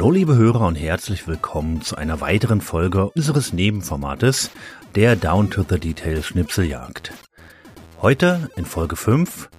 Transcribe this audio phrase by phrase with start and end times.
[0.00, 4.50] Hallo liebe Hörer und herzlich willkommen zu einer weiteren Folge unseres Nebenformates
[4.94, 7.12] der Down to the Detail Schnipseljagd.
[8.00, 9.50] Heute in Folge 5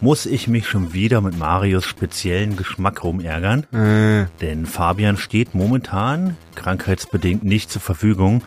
[0.00, 4.28] muss ich mich schon wieder mit Marius speziellen Geschmack rumärgern, äh.
[4.40, 8.42] denn Fabian steht momentan krankheitsbedingt nicht zur Verfügung.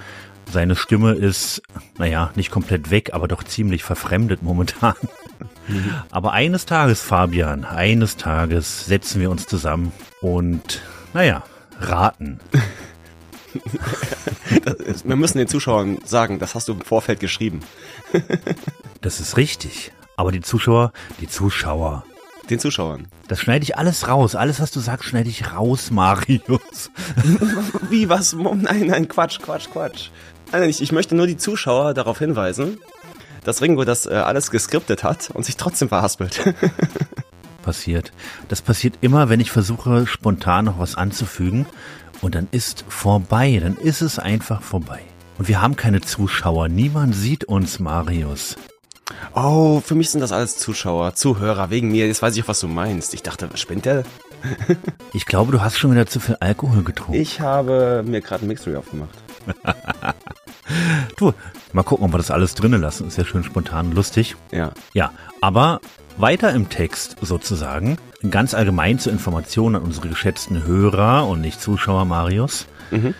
[0.51, 1.61] Seine Stimme ist,
[1.99, 4.95] naja, nicht komplett weg, aber doch ziemlich verfremdet momentan.
[5.67, 5.93] Mhm.
[6.09, 9.91] Aber eines Tages, Fabian, eines Tages setzen wir uns zusammen
[10.21, 10.81] und,
[11.15, 11.43] naja,
[11.79, 12.39] raten.
[14.85, 17.61] Ist, wir müssen den Zuschauern sagen, das hast du im Vorfeld geschrieben.
[19.01, 19.93] das ist richtig.
[20.17, 22.03] Aber die Zuschauer, die Zuschauer.
[22.49, 23.07] Den Zuschauern.
[23.29, 24.35] Das schneide ich alles raus.
[24.35, 26.91] Alles, was du sagst, schneide ich raus, Marius.
[27.89, 28.33] Wie, was?
[28.33, 30.09] Nein, nein, Quatsch, Quatsch, Quatsch.
[30.51, 32.77] Nein, ich, ich möchte nur die Zuschauer darauf hinweisen,
[33.45, 36.41] dass Ringo das äh, alles geskriptet hat und sich trotzdem verhaspelt.
[37.65, 38.13] Passiert.
[38.47, 41.65] Das passiert immer, wenn ich versuche, spontan noch was anzufügen.
[42.21, 43.59] Und dann ist vorbei.
[43.61, 45.01] Dann ist es einfach vorbei.
[45.37, 46.69] Und wir haben keine Zuschauer.
[46.69, 48.55] Niemand sieht uns, Marius.
[49.33, 52.07] Oh, für mich sind das alles Zuschauer, Zuhörer, wegen mir.
[52.07, 53.13] Jetzt weiß ich auch, was du meinst.
[53.13, 54.03] Ich dachte, was spinnt der?
[55.13, 57.19] ich glaube, du hast schon wieder zu viel Alkohol getrunken.
[57.19, 59.17] Ich habe mir gerade ein Mixery aufgemacht.
[61.17, 61.33] du,
[61.73, 63.07] mal gucken, ob wir das alles drinnen lassen.
[63.07, 64.35] Ist ja schön spontan lustig.
[64.51, 64.71] Ja.
[64.93, 65.81] Ja, aber
[66.17, 67.97] weiter im Text sozusagen,
[68.29, 72.67] ganz allgemein zur Information an unsere geschätzten Hörer und nicht Zuschauer Marius.
[72.91, 73.13] Mhm.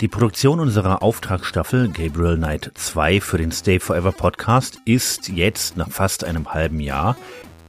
[0.00, 5.90] Die Produktion unserer Auftragsstaffel Gabriel Knight 2 für den Stay Forever Podcast ist jetzt nach
[5.90, 7.16] fast einem halben Jahr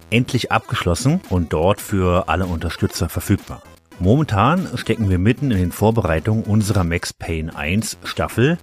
[0.09, 3.61] endlich abgeschlossen und dort für alle Unterstützer verfügbar.
[3.99, 8.57] Momentan stecken wir mitten in den Vorbereitungen unserer Max Payne 1 Staffel,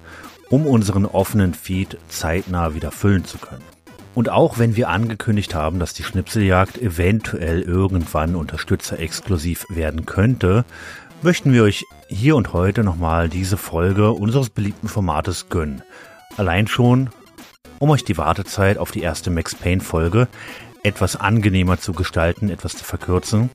[0.49, 3.70] um unseren offenen Feed zeitnah wieder füllen zu können.
[4.13, 10.65] Und auch wenn wir angekündigt haben, dass die Schnipseljagd eventuell irgendwann unterstützerexklusiv werden könnte,
[11.21, 15.81] möchten wir euch hier und heute nochmal diese Folge unseres beliebten Formates gönnen.
[16.35, 17.09] Allein schon,
[17.79, 20.27] um euch die Wartezeit auf die erste Max Payne Folge
[20.83, 23.49] etwas angenehmer zu gestalten, etwas zu verkürzen.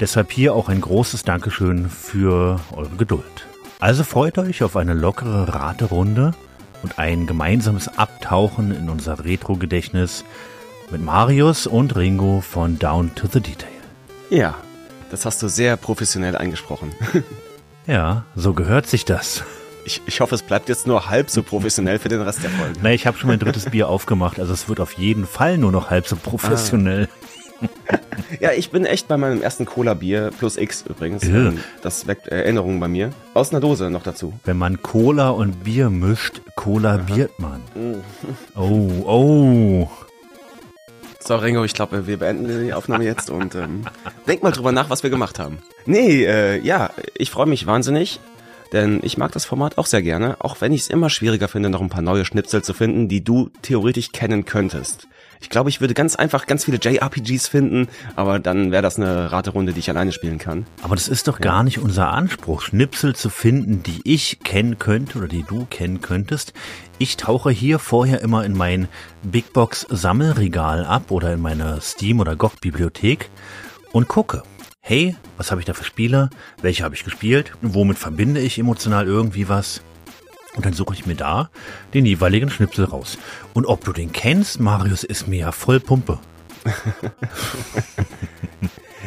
[0.00, 3.46] Deshalb hier auch ein großes Dankeschön für eure Geduld.
[3.78, 6.34] Also freut euch auf eine lockere Raterunde
[6.82, 10.24] und ein gemeinsames Abtauchen in unser Retro-Gedächtnis
[10.90, 13.68] mit Marius und Ringo von Down to the Detail.
[14.30, 14.54] Ja,
[15.10, 16.92] das hast du sehr professionell eingesprochen.
[17.86, 19.44] ja, so gehört sich das.
[19.84, 22.74] Ich, ich hoffe, es bleibt jetzt nur halb so professionell für den Rest der Folge.
[22.82, 25.70] Na, ich habe schon mein drittes Bier aufgemacht, also es wird auf jeden Fall nur
[25.70, 27.08] noch halb so professionell.
[27.10, 27.25] Ah.
[28.40, 31.26] ja, ich bin echt bei meinem ersten Cola-Bier plus X übrigens.
[31.26, 31.52] Ja.
[31.82, 33.10] Das weckt Erinnerungen bei mir.
[33.34, 34.34] Aus einer Dose noch dazu.
[34.44, 37.60] Wenn man Cola und Bier mischt, kollabiert man.
[37.74, 38.02] Mm.
[38.56, 39.90] Oh, oh.
[41.26, 43.84] So, Ringo, ich glaube, wir beenden die Aufnahme jetzt und ähm,
[44.28, 45.58] denk mal drüber nach, was wir gemacht haben.
[45.84, 48.20] Nee, äh, ja, ich freue mich wahnsinnig,
[48.72, 51.68] denn ich mag das Format auch sehr gerne, auch wenn ich es immer schwieriger finde,
[51.68, 55.08] noch ein paar neue Schnipsel zu finden, die du theoretisch kennen könntest.
[55.40, 59.32] Ich glaube, ich würde ganz einfach ganz viele JRPGs finden, aber dann wäre das eine
[59.32, 60.66] Raterunde, die ich alleine spielen kann.
[60.82, 61.44] Aber das ist doch ja.
[61.44, 66.00] gar nicht unser Anspruch, Schnipsel zu finden, die ich kennen könnte oder die du kennen
[66.00, 66.52] könntest.
[66.98, 68.88] Ich tauche hier vorher immer in mein
[69.22, 73.30] Big Box Sammelregal ab oder in meine Steam oder GOG Bibliothek
[73.92, 74.42] und gucke.
[74.80, 76.30] Hey, was habe ich da für Spiele?
[76.62, 77.52] Welche habe ich gespielt?
[77.60, 79.82] Womit verbinde ich emotional irgendwie was?
[80.56, 81.50] Und dann suche ich mir da
[81.94, 83.18] den jeweiligen Schnipsel raus.
[83.54, 86.18] Und ob du den kennst, Marius, ist mir ja voll Pumpe.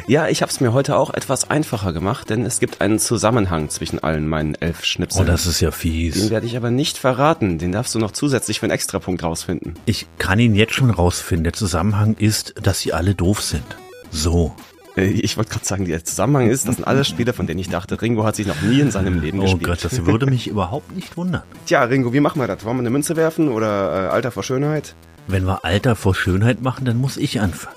[0.06, 3.68] ja, ich habe es mir heute auch etwas einfacher gemacht, denn es gibt einen Zusammenhang
[3.68, 5.24] zwischen allen meinen elf Schnipseln.
[5.24, 6.14] Oh, das ist ja fies.
[6.14, 7.58] Den werde ich aber nicht verraten.
[7.58, 9.74] Den darfst du noch zusätzlich für einen Extrapunkt rausfinden.
[9.86, 11.44] Ich kann ihn jetzt schon rausfinden.
[11.44, 13.64] Der Zusammenhang ist, dass sie alle doof sind.
[14.10, 14.54] So.
[15.00, 17.68] Äh, ich wollte gerade sagen, der Zusammenhang ist, das sind alles Spiele, von denen ich
[17.68, 19.64] dachte, Ringo hat sich noch nie in seinem Leben oh gespielt.
[19.64, 21.42] Oh Gott, das würde mich überhaupt nicht wundern.
[21.66, 22.64] Tja, Ringo, wie machen wir das?
[22.64, 24.94] Wollen wir eine Münze werfen oder äh, Alter vor Schönheit?
[25.26, 27.76] Wenn wir Alter vor Schönheit machen, dann muss ich anfangen.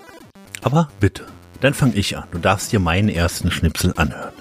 [0.61, 1.25] Aber bitte,
[1.61, 2.25] dann fang ich an.
[2.31, 4.33] Du darfst dir meinen ersten Schnipsel anhören.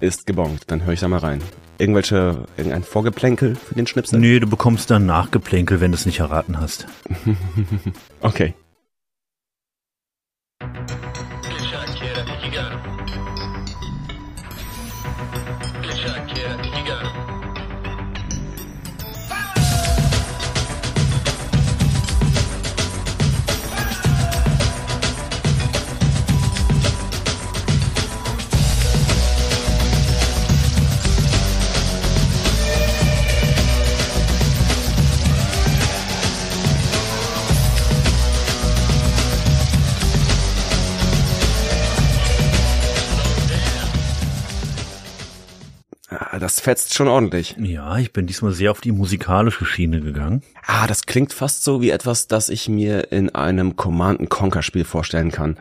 [0.00, 1.40] Ist gebongt, dann höre ich da mal rein.
[1.78, 4.18] Irgendwelche, irgendein Vorgeplänkel für den Schnipsel?
[4.18, 6.86] Nee, du bekommst dann Nachgeplänkel, wenn du es nicht erraten hast.
[8.20, 8.54] okay.
[46.48, 47.56] Das fetzt schon ordentlich.
[47.58, 50.42] Ja, ich bin diesmal sehr auf die musikalische Schiene gegangen.
[50.64, 54.84] Ah, das klingt fast so wie etwas, das ich mir in einem Command Conquer Spiel
[54.86, 55.58] vorstellen kann.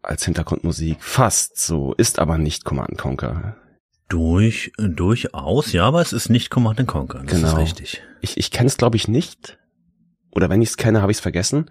[0.00, 0.96] Als Hintergrundmusik.
[1.00, 3.56] Fast so, ist aber nicht Command Conquer.
[4.08, 7.22] Durch, durchaus, ja, aber es ist nicht Command Conquer.
[7.22, 7.48] Das Genau.
[7.48, 8.02] ist richtig.
[8.22, 9.58] Ich, ich kenne es, glaube ich, nicht.
[10.30, 11.66] Oder wenn ich es kenne, habe ich es vergessen.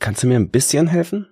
[0.00, 1.28] Kannst du mir ein bisschen helfen?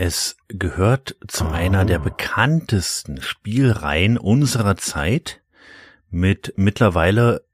[0.00, 1.48] Es gehört zu Oh.
[1.48, 5.42] einer der bekanntesten Spielreihen unserer Zeit
[6.08, 7.44] mit mittlerweile,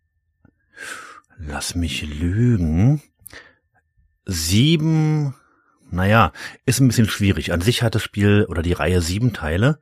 [1.39, 3.01] lass mich lügen,
[4.27, 5.35] sieben,
[5.91, 6.33] naja,
[6.67, 7.51] ist ein bisschen schwierig.
[7.51, 9.81] An sich hat das Spiel oder die Reihe sieben Teile,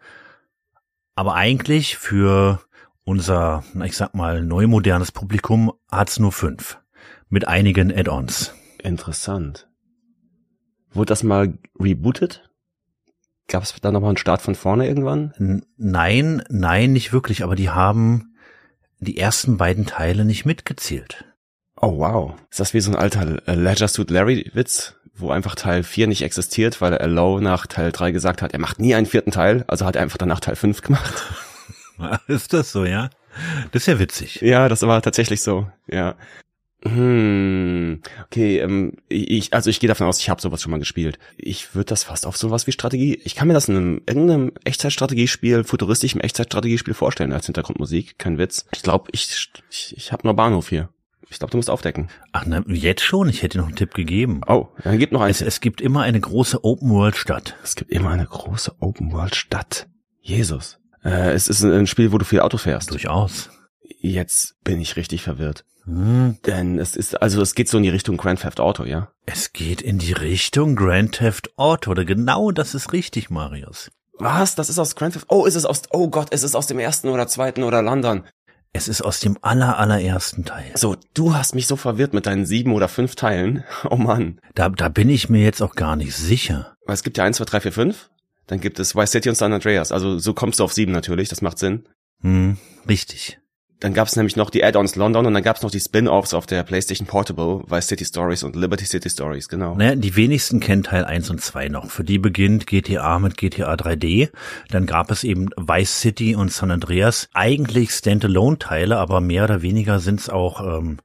[1.17, 2.63] aber eigentlich für
[3.03, 6.79] unser, na, ich sag mal, neumodernes Publikum hat's nur fünf.
[7.29, 8.55] Mit einigen Add-ons.
[8.79, 9.69] Interessant.
[10.93, 12.49] Wurde das mal rebootet?
[13.49, 15.63] Gab es da nochmal einen Start von vorne irgendwann?
[15.77, 18.35] Nein, nein, nicht wirklich, aber die haben
[18.99, 21.25] die ersten beiden Teile nicht mitgezählt.
[21.81, 22.35] Oh wow.
[22.51, 26.07] Ist das wie so ein alter äh, Ledger Suit Larry Witz, wo einfach Teil 4
[26.07, 29.33] nicht existiert, weil er Low nach Teil 3 gesagt hat, er macht nie einen vierten
[29.33, 31.25] Teil, also hat er einfach danach Teil 5 gemacht.
[32.29, 33.11] Ist das so, ja?
[33.71, 34.41] Das ist ja witzig.
[34.43, 36.17] ja, das war tatsächlich so, ja.
[36.85, 41.19] Hm, okay, ähm, ich, also ich gehe davon aus, ich habe sowas schon mal gespielt.
[41.37, 43.21] Ich würde das fast auf sowas wie Strategie.
[43.25, 48.19] Ich kann mir das in einem irgendeinem Echtzeitstrategiespiel, futuristischem Echtzeitstrategiespiel vorstellen als Hintergrundmusik.
[48.19, 48.67] Kein Witz.
[48.75, 50.89] Ich glaube, ich, ich, ich habe nur Bahnhof hier.
[51.31, 52.09] Ich glaube, du musst aufdecken.
[52.33, 53.29] Ach, na, jetzt schon?
[53.29, 54.43] Ich hätte dir noch einen Tipp gegeben.
[54.47, 55.41] Oh, dann gibt noch eins.
[55.41, 57.57] Es, es gibt immer eine große Open-World-Stadt.
[57.63, 59.87] Es gibt immer eine große Open-World-Stadt.
[60.21, 60.79] Jesus.
[61.05, 62.91] Äh, es ist ein Spiel, wo du viel Auto fährst.
[62.91, 63.51] Durchaus.
[64.01, 65.65] Jetzt bin ich richtig verwirrt.
[65.85, 69.11] Hm, Denn es ist, also es geht so in die Richtung Grand Theft Auto, ja?
[69.27, 71.91] es geht in die Richtung Grand Theft Auto.
[71.91, 73.91] Oder genau das ist richtig, Marius.
[74.19, 74.55] Was?
[74.55, 75.27] Das ist aus Grand Theft?
[75.29, 78.25] Oh, ist es aus, oh Gott, ist es aus dem ersten oder zweiten oder London?
[78.75, 80.71] Es ist aus dem aller, allerersten Teil.
[80.77, 83.65] So, du hast mich so verwirrt mit deinen sieben oder fünf Teilen.
[83.91, 84.41] Oh Mann.
[84.55, 86.75] Da, da bin ich mir jetzt auch gar nicht sicher.
[86.87, 88.11] Weil es gibt ja eins, zwei, drei, vier, fünf.
[88.47, 89.93] Dann gibt es Vice City und San Andreas.
[89.93, 91.87] Also so kommst du auf sieben natürlich, das macht Sinn.
[92.23, 92.57] Hm,
[92.89, 93.39] richtig.
[93.83, 96.35] Dann gab es nämlich noch die Add-ons London und dann gab es noch die Spin-offs
[96.35, 99.75] auf der PlayStation Portable, Vice City Stories und Liberty City Stories, genau.
[99.75, 101.91] Naja, die wenigsten kennen Teil 1 und 2 noch.
[101.91, 104.31] Für die beginnt GTA mit GTA 3D.
[104.71, 107.29] Dann gab es eben Vice City und San Andreas.
[107.35, 110.99] Eigentlich Standalone-Teile, aber mehr oder weniger sind es auch ähm,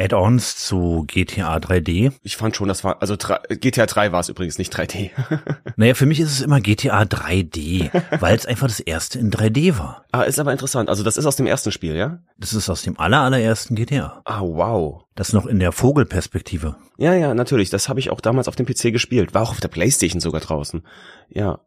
[0.00, 2.12] Add-ons zu GTA 3D.
[2.22, 5.10] Ich fand schon, das war, also drei- GTA 3 war es übrigens, nicht 3D.
[5.76, 9.78] Naja, für mich ist es immer GTA 3D, weil es einfach das erste in 3D
[9.78, 10.04] war.
[10.12, 10.88] ah, ist aber interessant.
[10.88, 12.18] Also das ist aus dem ersten Spiel, ja?
[12.38, 14.22] Das ist aus dem aller, allerersten GTA.
[14.24, 15.04] Ah, wow.
[15.14, 16.76] Das noch in der Vogelperspektive.
[16.98, 17.70] Ja, ja, natürlich.
[17.70, 19.34] Das habe ich auch damals auf dem PC gespielt.
[19.34, 20.82] War auch auf der Playstation sogar draußen.
[21.28, 21.60] Ja.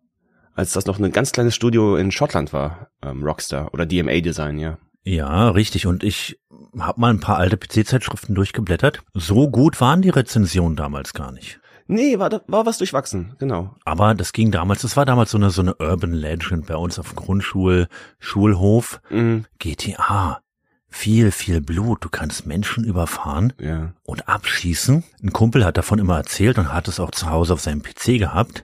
[0.56, 2.90] Als das noch ein ganz kleines Studio in Schottland war.
[3.02, 4.78] Ähm, Rockstar oder DMA Design, ja.
[5.04, 5.86] Ja, richtig.
[5.86, 6.40] Und ich
[6.80, 9.02] habe mal ein paar alte PC-Zeitschriften durchgeblättert.
[9.14, 11.60] So gut waren die Rezensionen damals gar nicht.
[11.88, 13.76] Nee, war, war was durchwachsen, genau.
[13.84, 16.98] Aber das ging damals, das war damals so eine, so eine Urban Legend bei uns
[16.98, 17.88] auf dem Grundschul,
[18.20, 19.02] Schulhof.
[19.10, 20.40] Mhm, GTA.
[20.88, 22.06] Viel, viel Blut.
[22.06, 23.94] Du kannst Menschen überfahren ja.
[24.04, 25.04] und abschießen.
[25.24, 28.20] Ein Kumpel hat davon immer erzählt und hat es auch zu Hause auf seinem PC
[28.20, 28.64] gehabt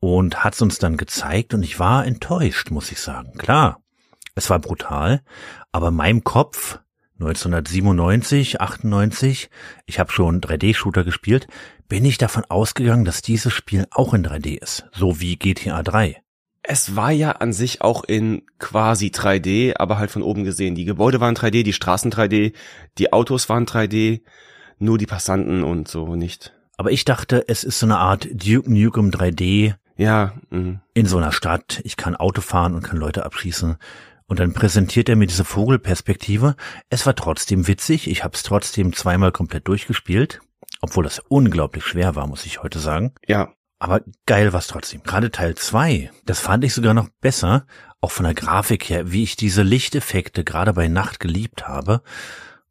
[0.00, 3.34] und hat es uns dann gezeigt und ich war enttäuscht, muss ich sagen.
[3.36, 3.81] Klar,
[4.34, 5.22] es war brutal,
[5.72, 6.80] aber in meinem Kopf
[7.20, 9.50] 1997, 98,
[9.86, 11.46] ich habe schon 3D-Shooter gespielt,
[11.88, 16.22] bin ich davon ausgegangen, dass dieses Spiel auch in 3D ist, so wie GTA 3.
[16.64, 20.74] Es war ja an sich auch in quasi 3D, aber halt von oben gesehen.
[20.74, 22.54] Die Gebäude waren 3D, die Straßen 3D,
[22.98, 24.22] die Autos waren 3D,
[24.78, 26.54] nur die Passanten und so nicht.
[26.76, 30.80] Aber ich dachte, es ist so eine Art Duke Nukem 3D Ja, mhm.
[30.94, 31.80] in so einer Stadt.
[31.84, 33.76] Ich kann Auto fahren und kann Leute abschießen.
[34.32, 36.56] Und dann präsentiert er mir diese Vogelperspektive.
[36.88, 38.08] Es war trotzdem witzig.
[38.08, 40.40] Ich habe es trotzdem zweimal komplett durchgespielt.
[40.80, 43.12] Obwohl das unglaublich schwer war, muss ich heute sagen.
[43.26, 45.02] ja, Aber geil war's trotzdem.
[45.02, 47.66] Gerade Teil 2, das fand ich sogar noch besser.
[48.00, 52.00] Auch von der Grafik her, wie ich diese Lichteffekte gerade bei Nacht geliebt habe.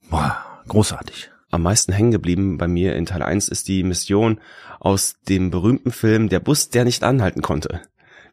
[0.09, 1.29] Boah, großartig.
[1.51, 4.41] am meisten hängen geblieben bei mir in Teil 1 ist die Mission
[4.79, 7.81] aus dem berühmten Film Der Bus, der nicht anhalten konnte,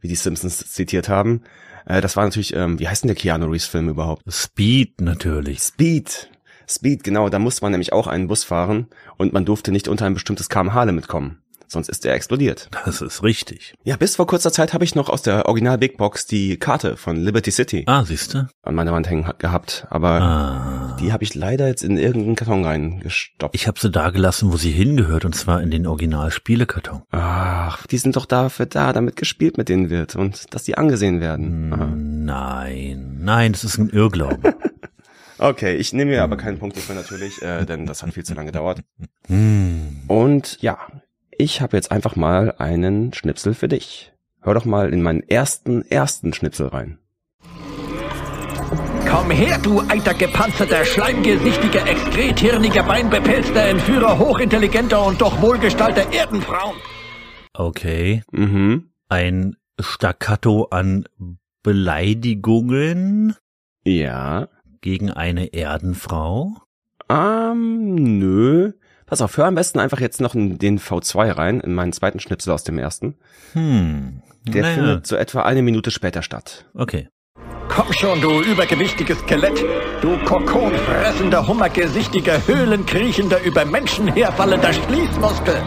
[0.01, 1.43] wie die Simpsons zitiert haben.
[1.87, 4.23] Äh, das war natürlich, ähm, wie heißt denn der Keanu Reeves Film überhaupt?
[4.29, 5.61] Speed natürlich.
[5.61, 6.31] Speed.
[6.69, 10.05] Speed, genau, da musste man nämlich auch einen Bus fahren und man durfte nicht unter
[10.05, 11.43] ein bestimmtes kmh-Limit kommen.
[11.69, 12.69] Sonst ist er explodiert.
[12.85, 13.75] Das ist richtig.
[13.85, 16.97] Ja, bis vor kurzer Zeit habe ich noch aus der Original Big Box die Karte
[16.97, 18.49] von Liberty City Ah, siehste?
[18.63, 20.97] an meiner Wand hängen gehabt, aber Ah.
[21.01, 23.55] die habe ich leider jetzt in irgendeinen Karton reingestopft.
[23.55, 27.03] Ich habe sie da gelassen, wo sie hingehört, und zwar in den Original-Spielekarton.
[27.11, 31.21] Ach, die sind doch dafür da, damit gespielt mit denen wird und dass die angesehen
[31.21, 31.73] werden.
[31.73, 31.87] Aha.
[31.95, 34.55] Nein, nein, das ist ein Irrglaube.
[35.41, 38.35] Okay, ich nehme mir aber keinen Punkt dafür natürlich, äh, denn das hat viel zu
[38.35, 38.81] lange gedauert.
[39.29, 39.99] Hm.
[40.09, 40.79] Und ja,
[41.39, 44.13] ich habe jetzt einfach mal einen Schnipsel für dich.
[44.43, 46.99] Hör doch mal in meinen ersten, ersten Schnipsel rein.
[49.09, 56.77] Komm her, du alter gepanzerter, schleimgesichtiger, exkrethirniger, beinbepelzter Entführer hochintelligenter und doch wohlgestalter Erdenfrauen.
[57.55, 58.23] Okay.
[58.31, 58.91] Mhm.
[59.09, 61.05] Ein Staccato an
[61.63, 63.35] Beleidigungen
[63.85, 64.49] Ja.
[64.83, 66.53] gegen eine Erdenfrau.
[67.09, 68.73] Ähm, nö.
[69.09, 72.21] Pass auf, hör am besten einfach jetzt noch in den V2 rein, in meinen zweiten
[72.21, 73.17] Schnipsel aus dem ersten.
[73.55, 74.23] Hm.
[74.47, 76.67] Der naja, findet so etwa eine Minute später statt.
[76.75, 77.09] Okay.
[77.69, 79.65] Komm schon, du übergewichtiges Skelett.
[80.03, 85.63] Du kokonfressender, hummergesichtiger, höhlenkriechender, über Menschen herfallender Schließmuskel.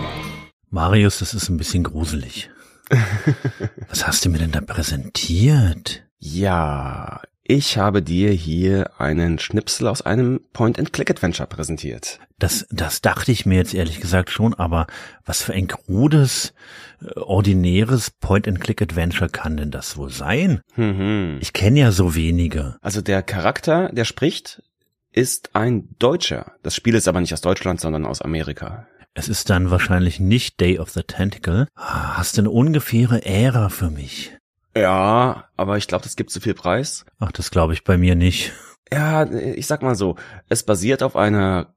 [0.70, 2.50] Marius, das ist ein bisschen gruselig.
[3.90, 6.04] Was hast du mir denn da präsentiert?
[6.20, 7.22] Ja,
[7.52, 12.20] ich habe dir hier einen Schnipsel aus einem Point-and-Click-Adventure präsentiert.
[12.40, 14.88] Das, das dachte ich mir jetzt ehrlich gesagt schon, aber
[15.26, 16.54] was für ein krudes,
[17.02, 20.62] äh, ordinäres Point-and-Click-Adventure kann denn das wohl sein?
[20.78, 21.40] Mhm.
[21.42, 22.78] Ich kenne ja so wenige.
[22.82, 24.64] Also der Charakter, der spricht,
[25.12, 26.54] ist ein Deutscher.
[26.64, 28.88] Das Spiel ist aber nicht aus Deutschland, sondern aus Amerika.
[29.14, 31.68] Es ist dann wahrscheinlich nicht Day of the Tentacle.
[31.76, 34.38] Ah, Hast du eine ungefähre Ära für mich?
[34.76, 37.06] Ja, aber ich glaube, das gibt zu viel Preis.
[37.20, 38.52] Ach, das glaube ich bei mir nicht.
[38.92, 40.16] Ja, ich sag mal so,
[40.50, 41.74] es basiert auf einer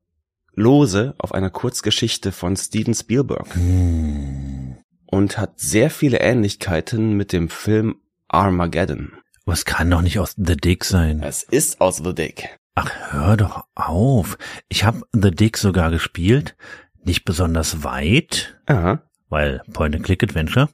[0.54, 4.76] Lose, auf einer Kurzgeschichte von Steven Spielberg Hm.
[5.06, 7.96] und hat sehr viele Ähnlichkeiten mit dem Film
[8.28, 9.12] Armageddon.
[9.44, 11.22] Aber es kann doch nicht aus The Dick sein.
[11.22, 12.48] Es ist aus The Dick.
[12.76, 14.38] Ach, hör doch auf.
[14.68, 16.56] Ich habe The Dick sogar gespielt.
[17.04, 19.02] Nicht besonders weit, Aha.
[19.28, 20.68] weil Point-and-Click-Adventure.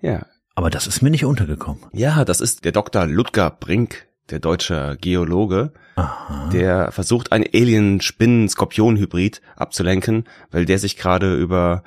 [0.00, 0.24] Ja.
[0.54, 1.84] Aber das ist mir nicht untergekommen.
[1.92, 3.06] Ja, das ist der Dr.
[3.06, 6.48] Ludger Brink, der deutsche Geologe, Aha.
[6.52, 11.82] der versucht, einen Alien-Spinnen-Skorpion-Hybrid abzulenken, weil der sich gerade über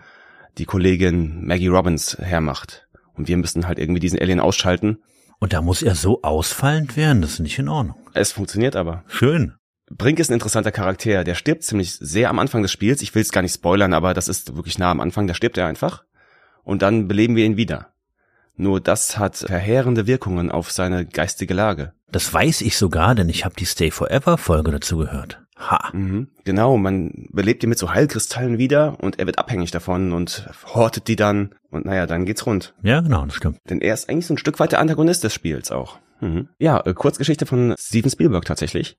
[0.58, 2.88] die Kollegin Maggie Robbins hermacht.
[3.14, 5.00] Und wir müssen halt irgendwie diesen Alien ausschalten.
[5.40, 7.96] Und da muss er so ausfallend werden, das ist nicht in Ordnung.
[8.14, 9.04] Es funktioniert aber.
[9.08, 9.54] Schön.
[9.90, 11.24] Brink ist ein interessanter Charakter.
[11.24, 13.02] Der stirbt ziemlich sehr am Anfang des Spiels.
[13.02, 15.28] Ich will es gar nicht spoilern, aber das ist wirklich nah am Anfang.
[15.28, 16.04] Da stirbt er einfach.
[16.64, 17.94] Und dann beleben wir ihn wieder.
[18.58, 21.94] Nur das hat verheerende Wirkungen auf seine geistige Lage.
[22.12, 25.42] Das weiß ich sogar, denn ich habe die Stay Forever Folge dazu gehört.
[25.58, 25.90] Ha.
[25.94, 26.28] Mhm.
[26.44, 31.08] Genau, man belebt ihn mit so Heilkristallen wieder und er wird abhängig davon und hortet
[31.08, 32.74] die dann und naja, dann geht's rund.
[32.84, 33.58] Ja, genau, das stimmt.
[33.70, 35.98] Denn er ist eigentlich so ein Stück weit der Antagonist des Spiels auch.
[36.22, 36.50] Mhm.
[36.60, 38.98] Ja, äh, Kurzgeschichte von Steven Spielberg tatsächlich,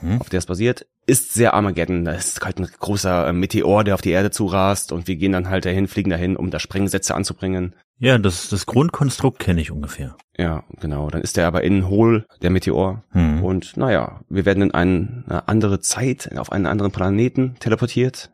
[0.00, 0.20] Mhm.
[0.20, 2.04] auf der es basiert, ist sehr Armageddon.
[2.04, 5.32] Da ist halt ein großer äh, Meteor, der auf die Erde zurast und wir gehen
[5.32, 7.76] dann halt dahin, fliegen dahin, um da Sprengsätze anzubringen.
[8.02, 10.16] Ja, das, das Grundkonstrukt kenne ich ungefähr.
[10.38, 11.10] Ja, genau.
[11.10, 13.04] Dann ist er aber innen hohl, der Meteor.
[13.10, 13.44] Hm.
[13.44, 18.32] Und naja, wir werden in eine andere Zeit, auf einen anderen Planeten teleportiert.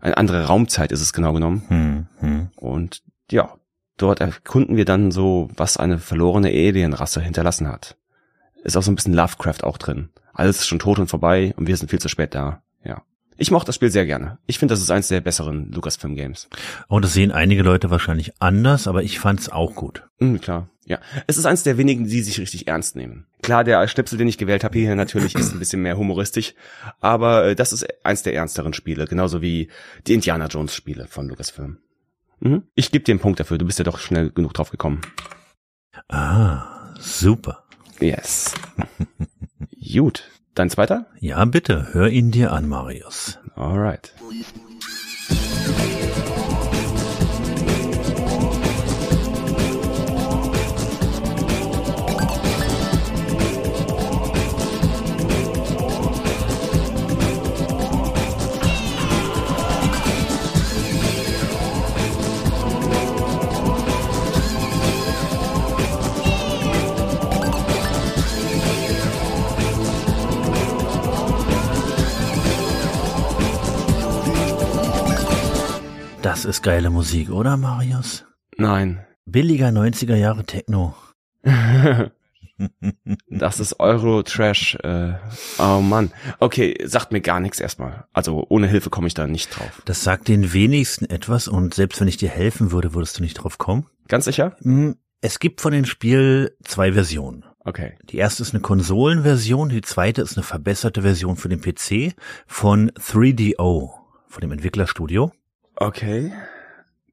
[0.00, 1.64] Eine andere Raumzeit ist es genau genommen.
[1.66, 2.48] Hm, hm.
[2.54, 3.56] Und ja,
[3.96, 7.96] dort erkunden wir dann so, was eine verlorene Alienrasse hinterlassen hat.
[8.62, 10.10] Ist auch so ein bisschen Lovecraft auch drin.
[10.32, 12.62] Alles ist schon tot und vorbei und wir sind viel zu spät da.
[13.38, 14.38] Ich mochte das Spiel sehr gerne.
[14.46, 16.48] Ich finde, das ist eins der besseren Lucasfilm Games.
[16.88, 20.04] Und das sehen einige Leute wahrscheinlich anders, aber ich fand's auch gut.
[20.18, 20.68] Mhm, klar.
[20.86, 21.00] Ja.
[21.26, 23.26] Es ist eins der wenigen, die sich richtig ernst nehmen.
[23.42, 26.54] Klar, der Schnipsel, den ich gewählt habe hier natürlich ist ein bisschen mehr humoristisch,
[27.00, 29.68] aber äh, das ist eins der ernsteren Spiele, genauso wie
[30.06, 31.78] die Indiana Jones Spiele von Lucasfilm.
[32.40, 32.62] Mhm.
[32.74, 35.00] Ich gebe dir einen Punkt dafür, du bist ja doch schnell genug drauf gekommen.
[36.08, 37.64] Ah, super.
[38.00, 38.54] Yes.
[39.92, 40.24] Gut.
[40.56, 41.04] Dein zweiter?
[41.20, 43.38] Ja, bitte, hör ihn dir an, Marius.
[43.56, 44.14] Alright.
[76.46, 78.24] Ist geile Musik, oder, Marius?
[78.56, 79.04] Nein.
[79.26, 80.94] Billiger 90er Jahre Techno.
[83.28, 84.76] Das ist Euro-Trash.
[84.82, 85.12] Äh,
[85.58, 86.10] oh Mann.
[86.38, 88.06] Okay, sagt mir gar nichts erstmal.
[88.14, 89.82] Also ohne Hilfe komme ich da nicht drauf.
[89.84, 93.34] Das sagt den wenigsten etwas und selbst wenn ich dir helfen würde, würdest du nicht
[93.34, 93.86] drauf kommen.
[94.08, 94.56] Ganz sicher?
[94.62, 97.44] Hm, Es gibt von dem Spiel zwei Versionen.
[97.60, 97.98] Okay.
[98.04, 102.14] Die erste ist eine Konsolenversion, die zweite ist eine verbesserte Version für den PC
[102.46, 103.90] von 3DO,
[104.28, 105.30] von dem Entwicklerstudio.
[105.76, 106.32] Okay.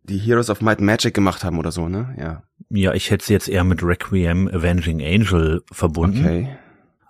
[0.03, 2.15] Die Heroes of Might and Magic gemacht haben oder so, ne?
[2.19, 2.43] Ja.
[2.69, 6.25] Ja, ich hätte sie jetzt eher mit Requiem Avenging Angel verbunden.
[6.25, 6.57] Okay.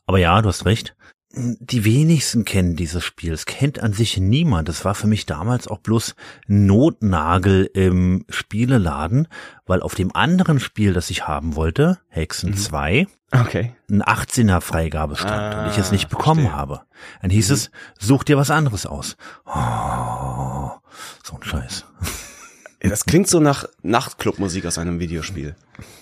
[0.05, 0.95] Aber ja, du hast recht.
[1.36, 3.34] Die wenigsten kennen dieses Spiel.
[3.34, 4.70] Es kennt an sich niemand.
[4.70, 6.13] Das war für mich damals auch bloß
[6.46, 9.28] Notnagel im Spieleladen,
[9.66, 13.74] weil auf dem anderen Spiel, das ich haben wollte, Hexen 2, Okay.
[13.90, 16.56] ein 18er Freigabe stand und ich es nicht Ah, bekommen verstehe.
[16.60, 16.82] habe.
[17.24, 19.18] Dann hieß es, such dir was anderes aus.
[19.48, 20.70] Oh,
[21.24, 21.86] so ein Scheiß.
[22.90, 25.56] Das klingt so nach Nachtclubmusik aus einem Videospiel.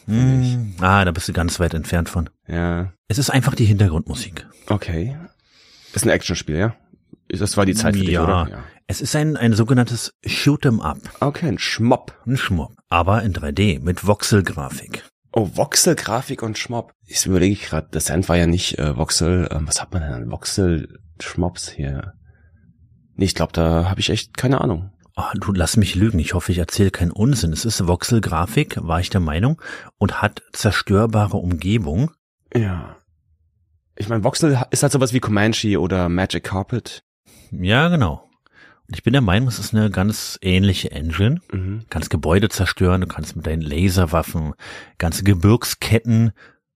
[0.07, 2.29] Hm, ah, da bist du ganz weit entfernt von.
[2.47, 2.91] Ja.
[3.07, 4.47] Es ist einfach die Hintergrundmusik.
[4.67, 5.15] Okay.
[5.93, 6.75] Ist ein Actionspiel, ja?
[7.29, 8.47] Das war die Zeit für dich, ja, oder?
[8.49, 8.63] Ja.
[8.87, 10.97] es ist ein, ein sogenanntes Shoot'em Up.
[11.19, 12.19] Okay, ein Schmopp.
[12.25, 12.73] Ein Schmuck.
[12.89, 15.03] Aber in 3D mit Voxelgrafik.
[15.33, 16.91] Oh, Voxel-Grafik und Schmopp.
[17.05, 19.47] Ich überlege gerade, das Sand war ja nicht äh, Voxel.
[19.51, 22.15] Ähm, was hat man denn an Voxel-Schmopps hier?
[23.15, 24.91] Nee, ich glaube, da habe ich echt keine Ahnung.
[25.21, 26.17] Oh, du lass mich lügen.
[26.17, 27.53] Ich hoffe, ich erzähle keinen Unsinn.
[27.53, 29.61] Es ist Voxelgrafik, war ich der Meinung,
[29.99, 32.11] und hat zerstörbare Umgebung.
[32.55, 32.97] Ja.
[33.95, 37.03] Ich meine, Voxel ist halt sowas wie Comanche oder Magic Carpet.
[37.51, 38.27] Ja, genau.
[38.87, 41.39] Und ich bin der Meinung, es ist eine ganz ähnliche Engine.
[41.51, 41.81] Mhm.
[41.81, 44.53] Du kannst Gebäude zerstören, du kannst mit deinen Laserwaffen
[44.97, 46.31] ganze Gebirgsketten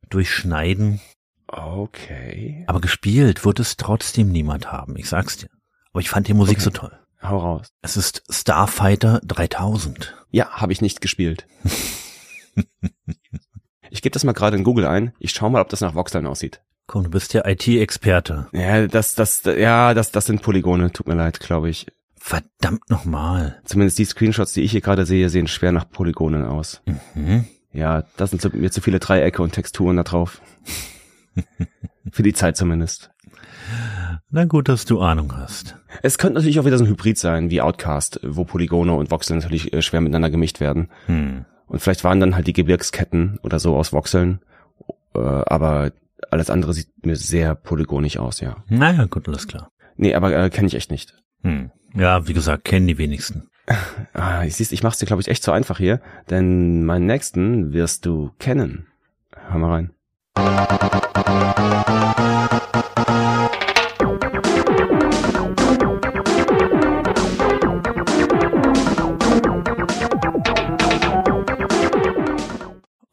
[0.09, 1.01] durchschneiden.
[1.47, 2.63] Okay.
[2.67, 5.49] Aber gespielt wird es trotzdem niemand haben, ich sag's dir.
[5.91, 6.63] Aber ich fand die Musik Okay.
[6.63, 6.99] so toll.
[7.29, 7.67] Hau raus.
[7.81, 10.15] Es ist Starfighter 3000.
[10.31, 11.47] Ja, habe ich nicht gespielt.
[13.89, 15.13] ich gebe das mal gerade in Google ein.
[15.19, 16.61] Ich schau mal, ob das nach Voxeln aussieht.
[16.87, 18.47] Komm, du bist ja IT-Experte.
[18.53, 20.91] Ja, das, das, ja, das, das sind Polygone.
[20.91, 21.87] Tut mir leid, glaube ich.
[22.19, 23.59] Verdammt nochmal.
[23.65, 26.81] Zumindest die Screenshots, die ich hier gerade sehe, sehen schwer nach Polygonen aus.
[27.15, 27.45] Mhm.
[27.71, 30.41] Ja, da sind zu- mir zu viele Dreiecke und Texturen da drauf.
[32.11, 33.09] Für die Zeit zumindest.
[34.29, 35.77] Na gut, dass du Ahnung hast.
[36.01, 39.37] Es könnte natürlich auch wieder so ein Hybrid sein, wie Outcast, wo Polygone und Voxel
[39.37, 40.89] natürlich äh, schwer miteinander gemischt werden.
[41.05, 41.45] Hm.
[41.67, 44.41] Und vielleicht waren dann halt die Gebirgsketten oder so aus Voxeln.
[45.15, 45.91] Äh, aber
[46.31, 48.57] alles andere sieht mir sehr polygonig aus, ja.
[48.67, 49.71] Naja, gut, alles klar.
[49.95, 51.15] Nee, aber äh, kenne ich echt nicht.
[51.43, 51.71] Hm.
[51.95, 53.49] Ja, wie gesagt, kennen die wenigsten.
[54.13, 55.99] Ah, ich siehst, ich mach's dir, glaube ich, echt zu einfach hier,
[56.29, 58.87] denn meinen nächsten wirst du kennen.
[59.49, 59.91] Hör mal rein.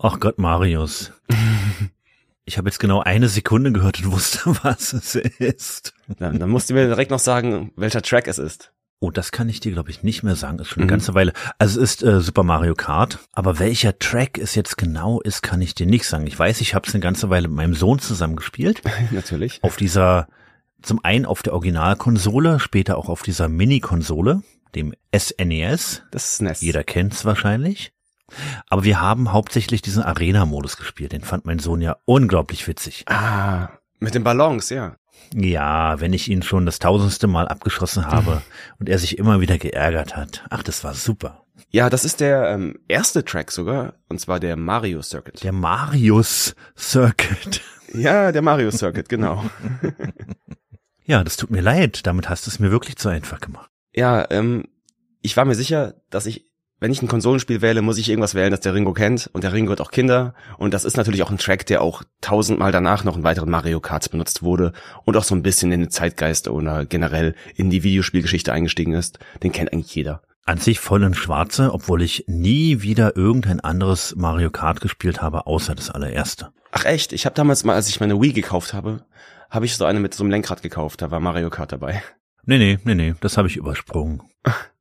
[0.02, 1.12] Ach Gott, Marius.
[2.44, 5.94] Ich habe jetzt genau eine Sekunde gehört und wusste, was es ist.
[6.18, 8.72] Dann, dann musst du mir direkt noch sagen, welcher Track es ist.
[8.98, 10.58] Oh, das kann ich dir, glaube ich, nicht mehr sagen.
[10.58, 10.90] Ist schon eine Mhm.
[10.90, 11.32] ganze Weile.
[11.60, 13.20] Also es ist äh, Super Mario Kart.
[13.30, 16.26] Aber welcher Track es jetzt genau ist, kann ich dir nicht sagen.
[16.26, 18.82] Ich weiß, ich habe es eine ganze Weile mit meinem Sohn zusammen gespielt.
[19.12, 19.60] Natürlich.
[19.62, 20.26] Auf dieser,
[20.82, 24.42] zum einen auf der Originalkonsole, später auch auf dieser Mini-Konsole,
[24.74, 26.02] dem SNES.
[26.10, 26.60] Das ist NES.
[26.60, 27.92] Jeder kennt's wahrscheinlich.
[28.68, 31.12] Aber wir haben hauptsächlich diesen Arena-Modus gespielt.
[31.12, 33.04] Den fand mein Sohn ja unglaublich witzig.
[33.08, 33.68] Ah,
[33.98, 34.96] mit den Ballons, ja.
[35.34, 38.42] Ja, wenn ich ihn schon das tausendste Mal abgeschossen habe
[38.78, 40.44] und er sich immer wieder geärgert hat.
[40.50, 41.44] Ach, das war super.
[41.70, 45.42] Ja, das ist der ähm, erste Track sogar, und zwar der Mario Circuit.
[45.42, 47.62] Der Marius Circuit.
[47.94, 49.44] Ja, der Mario Circuit, genau.
[51.04, 52.06] Ja, das tut mir leid.
[52.06, 53.70] Damit hast du es mir wirklich zu einfach gemacht.
[53.94, 54.64] Ja, ähm,
[55.20, 56.46] ich war mir sicher, dass ich,
[56.82, 59.30] wenn ich ein Konsolenspiel wähle, muss ich irgendwas wählen, das der Ringo kennt.
[59.32, 60.34] Und der Ringo hat auch Kinder.
[60.58, 63.78] Und das ist natürlich auch ein Track, der auch tausendmal danach noch in weiteren Mario
[63.78, 64.72] Karts benutzt wurde
[65.04, 69.20] und auch so ein bisschen in den Zeitgeist oder generell in die Videospielgeschichte eingestiegen ist.
[69.44, 70.22] Den kennt eigentlich jeder.
[70.44, 75.46] An sich voll in Schwarze, obwohl ich nie wieder irgendein anderes Mario Kart gespielt habe,
[75.46, 76.50] außer das allererste.
[76.72, 77.12] Ach echt?
[77.12, 79.04] Ich habe damals mal, als ich meine Wii gekauft habe,
[79.50, 81.00] habe ich so eine mit so einem Lenkrad gekauft.
[81.00, 82.02] Da war Mario Kart dabei.
[82.44, 84.20] Nee, nee, nee, nee, das habe ich übersprungen.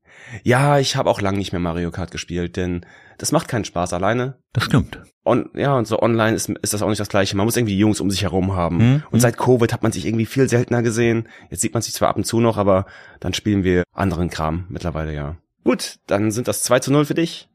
[0.43, 2.85] Ja, ich habe auch lang nicht mehr Mario Kart gespielt, denn
[3.17, 4.37] das macht keinen Spaß alleine.
[4.53, 4.99] Das stimmt.
[5.23, 7.37] Und ja, und so online ist, ist das auch nicht das Gleiche.
[7.37, 8.79] Man muss irgendwie Jungs um sich herum haben.
[8.79, 11.27] Hm, Und seit Covid hat man sich irgendwie viel seltener gesehen.
[11.49, 12.85] Jetzt sieht man sich zwar ab und zu noch, aber
[13.19, 15.37] dann spielen wir anderen Kram mittlerweile, ja.
[15.63, 17.49] Gut, dann sind das 2 zu 0 für dich.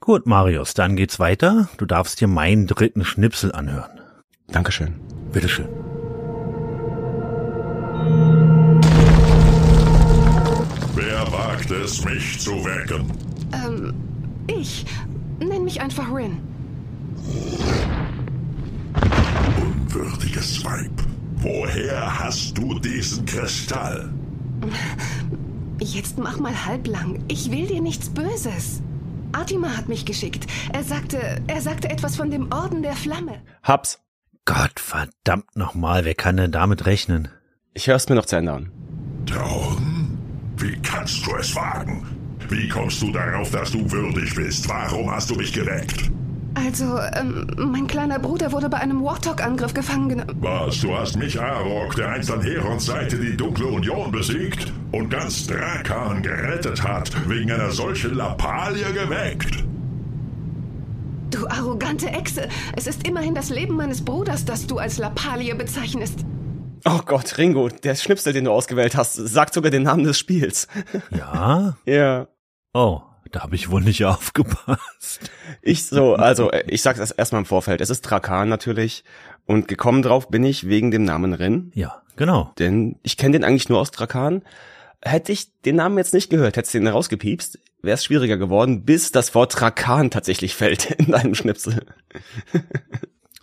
[0.00, 1.68] Gut, Marius, dann geht's weiter.
[1.76, 4.00] Du darfst dir meinen dritten Schnipsel anhören.
[4.48, 5.00] Dankeschön.
[5.32, 5.68] Bitteschön.
[11.72, 13.10] Es, mich zu wecken?
[13.52, 13.94] Ähm,
[14.46, 14.84] ich.
[15.40, 16.38] Nenn mich einfach Rin.
[19.60, 20.90] unwürdiges Weib.
[21.36, 24.12] Woher hast du diesen Kristall?
[25.80, 27.24] Jetzt mach mal halblang.
[27.28, 28.80] Ich will dir nichts Böses.
[29.32, 30.46] Artima hat mich geschickt.
[30.72, 33.40] Er sagte, er sagte etwas von dem Orden der Flamme.
[33.62, 33.98] Hab's.
[34.44, 37.28] Gott verdammt nochmal, wer kann denn damit rechnen?
[37.74, 38.72] Ich hör's mir noch zu Ende an.
[39.28, 40.01] Der Orden?
[40.62, 42.06] Wie kannst du es wagen?
[42.48, 44.68] Wie kommst du darauf, dass du würdig bist?
[44.68, 46.08] Warum hast du mich geweckt?
[46.54, 50.36] Also, ähm, mein kleiner Bruder wurde bei einem Warthog-Angriff gefangen genommen.
[50.40, 55.10] Was, du hast mich, Arok, der einst an Herons Seite die Dunkle Union besiegt und
[55.10, 59.64] ganz Drakan gerettet hat, wegen einer solchen Lappalie geweckt?
[61.32, 62.48] Du arrogante Echse!
[62.76, 66.24] Es ist immerhin das Leben meines Bruders, das du als Lappalie bezeichnest.
[66.84, 70.66] Oh Gott, Ringo, der Schnipsel, den du ausgewählt hast, sagt sogar den Namen des Spiels.
[71.10, 71.76] Ja?
[71.84, 72.28] ja.
[72.72, 75.30] Oh, da habe ich wohl nicht aufgepasst.
[75.60, 77.80] Ich so, also ich sag's erst erstmal im Vorfeld.
[77.80, 79.04] Es ist Drakan natürlich
[79.46, 81.70] und gekommen drauf bin ich wegen dem Namen Rin.
[81.74, 82.52] Ja, genau.
[82.58, 84.42] Denn ich kenne den eigentlich nur aus Drakan.
[85.04, 88.84] Hätte ich den Namen jetzt nicht gehört, hättest du den rausgepiepst, wäre es schwieriger geworden,
[88.84, 91.84] bis das Wort Drakan tatsächlich fällt in deinem Schnipsel.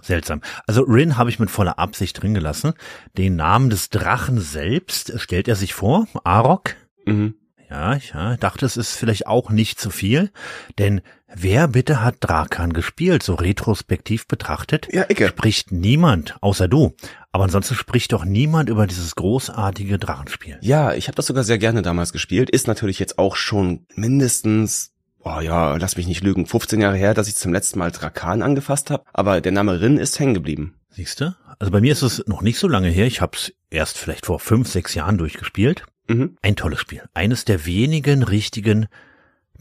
[0.10, 0.42] Seltsam.
[0.66, 2.74] Also Rin habe ich mit voller Absicht drin gelassen.
[3.16, 6.76] Den Namen des Drachen selbst stellt er sich vor, Arok.
[7.06, 7.36] Mhm.
[7.70, 10.32] Ja, ich ja, dachte, es ist vielleicht auch nicht zu viel,
[10.80, 14.88] denn wer bitte hat Drakan gespielt, so retrospektiv betrachtet?
[14.92, 15.28] Ja, Icke.
[15.28, 16.96] Spricht niemand, außer du.
[17.32, 20.58] Aber ansonsten spricht doch niemand über dieses großartige Drachenspiel.
[20.62, 22.50] Ja, ich habe das sogar sehr gerne damals gespielt.
[22.50, 24.92] Ist natürlich jetzt auch schon mindestens
[25.24, 28.42] oh ja, lass mich nicht lügen, 15 Jahre her, dass ich zum letzten Mal Drakan
[28.42, 30.76] angefasst habe, aber der Name Rin ist hängen geblieben.
[30.90, 31.36] Siehste?
[31.60, 33.06] Also bei mir ist es noch nicht so lange her.
[33.06, 35.86] Ich habe es erst vielleicht vor fünf, sechs Jahren durchgespielt.
[36.08, 36.38] Mhm.
[36.42, 37.04] Ein tolles Spiel.
[37.14, 38.88] Eines der wenigen richtigen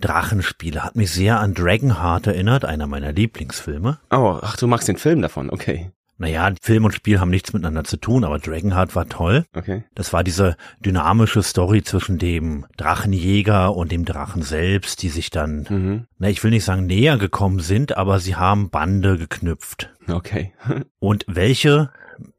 [0.00, 0.84] Drachenspiele.
[0.84, 3.98] Hat mich sehr an Dragonheart erinnert, einer meiner Lieblingsfilme.
[4.10, 5.90] Oh, ach, du magst den Film davon, okay.
[6.20, 9.46] Naja, Film und Spiel haben nichts miteinander zu tun, aber Dragonheart war toll.
[9.54, 9.84] Okay.
[9.94, 15.66] Das war diese dynamische Story zwischen dem Drachenjäger und dem Drachen selbst, die sich dann,
[15.70, 16.06] Mhm.
[16.18, 19.90] na, ich will nicht sagen näher gekommen sind, aber sie haben Bande geknüpft.
[20.08, 20.52] Okay.
[20.98, 21.90] Und welche,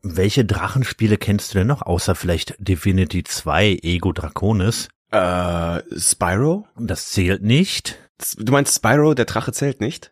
[0.01, 4.89] welche Drachenspiele kennst du denn noch, außer vielleicht Divinity 2 Ego Draconis?
[5.11, 6.67] äh, Spyro?
[6.77, 7.97] Das zählt nicht.
[8.37, 10.11] Du meinst Spyro, der Drache zählt nicht?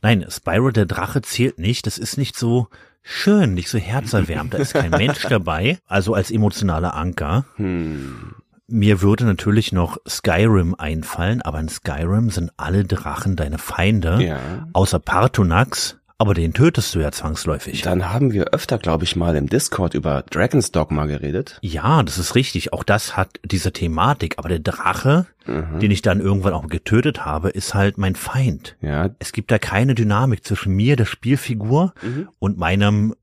[0.00, 1.86] Nein, Spyro der Drache zählt nicht.
[1.86, 2.68] Das ist nicht so
[3.02, 4.54] schön, nicht so herzerwärmend.
[4.54, 7.44] Da ist kein Mensch dabei, also als emotionaler Anker.
[7.56, 8.34] Hm.
[8.66, 14.38] Mir würde natürlich noch Skyrim einfallen, aber in Skyrim sind alle Drachen deine Feinde, Ja.
[14.74, 17.82] außer Partunax, aber den tötest du ja zwangsläufig.
[17.82, 21.58] Dann haben wir öfter, glaube ich, mal im Discord über Dragon's Dogma geredet.
[21.62, 22.72] Ja, das ist richtig.
[22.72, 24.34] Auch das hat diese Thematik.
[24.38, 25.78] Aber der Drache, Mhm.
[25.80, 28.76] den ich dann irgendwann auch getötet habe, ist halt mein Feind.
[28.80, 29.10] Ja.
[29.20, 32.28] Es gibt da keine Dynamik zwischen mir, der Spielfigur, Mhm.
[32.40, 33.14] und meinem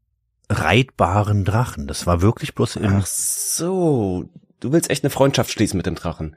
[0.50, 1.88] reitbaren Drachen.
[1.88, 4.30] Das war wirklich bloß im Ach so.
[4.60, 6.36] Du willst echt eine Freundschaft schließen mit dem Drachen.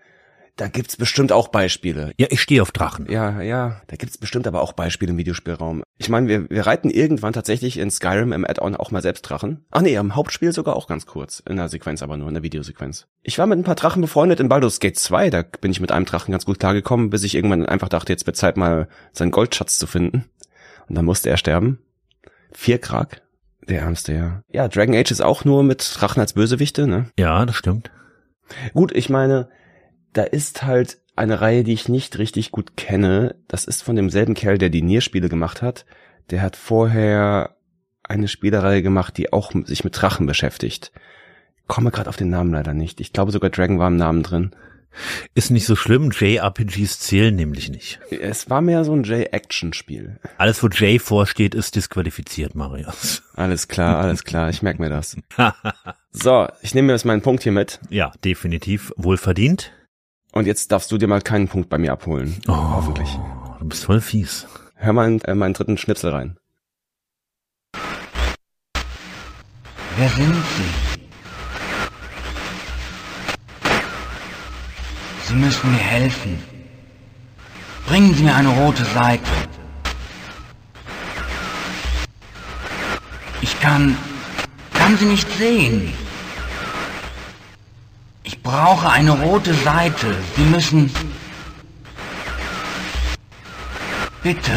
[0.59, 2.13] Da gibt's bestimmt auch Beispiele.
[2.19, 3.07] Ja, ich stehe auf Drachen.
[3.09, 5.85] Ja, ja, da gibt's bestimmt aber auch Beispiele im Videospielraum.
[5.99, 9.65] Ich meine, wir, wir reiten irgendwann tatsächlich in Skyrim im Add-on auch mal selbst Drachen.
[9.71, 11.41] Ach nee, im Hauptspiel sogar auch ganz kurz.
[11.49, 13.07] In der Sequenz aber nur, in der Videosequenz.
[13.23, 15.93] Ich war mit ein paar Drachen befreundet in Baldur's Gate 2, da bin ich mit
[15.93, 19.31] einem Drachen ganz gut klargekommen, bis ich irgendwann einfach dachte, jetzt wird Zeit mal seinen
[19.31, 20.25] Goldschatz zu finden.
[20.89, 21.79] Und dann musste er sterben.
[22.51, 23.23] Vier Krag.
[23.69, 24.43] Der ärmste, ja.
[24.51, 27.13] Ja, Dragon Age ist auch nur mit Drachen als Bösewichte, ne?
[27.17, 27.93] Ja, das stimmt.
[28.73, 29.49] Gut, ich meine,
[30.13, 33.37] da ist halt eine Reihe, die ich nicht richtig gut kenne.
[33.49, 35.85] Das ist von demselben Kerl, der die Nier-Spiele gemacht hat.
[36.31, 37.57] Der hat vorher
[38.05, 40.93] eine Spielereihe gemacht, die auch sich mit Drachen beschäftigt.
[41.67, 43.01] Komme gerade auf den Namen leider nicht.
[43.01, 44.53] Ich glaube sogar Dragon war im Namen drin.
[45.35, 46.11] Ist nicht so schlimm.
[46.11, 48.01] JRPGs zählen nämlich nicht.
[48.11, 50.19] Es war mehr so ein J-Action-Spiel.
[50.39, 53.23] Alles, wo J vorsteht, ist disqualifiziert, Marius.
[53.35, 54.49] Alles klar, alles klar.
[54.49, 55.17] Ich merke mir das.
[56.11, 57.79] So, ich nehme mir jetzt meinen Punkt hier mit.
[57.91, 59.71] ja, definitiv wohlverdient.
[60.33, 62.41] Und jetzt darfst du dir mal keinen Punkt bei mir abholen.
[62.49, 62.55] Oh.
[62.55, 63.09] Hoffentlich.
[63.59, 64.47] Du bist voll fies.
[64.77, 66.37] Hör mal in äh, meinen dritten Schnipsel rein.
[69.97, 70.99] Wer sind Sie?
[75.27, 76.39] Sie müssen mir helfen.
[77.87, 79.25] Bringen Sie mir eine rote Seite.
[83.41, 83.97] Ich kann...
[84.73, 85.93] kann sie nicht sehen.
[88.29, 90.15] Ich brauche eine rote Seite.
[90.37, 90.91] Sie müssen...
[94.23, 94.53] Bitte.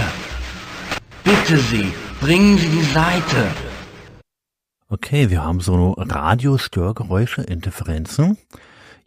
[1.23, 1.93] Bitte Sie.
[2.19, 3.47] Bringen Sie die Seite.
[4.89, 8.37] Okay, wir haben so Radiostörgeräusche, Interferenzen.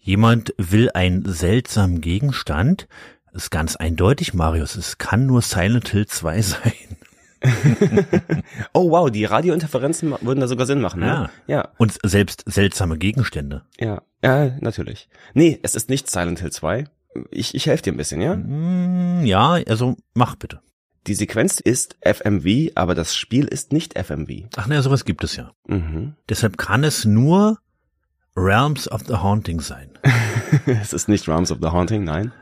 [0.01, 2.89] Jemand will einen seltsamen Gegenstand.
[3.35, 4.77] Ist ganz eindeutig, Marius.
[4.77, 6.97] Es kann nur Silent Hill 2 sein.
[8.73, 11.03] oh wow, die Radiointerferenzen würden da sogar Sinn machen.
[11.03, 11.21] Ja.
[11.21, 11.31] Ne?
[11.47, 13.67] Ja, Und selbst seltsame Gegenstände.
[13.79, 15.09] ja, ja, natürlich.
[15.35, 16.85] Nee, es ist nicht Silent Hill 2.
[17.31, 18.33] Ich, ich helfe dir ein bisschen, ja?
[18.33, 20.61] Hm, ja, also mach bitte.
[21.07, 24.49] Die Sequenz ist FMV, aber das Spiel ist nicht FMV.
[24.57, 25.53] Ach naja, sowas gibt es ja.
[25.67, 26.15] Mhm.
[26.29, 27.59] Deshalb kann es nur
[28.35, 29.91] Realms of the Haunting sein.
[30.67, 32.33] es ist nicht Realms of the Haunting, nein.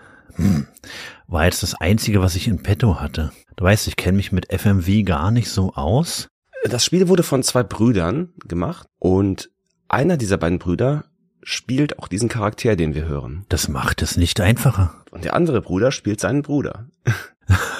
[1.26, 3.32] War jetzt das Einzige, was ich in petto hatte.
[3.56, 6.28] Du weißt, ich kenne mich mit FMV gar nicht so aus.
[6.64, 9.50] Das Spiel wurde von zwei Brüdern gemacht und
[9.88, 11.04] einer dieser beiden Brüder
[11.42, 13.44] spielt auch diesen Charakter, den wir hören.
[13.48, 14.94] Das macht es nicht einfacher.
[15.10, 16.86] Und der andere Bruder spielt seinen Bruder.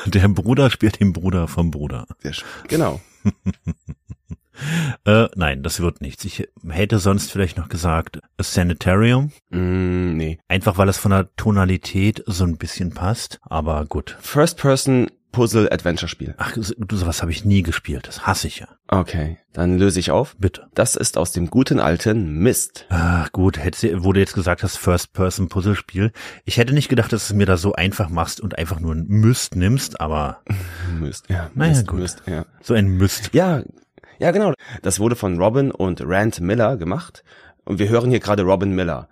[0.06, 2.06] Der Bruder spielt den Bruder vom Bruder.
[2.24, 3.00] Der sch- genau.
[5.04, 6.24] Äh, nein, das wird nichts.
[6.24, 9.32] Ich hätte sonst vielleicht noch gesagt A Sanitarium.
[9.50, 10.38] Mm, nee.
[10.46, 13.40] Einfach weil es von der Tonalität so ein bisschen passt.
[13.42, 14.16] Aber gut.
[15.32, 16.34] First-Person-Puzzle-Adventure-Spiel.
[16.38, 18.06] Ach, du, sowas habe ich nie gespielt.
[18.06, 18.68] Das hasse ich ja.
[18.88, 20.36] Okay, dann löse ich auf.
[20.38, 20.66] Bitte.
[20.74, 22.86] Das ist aus dem guten alten Mist.
[22.90, 26.12] Ach, gut, hätte, du jetzt gesagt hast, First-Person-Puzzlespiel.
[26.44, 28.94] Ich hätte nicht gedacht, dass du es mir da so einfach machst und einfach nur
[28.94, 30.42] ein Myst nimmst, aber
[31.00, 31.50] Mist, ja.
[31.54, 32.00] Naja, Mist, gut.
[32.00, 32.44] Mist, ja.
[32.60, 33.30] so ein Myst.
[33.32, 33.62] Ja,
[34.18, 34.52] ja, genau.
[34.82, 37.24] Das wurde von Robin und Rand Miller gemacht.
[37.64, 39.08] Und wir hören hier gerade Robin Miller.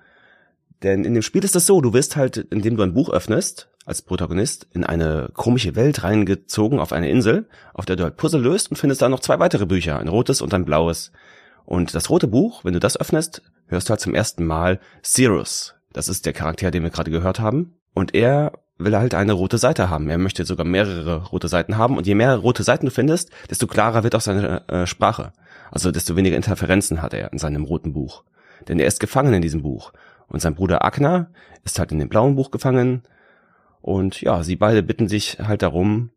[0.82, 3.68] Denn in dem Spiel ist es so, du wirst halt, indem du ein Buch öffnest,
[3.84, 8.40] als Protagonist, in eine komische Welt reingezogen auf eine Insel, auf der du halt Puzzle
[8.40, 11.12] löst und findest da noch zwei weitere Bücher, ein rotes und ein blaues.
[11.64, 15.74] Und das rote Buch, wenn du das öffnest, hörst du halt zum ersten Mal Cyrus.
[15.92, 17.74] Das ist der Charakter, den wir gerade gehört haben.
[17.94, 20.08] Und er will halt eine rote Seite haben.
[20.08, 21.96] Er möchte sogar mehrere rote Seiten haben.
[21.96, 25.32] Und je mehr rote Seiten du findest, desto klarer wird auch seine äh, Sprache.
[25.70, 28.24] Also desto weniger Interferenzen hat er in seinem roten Buch.
[28.68, 29.92] Denn er ist gefangen in diesem Buch.
[30.30, 31.30] Und sein Bruder Agner
[31.64, 33.02] ist halt in dem blauen Buch gefangen.
[33.82, 36.10] Und ja, sie beide bitten sich halt darum,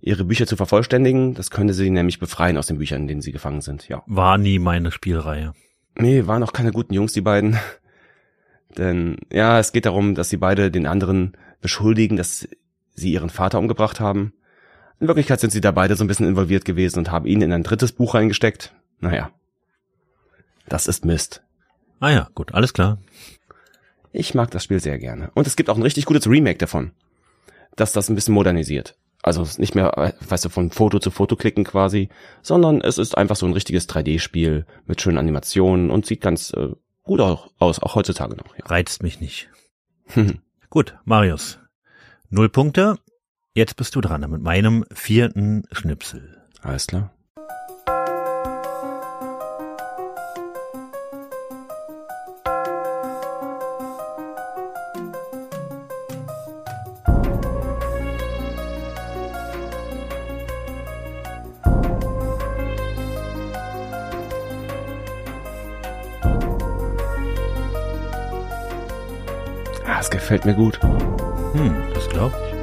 [0.00, 1.34] ihre Bücher zu vervollständigen.
[1.34, 3.88] Das könnte sie nämlich befreien aus den Büchern, in denen sie gefangen sind.
[3.88, 4.02] Ja.
[4.06, 5.52] War nie meine Spielreihe.
[5.96, 7.58] Nee, waren auch keine guten Jungs, die beiden.
[8.78, 12.48] Denn ja, es geht darum, dass sie beide den anderen beschuldigen, dass
[12.94, 14.32] sie ihren Vater umgebracht haben.
[15.00, 17.52] In Wirklichkeit sind sie da beide so ein bisschen involviert gewesen und haben ihn in
[17.52, 18.74] ein drittes Buch reingesteckt.
[19.00, 19.30] Naja.
[20.68, 21.42] Das ist Mist.
[22.00, 22.98] Ah ja, gut, alles klar.
[24.12, 25.30] Ich mag das Spiel sehr gerne.
[25.34, 26.92] Und es gibt auch ein richtig gutes Remake davon.
[27.76, 28.96] Das das ein bisschen modernisiert.
[29.22, 32.08] Also nicht mehr, weißt du, von Foto zu Foto klicken quasi,
[32.42, 36.68] sondern es ist einfach so ein richtiges 3D-Spiel mit schönen Animationen und sieht ganz äh,
[37.02, 38.56] gut auch, aus, auch heutzutage noch.
[38.56, 38.66] Ja.
[38.66, 39.48] Reizt mich nicht.
[40.70, 41.58] Gut, Marius.
[42.30, 42.98] Null Punkte.
[43.54, 46.42] Jetzt bist du dran mit meinem vierten Schnipsel.
[46.62, 47.12] Alles klar.
[70.28, 70.78] Gefällt mir gut.
[70.82, 72.54] Hm, das glaub ich.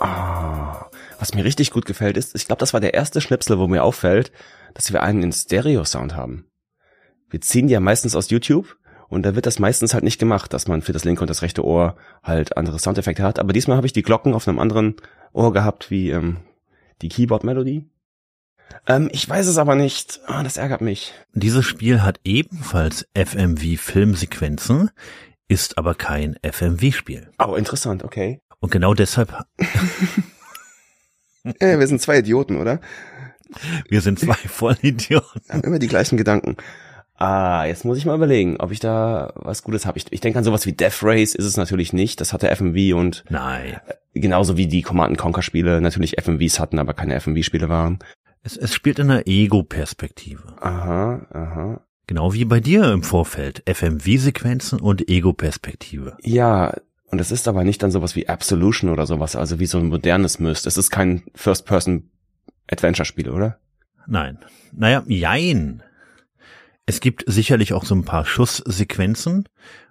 [0.00, 0.86] Ah,
[1.18, 3.84] was mir richtig gut gefällt ist, ich glaube, das war der erste Schnipsel, wo mir
[3.84, 4.32] auffällt,
[4.72, 6.46] dass wir einen in Stereo-Sound haben.
[7.28, 8.78] Wir ziehen die ja meistens aus YouTube
[9.10, 11.42] und da wird das meistens halt nicht gemacht, dass man für das linke und das
[11.42, 13.38] rechte Ohr halt andere Soundeffekte hat.
[13.38, 14.96] Aber diesmal habe ich die Glocken auf einem anderen
[15.34, 16.38] Ohr gehabt, wie ähm,
[17.02, 17.88] die Keyboard-Melodie.
[18.86, 20.20] Ähm, ich weiß es aber nicht.
[20.26, 21.12] Ah, das ärgert mich.
[21.32, 24.90] Dieses Spiel hat ebenfalls FMV-Filmsequenzen,
[25.48, 27.30] ist aber kein FMV-Spiel.
[27.38, 28.40] Oh, interessant, okay.
[28.60, 29.34] Und genau deshalb,
[31.58, 32.80] Äh, wir sind zwei Idioten, oder?
[33.88, 35.42] wir sind zwei Vollidioten.
[35.48, 36.56] haben immer die gleichen Gedanken.
[37.20, 39.98] Ah, jetzt muss ich mal überlegen, ob ich da was Gutes habe.
[39.98, 42.18] Ich, ich denke an sowas wie Death Race ist es natürlich nicht.
[42.18, 43.78] Das hatte FMV und Nein.
[44.14, 47.98] genauso wie die Command Conquer Spiele natürlich FMVs hatten, aber keine FMV Spiele waren.
[48.42, 50.42] Es, es spielt in einer Ego-Perspektive.
[50.62, 51.80] Aha, aha.
[52.06, 53.62] Genau wie bei dir im Vorfeld.
[53.66, 56.16] FMV-Sequenzen und Ego-Perspektive.
[56.22, 56.74] Ja,
[57.10, 59.88] und es ist aber nicht dann sowas wie Absolution oder sowas, also wie so ein
[59.88, 60.66] modernes Myst.
[60.66, 63.58] Es ist kein First-Person-Adventure-Spiel, oder?
[64.06, 64.38] Nein.
[64.72, 65.82] Naja, jein.
[66.90, 69.48] Es gibt sicherlich auch so ein paar Schusssequenzen.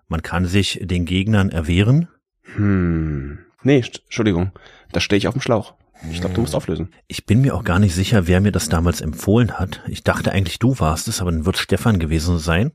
[0.10, 2.10] Man kann sich den Gegnern erwehren.
[2.56, 3.40] Hm.
[3.64, 4.52] Nee, Entschuldigung.
[4.92, 5.76] Da stehe ich auf dem Schlauch.
[6.12, 6.90] Ich glaube, du musst auflösen.
[7.08, 9.82] Ich bin mir auch gar nicht sicher, wer mir das damals empfohlen hat.
[9.88, 12.74] Ich dachte eigentlich, du warst es, aber dann wird Stefan gewesen sein.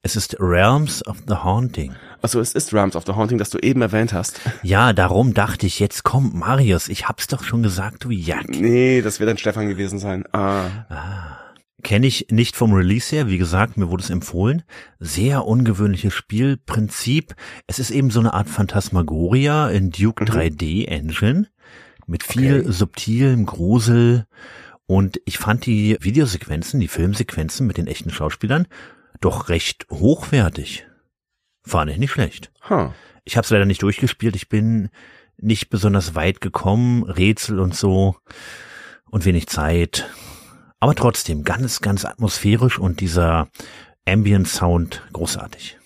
[0.00, 1.92] Es ist Realms of the Haunting.
[2.22, 4.40] Also es ist Realms of the Haunting, das du eben erwähnt hast.
[4.62, 6.88] Ja, darum dachte ich, jetzt kommt Marius.
[6.88, 8.48] Ich hab's doch schon gesagt, du Jack.
[8.48, 10.24] Nee, das wird dann Stefan gewesen sein.
[10.32, 11.42] Ah.
[11.82, 14.62] Kenne ich nicht vom Release her, wie gesagt, mir wurde es empfohlen.
[14.98, 17.34] Sehr ungewöhnliches Spielprinzip.
[17.66, 20.28] Es ist eben so eine Art Phantasmagoria in Duke Mhm.
[20.30, 21.48] 3D Engine
[22.06, 22.72] mit viel Okay.
[22.72, 24.26] subtilem Grusel.
[24.86, 28.66] Und ich fand die Videosequenzen, die Filmsequenzen mit den echten Schauspielern
[29.20, 30.86] doch recht hochwertig.
[31.64, 32.52] Fand ich nicht schlecht.
[32.70, 32.90] Huh.
[33.24, 34.36] Ich habe es leider nicht durchgespielt.
[34.36, 34.88] Ich bin
[35.36, 38.16] nicht besonders weit gekommen, Rätsel und so
[39.10, 40.08] und wenig Zeit.
[40.80, 43.48] Aber trotzdem ganz, ganz atmosphärisch und dieser
[44.06, 45.78] Ambient Sound großartig.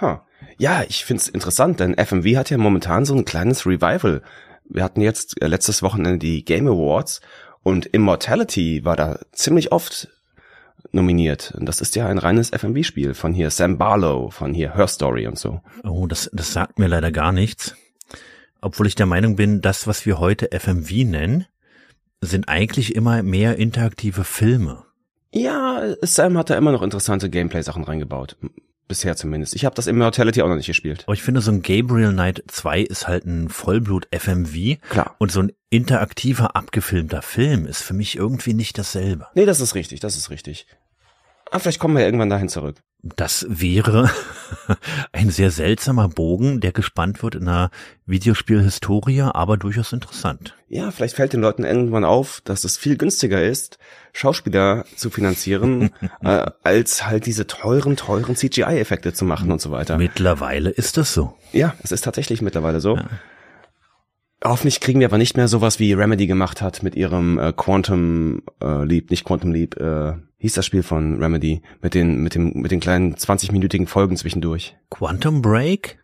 [0.00, 0.18] Huh.
[0.58, 4.22] Ja, ich find's interessant, denn FMV hat ja momentan so ein kleines Revival.
[4.68, 7.20] Wir hatten jetzt äh, letztes Wochenende die Game Awards
[7.62, 10.08] und Immortality war da ziemlich oft
[10.92, 11.54] nominiert.
[11.58, 15.26] Und das ist ja ein reines FMV-Spiel von hier Sam Barlow, von hier Her Story
[15.26, 15.60] und so.
[15.82, 17.74] Oh, das, das sagt mir leider gar nichts.
[18.60, 21.46] Obwohl ich der Meinung bin, das, was wir heute FMV nennen,
[22.24, 24.84] sind eigentlich immer mehr interaktive Filme.
[25.32, 28.36] Ja, Sam hat da immer noch interessante Gameplay-Sachen reingebaut.
[28.86, 29.56] Bisher zumindest.
[29.56, 31.04] Ich habe das Immortality auch noch nicht gespielt.
[31.06, 34.78] Aber ich finde, so ein Gabriel Knight 2 ist halt ein Vollblut-FMV.
[34.90, 35.16] Klar.
[35.18, 39.26] Und so ein interaktiver, abgefilmter Film ist für mich irgendwie nicht dasselbe.
[39.34, 40.66] Nee, das ist richtig, das ist richtig.
[41.50, 42.82] Aber vielleicht kommen wir ja irgendwann dahin zurück.
[43.04, 44.10] Das wäre
[45.12, 47.70] ein sehr seltsamer Bogen, der gespannt wird in einer
[48.06, 50.54] Videospielhistorie, aber durchaus interessant.
[50.68, 53.78] Ja, vielleicht fällt den Leuten irgendwann auf, dass es viel günstiger ist,
[54.14, 55.90] Schauspieler zu finanzieren,
[56.22, 59.98] äh, als halt diese teuren, teuren CGI-Effekte zu machen und so weiter.
[59.98, 61.34] Mittlerweile ist das so.
[61.52, 62.98] Ja, es ist tatsächlich mittlerweile so.
[64.42, 68.42] Hoffentlich kriegen wir aber nicht mehr sowas wie Remedy gemacht hat mit ihrem äh, Quantum
[68.62, 70.14] äh, Leap, nicht Quantum Leap, äh,
[70.44, 74.76] hieß das Spiel von Remedy mit den mit dem mit den kleinen 20-minütigen Folgen zwischendurch.
[74.90, 75.96] Quantum Break?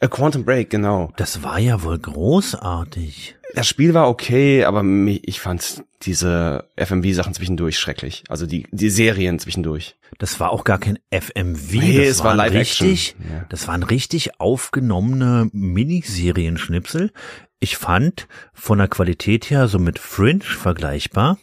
[0.00, 1.12] Äh, Quantum Break, genau.
[1.18, 3.36] Das war ja wohl großartig.
[3.54, 8.24] Das Spiel war okay, aber ich fand diese FMV-Sachen zwischendurch schrecklich.
[8.30, 9.94] Also die die Serien zwischendurch.
[10.18, 11.72] Das war auch gar kein FMV.
[11.74, 12.88] Nee, das es war Live-Action.
[12.88, 13.44] richtig, Ja.
[13.50, 17.12] Das waren richtig aufgenommene Miniserienschnipsel.
[17.60, 21.36] Ich fand von der Qualität her so mit Fringe vergleichbar.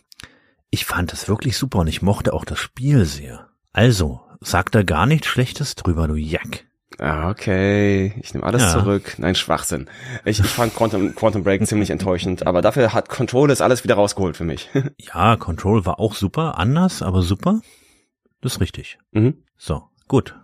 [0.72, 3.48] Ich fand das wirklich super und ich mochte auch das Spiel sehr.
[3.74, 6.66] Also, sag da gar nichts Schlechtes drüber, du Jack.
[7.00, 8.14] Ah, okay.
[8.22, 8.70] Ich nehme alles Ja.
[8.72, 9.16] zurück.
[9.20, 9.90] Nein, Schwachsinn.
[10.26, 13.96] Ich, ich fand Quantum, Quantum Break ziemlich enttäuschend, aber dafür hat Control das alles wieder
[13.96, 14.70] rausgeholt für mich.
[15.00, 17.62] Ja, Control war auch super, anders, aber super.
[18.42, 18.98] Das ist richtig.
[19.12, 19.44] mhm.
[19.58, 20.36] So, gut.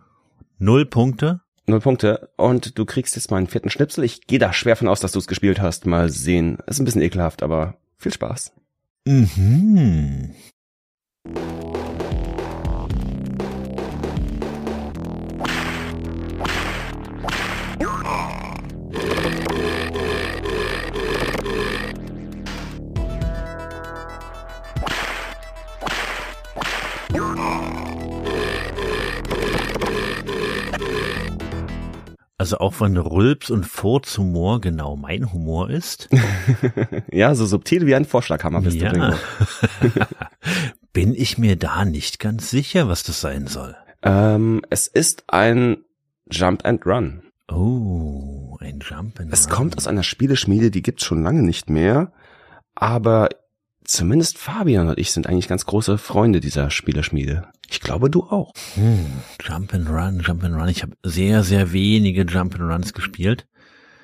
[0.58, 1.42] Null Punkte.
[1.68, 2.30] Null Punkte.
[2.38, 4.04] Und du kriegst jetzt meinen vierten Schnipsel.
[4.04, 5.86] Ich gehe da schwer von aus, dass du es gespielt hast.
[5.86, 6.58] Mal sehen.
[6.68, 8.54] Ist ein bisschen ekelhaft, aber viel Spaß.
[9.08, 10.34] Mhm.
[32.46, 36.10] Also auch wenn Rülps und Furzhumor genau mein Humor ist,
[37.12, 38.92] Ja, so subtil wie ein Vorschlaghammer bist du, Ja.
[38.92, 39.16] Ringo.
[40.94, 43.76] bin ich mir da nicht ganz sicher, was das sein soll.
[44.04, 45.78] Ähm, es ist ein
[46.30, 47.24] Jump and Run.
[47.52, 49.52] Oh, ein Jump and Es Run.
[49.56, 52.12] kommt aus einer Spieleschmiede, die gibt's schon lange nicht mehr.
[52.76, 53.30] Aber
[53.86, 57.48] zumindest Fabian und ich sind eigentlich ganz große Freunde dieser Spieleschmiede.
[57.70, 58.52] Ich glaube, du auch.
[58.76, 59.06] Hm,
[59.42, 60.68] Jump and Run, Jump and Run.
[60.70, 63.48] Ich habe sehr, sehr wenige Jump and Runs gespielt.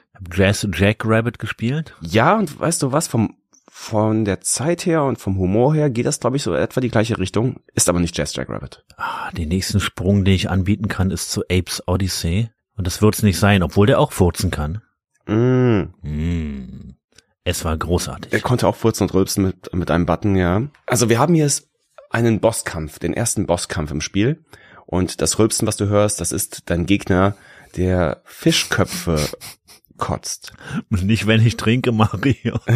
[0.09, 1.95] Ich habe Jazz Jack Rabbit gespielt.
[2.01, 3.37] Ja, und weißt du was, vom,
[3.69, 6.89] von der Zeit her und vom Humor her geht das, glaube ich, so etwa die
[6.89, 7.61] gleiche Richtung.
[7.73, 8.83] Ist aber nicht Jazz Jackrabbit.
[8.97, 12.49] Ah, den nächsten Sprung, den ich anbieten kann, ist zu Apes Odyssey.
[12.75, 14.81] Und das wird's nicht sein, obwohl der auch furzen kann.
[15.27, 15.93] Mm.
[16.01, 16.95] Hm.
[17.43, 18.31] Es war großartig.
[18.33, 20.61] Er konnte auch furzen und rülpsen mit, mit einem Button, ja.
[20.85, 21.67] Also wir haben hier s-
[22.11, 24.43] einen Bosskampf, den ersten Bosskampf im Spiel.
[24.85, 27.35] Und das Rülpsen, was du hörst, das ist dein Gegner,
[27.77, 29.17] der Fischköpfe
[29.97, 30.53] kotzt.
[30.89, 32.59] Nicht, wenn ich trinke, Mario.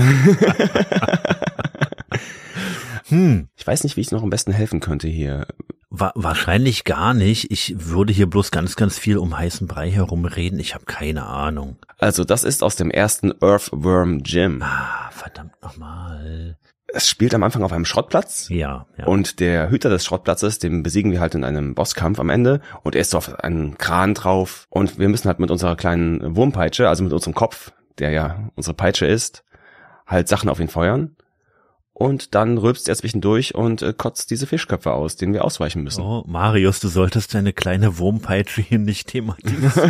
[3.07, 3.49] hm.
[3.55, 5.47] Ich weiß nicht, wie ich noch am besten helfen könnte hier.
[5.89, 7.51] Wa wahrscheinlich gar nicht.
[7.51, 10.59] Ich würde hier bloß ganz, ganz viel um heißen Brei herumreden.
[10.59, 11.77] Ich habe keine Ahnung.
[11.97, 14.61] Also das ist aus dem ersten Earthworm Gym.
[14.61, 16.57] Ah, verdammt nochmal.
[16.95, 18.47] Es spielt am Anfang auf einem Schrottplatz.
[18.47, 19.05] Ja, ja.
[19.05, 22.61] Und der Hüter des Schrottplatzes, den besiegen wir halt in einem Bosskampf am Ende.
[22.83, 24.65] Und er ist so auf einen Kran drauf.
[24.69, 28.75] Und wir müssen halt mit unserer kleinen Wurmpeitsche, also mit unserem Kopf, der ja unsere
[28.75, 29.43] Peitsche ist,
[30.07, 31.17] halt Sachen auf ihn feuern.
[31.91, 36.01] Und dann rülpst er zwischendurch und äh, kotzt diese Fischköpfe aus, denen wir ausweichen müssen.
[36.01, 39.71] Oh, Marius, du solltest deine kleine Wurmpeitsche hier nicht thematisieren.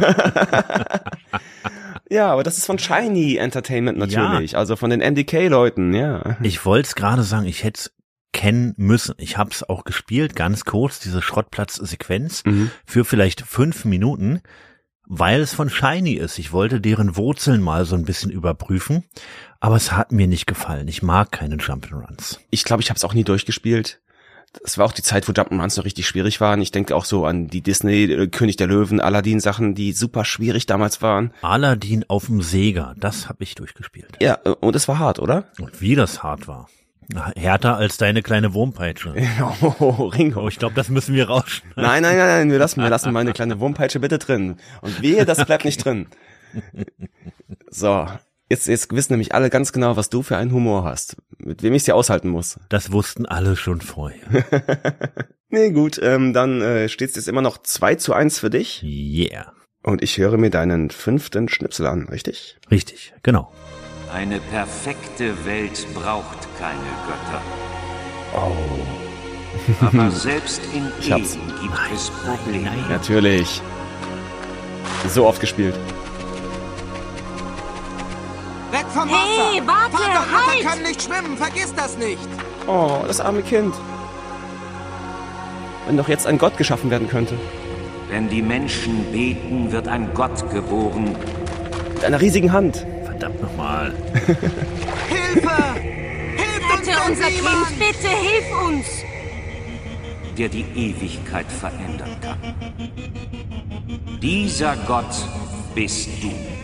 [2.09, 4.57] Ja, aber das ist von Shiny Entertainment natürlich.
[4.57, 6.37] Also von den MDK-Leuten, ja.
[6.41, 7.89] ich wollte es gerade sagen, ich hätte
[8.31, 9.15] kennen müssen.
[9.17, 12.43] Ich habe es auch gespielt, ganz kurz, diese Schrottplatz-Sequenz
[12.85, 14.41] für vielleicht fünf Minuten,
[15.07, 16.37] weil es von Shiny ist.
[16.37, 19.05] Ich wollte deren Wurzeln mal so ein bisschen überprüfen,
[19.59, 20.87] aber es hat mir nicht gefallen.
[20.87, 22.39] Ich mag keine Jump'n'Runs.
[22.49, 24.01] Ich glaube, ich habe es auch nie durchgespielt.
[24.63, 26.61] Es war auch die Zeit, wo Jump'n'Runs noch richtig schwierig waren.
[26.61, 30.65] Ich denke auch so an die Disney, äh, König der Löwen, Aladdin-Sachen, die super schwierig
[30.65, 31.31] damals waren.
[31.41, 34.17] Aladdin auf dem Sega, das habe ich durchgespielt.
[34.21, 35.45] Ja, äh, und es war hart, oder?
[35.59, 36.67] Und wie das hart war.
[37.35, 39.13] Härter als deine kleine Wurmpeitsche.
[39.79, 40.41] Oh, Ringo.
[40.43, 41.69] Oh, ich glaube, das müssen wir rauschen.
[41.75, 44.57] Nein, nein, nein, nein, wir lassen, wir lassen meine kleine Wurmpeitsche bitte drin.
[44.81, 46.07] Und wehe, das bleibt nicht drin.
[47.69, 48.07] So,
[48.55, 51.17] jetzt, jetzt wissen nämlich alle ganz genau, was du für einen Humor hast.
[51.37, 52.57] Mit wem ich sie aushalten muss.
[52.69, 54.19] Das wussten alle schon vorher.
[55.49, 58.83] Nee, gut, ähm, dann äh, steht es jetzt immer noch 2 zu 1 für dich.
[58.83, 59.53] Yeah.
[59.83, 62.57] Und ich höre mir deinen fünften Schnipsel an, richtig?
[62.71, 63.53] Richtig, genau.
[64.11, 67.41] Eine perfekte Welt braucht keine Götter.
[68.35, 69.85] Oh.
[69.85, 70.87] Aber selbst in.
[71.09, 71.23] Ehen
[71.61, 72.71] gibt es Probleme.
[72.89, 73.61] Natürlich.
[75.07, 75.75] So oft gespielt.
[78.95, 79.51] Vom Wasser!
[79.51, 80.65] Hey, warte, Vatergötter halt!
[80.65, 82.17] können nicht schwimmen, vergiss das nicht!
[82.65, 83.75] Oh, das arme Kind.
[85.85, 87.37] Wenn doch jetzt ein Gott geschaffen werden könnte.
[88.09, 91.13] Wenn die Menschen beten, wird ein Gott geboren,
[91.93, 92.85] Mit einer riesigen Hand.
[93.03, 93.93] Verdammt nochmal.
[95.09, 95.49] Hilfe!
[96.37, 97.67] Hilf uns, Bitte, unser niemand!
[97.67, 98.85] Kind, bitte hilf uns!
[100.37, 102.37] der die Ewigkeit verändern kann.
[104.21, 105.15] Dieser Gott
[105.73, 106.54] bist du.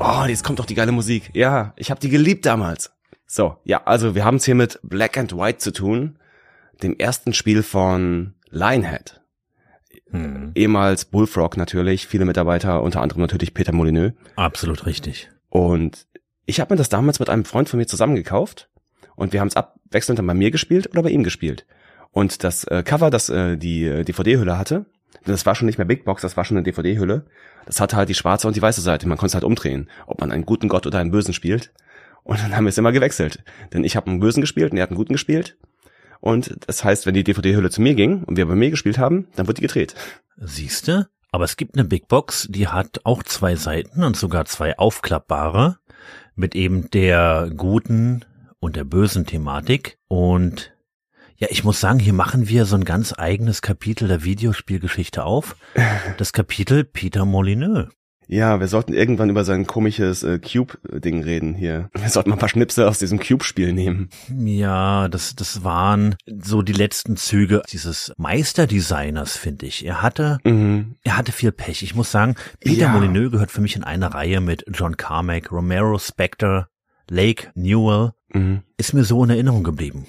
[0.00, 1.30] Oh, jetzt kommt doch die geile Musik.
[1.34, 2.92] Ja, ich habe die geliebt damals.
[3.26, 6.18] So, ja, also wir haben es hier mit Black and White zu tun,
[6.82, 9.20] dem ersten Spiel von Lionhead.
[10.54, 14.14] Ehemals Bullfrog natürlich, viele Mitarbeiter, unter anderem natürlich Peter Molyneux.
[14.36, 15.30] Absolut richtig.
[15.50, 16.06] Und
[16.46, 18.70] ich habe mir das damals mit einem Freund von mir zusammen gekauft
[19.16, 21.66] und wir haben es abwechselnd dann bei mir gespielt oder bei ihm gespielt.
[22.10, 24.86] Und das äh, Cover, das äh, die äh, DVD-Hülle hatte,
[25.32, 27.24] das war schon nicht mehr Big Box, das war schon eine DVD-Hülle.
[27.66, 29.08] Das hatte halt die schwarze und die weiße Seite.
[29.08, 31.72] Man konnte es halt umdrehen, ob man einen guten Gott oder einen bösen spielt.
[32.24, 33.42] Und dann haben wir es immer gewechselt.
[33.72, 35.56] Denn ich habe einen bösen gespielt und er hat einen guten gespielt.
[36.20, 39.28] Und das heißt, wenn die DVD-Hülle zu mir ging und wir bei mir gespielt haben,
[39.36, 39.94] dann wird die gedreht.
[40.36, 41.08] Siehste?
[41.30, 45.78] Aber es gibt eine Big Box, die hat auch zwei Seiten und sogar zwei aufklappbare
[46.34, 48.24] mit eben der guten
[48.60, 49.98] und der bösen Thematik.
[50.08, 50.72] Und
[51.38, 55.56] ja, ich muss sagen, hier machen wir so ein ganz eigenes Kapitel der Videospielgeschichte auf.
[56.18, 57.88] Das Kapitel Peter Molyneux.
[58.30, 61.88] Ja, wir sollten irgendwann über sein komisches äh, Cube-Ding reden hier.
[61.94, 64.10] Wir sollten mal ein paar Schnipsel aus diesem Cube-Spiel nehmen.
[64.36, 69.86] Ja, das, das waren so die letzten Züge dieses Meisterdesigners, finde ich.
[69.86, 71.82] Er hatte, er hatte viel Pech.
[71.82, 72.88] Ich muss sagen, Peter Ja.
[72.92, 76.68] Molyneux gehört für mich in eine Reihe mit John Carmack, Romero, Spector,
[77.08, 78.12] Lake, Newell.
[78.34, 78.62] Mhm.
[78.76, 80.06] Ist mir so in Erinnerung geblieben.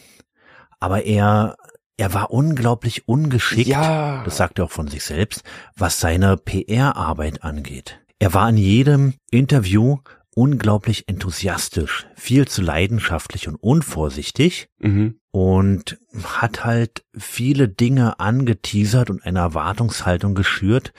[0.79, 1.55] Aber er,
[1.97, 3.67] er war unglaublich ungeschickt.
[3.67, 4.23] Ja.
[4.23, 5.43] Das sagt er auch von sich selbst,
[5.75, 7.99] was seine PR-Arbeit angeht.
[8.19, 9.97] Er war in jedem Interview
[10.35, 15.15] unglaublich enthusiastisch, viel zu leidenschaftlich und unvorsichtig Mhm.
[15.31, 20.93] und hat halt viele Dinge angeteasert und eine Erwartungshaltung geschürt,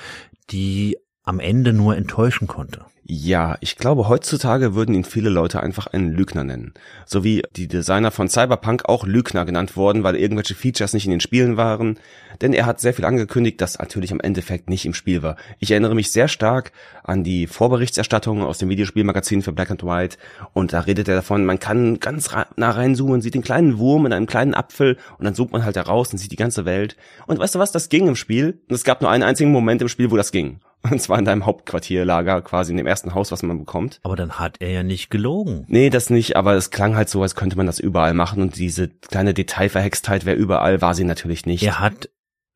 [0.51, 0.99] die
[1.31, 2.85] am Ende nur enttäuschen konnte.
[3.05, 6.75] Ja, ich glaube, heutzutage würden ihn viele Leute einfach einen Lügner nennen.
[7.07, 11.11] So wie die Designer von Cyberpunk auch Lügner genannt wurden, weil irgendwelche Features nicht in
[11.13, 11.99] den Spielen waren.
[12.41, 15.37] Denn er hat sehr viel angekündigt, das natürlich am Endeffekt nicht im Spiel war.
[15.61, 16.73] Ich erinnere mich sehr stark
[17.05, 20.17] an die Vorberichterstattung aus dem Videospielmagazin für Black and White.
[20.53, 24.13] Und da redet er davon, man kann ganz nah reinzoomen, sieht den kleinen Wurm in
[24.13, 26.97] einem kleinen Apfel und dann zoomt man halt da raus und sieht die ganze Welt.
[27.27, 28.61] Und weißt du was, das ging im Spiel.
[28.69, 30.61] Und es gab nur einen einzigen Moment im Spiel, wo das ging.
[30.91, 34.01] Und zwar in deinem Hauptquartierlager, quasi in dem ersten Haus, was man bekommt.
[34.03, 35.65] Aber dann hat er ja nicht gelogen.
[35.69, 38.57] Nee, das nicht, aber es klang halt so, als könnte man das überall machen und
[38.57, 41.63] diese kleine Detailverhextheit wäre überall, war sie natürlich nicht.
[41.63, 42.09] Er hat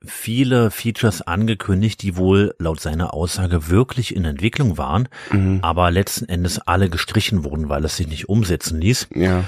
[0.06, 5.08] viele Features angekündigt, die wohl laut seiner Aussage wirklich in Entwicklung waren,
[5.62, 9.08] aber letzten Endes alle gestrichen wurden, weil es sich nicht umsetzen ließ.
[9.14, 9.44] Ja.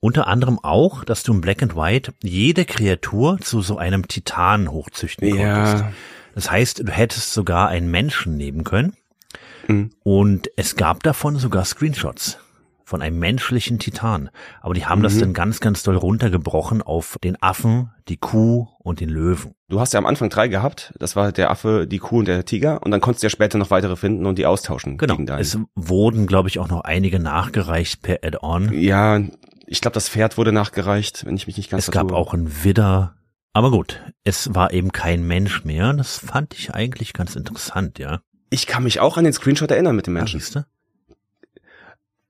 [0.00, 4.70] Unter anderem auch, dass du in Black and White jede Kreatur zu so einem Titan
[4.70, 5.84] hochzüchten konntest.
[6.40, 8.94] Das heißt, du hättest sogar einen Menschen nehmen können.
[9.68, 9.90] Mhm.
[10.02, 12.38] Und es gab davon sogar Screenshots
[12.82, 14.30] von einem menschlichen Titan.
[14.62, 15.20] Aber die haben das Mhm.
[15.20, 19.52] dann ganz, ganz doll runtergebrochen auf den Affen, die Kuh und den Löwen.
[19.68, 20.94] Du hast ja am Anfang drei gehabt.
[20.98, 22.82] Das war der Affe, die Kuh und der Tiger.
[22.82, 25.14] Und dann konntest du ja später noch weitere finden und die austauschen Genau.
[25.16, 25.40] gegen deinen.
[25.40, 28.72] Es wurden, glaube ich, auch noch einige nachgereicht per Add-on.
[28.72, 29.20] ja,
[29.66, 32.16] ich glaube, das Pferd wurde nachgereicht, wenn ich mich nicht ganz Es gab vertue.
[32.16, 33.14] auch einen Widder.
[33.52, 35.92] Aber gut, es war eben kein Mensch mehr.
[35.92, 38.22] Das fand ich eigentlich ganz interessant, ja.
[38.48, 40.40] Ich kann mich auch an den Screenshot erinnern mit dem Menschen.
[40.40, 40.66] siehste?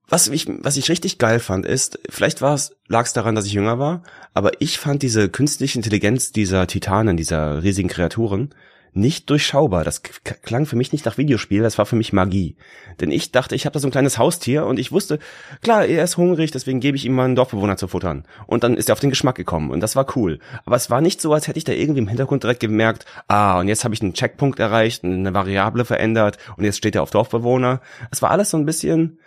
[0.08, 3.46] Was ich, was ich richtig geil fand, ist, vielleicht war es, lag es daran, dass
[3.46, 4.02] ich jünger war,
[4.34, 8.52] aber ich fand diese künstliche Intelligenz dieser Titanen, dieser riesigen Kreaturen,
[8.92, 9.84] nicht durchschaubar.
[9.84, 12.56] Das klang für mich nicht nach Videospiel, das war für mich Magie.
[13.00, 15.18] Denn ich dachte, ich habe da so ein kleines Haustier und ich wusste,
[15.62, 18.24] klar, er ist hungrig, deswegen gebe ich ihm mal einen Dorfbewohner zu futtern.
[18.46, 20.38] Und dann ist er auf den Geschmack gekommen und das war cool.
[20.64, 23.60] Aber es war nicht so, als hätte ich da irgendwie im Hintergrund direkt gemerkt, ah,
[23.60, 27.10] und jetzt habe ich einen Checkpunkt erreicht, eine Variable verändert und jetzt steht er auf
[27.10, 27.80] Dorfbewohner.
[28.10, 29.18] Es war alles so ein bisschen,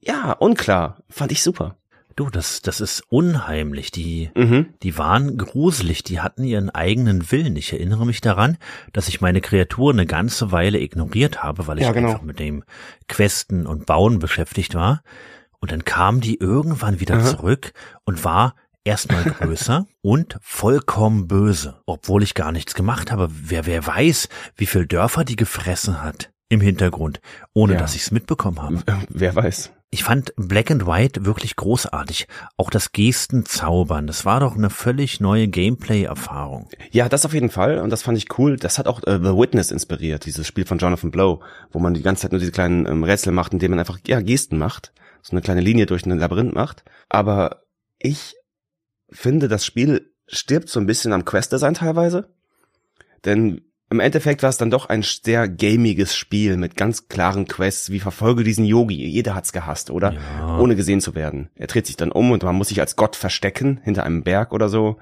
[0.00, 1.02] ja, unklar.
[1.08, 1.76] Fand ich super.
[2.18, 3.92] Du, das, das ist unheimlich.
[3.92, 4.74] Die, Mhm.
[4.82, 6.02] die waren gruselig.
[6.02, 7.54] Die hatten ihren eigenen Willen.
[7.54, 8.58] Ich erinnere mich daran,
[8.92, 12.08] dass ich meine Kreatur eine ganze Weile ignoriert habe, weil ich Ja, genau.
[12.10, 12.64] einfach mit dem
[13.06, 15.02] Questen und Bauen beschäftigt war.
[15.60, 17.24] Und dann kam die irgendwann wieder Aha.
[17.36, 17.72] zurück
[18.04, 23.28] und war erstmal größer und vollkommen böse, obwohl ich gar nichts gemacht habe.
[23.30, 27.20] Wer, wer weiß, wie viel Dörfer die gefressen hat im Hintergrund,
[27.52, 27.78] ohne Ja.
[27.78, 28.82] dass ich es mitbekommen habe.
[29.08, 29.72] Wer weiß.
[29.90, 32.26] Ich fand Black and White wirklich großartig.
[32.58, 36.68] Auch das Gestenzaubern, das war doch eine völlig neue Gameplay-Erfahrung.
[36.90, 38.56] Ja, das auf jeden Fall und das fand ich cool.
[38.56, 42.02] Das hat auch äh, The Witness inspiriert, dieses Spiel von Jonathan Blow, wo man die
[42.02, 44.92] ganze Zeit nur diese kleinen ähm, Rätsel macht, indem man einfach ja Gesten macht,
[45.22, 46.84] so eine kleine Linie durch ein Labyrinth macht.
[47.08, 47.62] Aber
[47.98, 48.34] ich
[49.10, 52.28] finde, das Spiel stirbt so ein bisschen am Quest-Design teilweise,
[53.24, 57.90] denn im Endeffekt war es dann doch ein sehr gamiges Spiel mit ganz klaren Quests,
[57.90, 59.06] wie verfolge diesen Yogi.
[59.06, 60.12] Jeder hat's gehasst, oder?
[60.12, 60.58] Ja.
[60.58, 61.48] Ohne gesehen zu werden.
[61.54, 64.52] Er dreht sich dann um und man muss sich als Gott verstecken hinter einem Berg
[64.52, 64.98] oder so.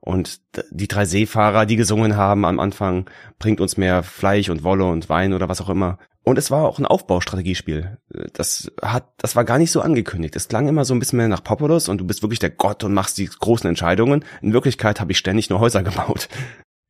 [0.00, 3.08] Und die drei Seefahrer, die gesungen haben am Anfang,
[3.38, 5.98] bringt uns mehr Fleisch und Wolle und Wein oder was auch immer.
[6.22, 7.98] Und es war auch ein Aufbaustrategiespiel.
[8.32, 10.34] Das hat, das war gar nicht so angekündigt.
[10.36, 12.84] Es klang immer so ein bisschen mehr nach Populous und du bist wirklich der Gott
[12.84, 14.24] und machst die großen Entscheidungen.
[14.40, 16.28] In Wirklichkeit habe ich ständig nur Häuser gebaut.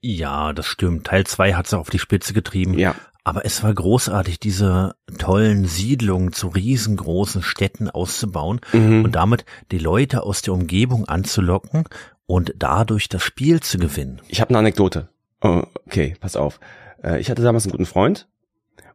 [0.07, 1.07] Ja, das stimmt.
[1.07, 2.79] Teil 2 hat's auch auf die Spitze getrieben.
[2.79, 2.95] Ja.
[3.27, 9.03] Aber es war großartig, diese tollen Siedlungen zu riesengroßen Städten auszubauen Mhm.
[9.05, 11.85] und damit die Leute aus der Umgebung anzulocken
[12.27, 14.21] und dadurch das Spiel zu gewinnen.
[14.29, 15.09] Ich habe eine Anekdote.
[15.41, 16.61] Oh, okay, pass auf.
[17.03, 18.29] Äh, Ich hatte damals einen guten Freund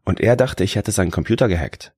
[0.05, 1.93] und er dachte, ich hätte seinen Computer gehackt.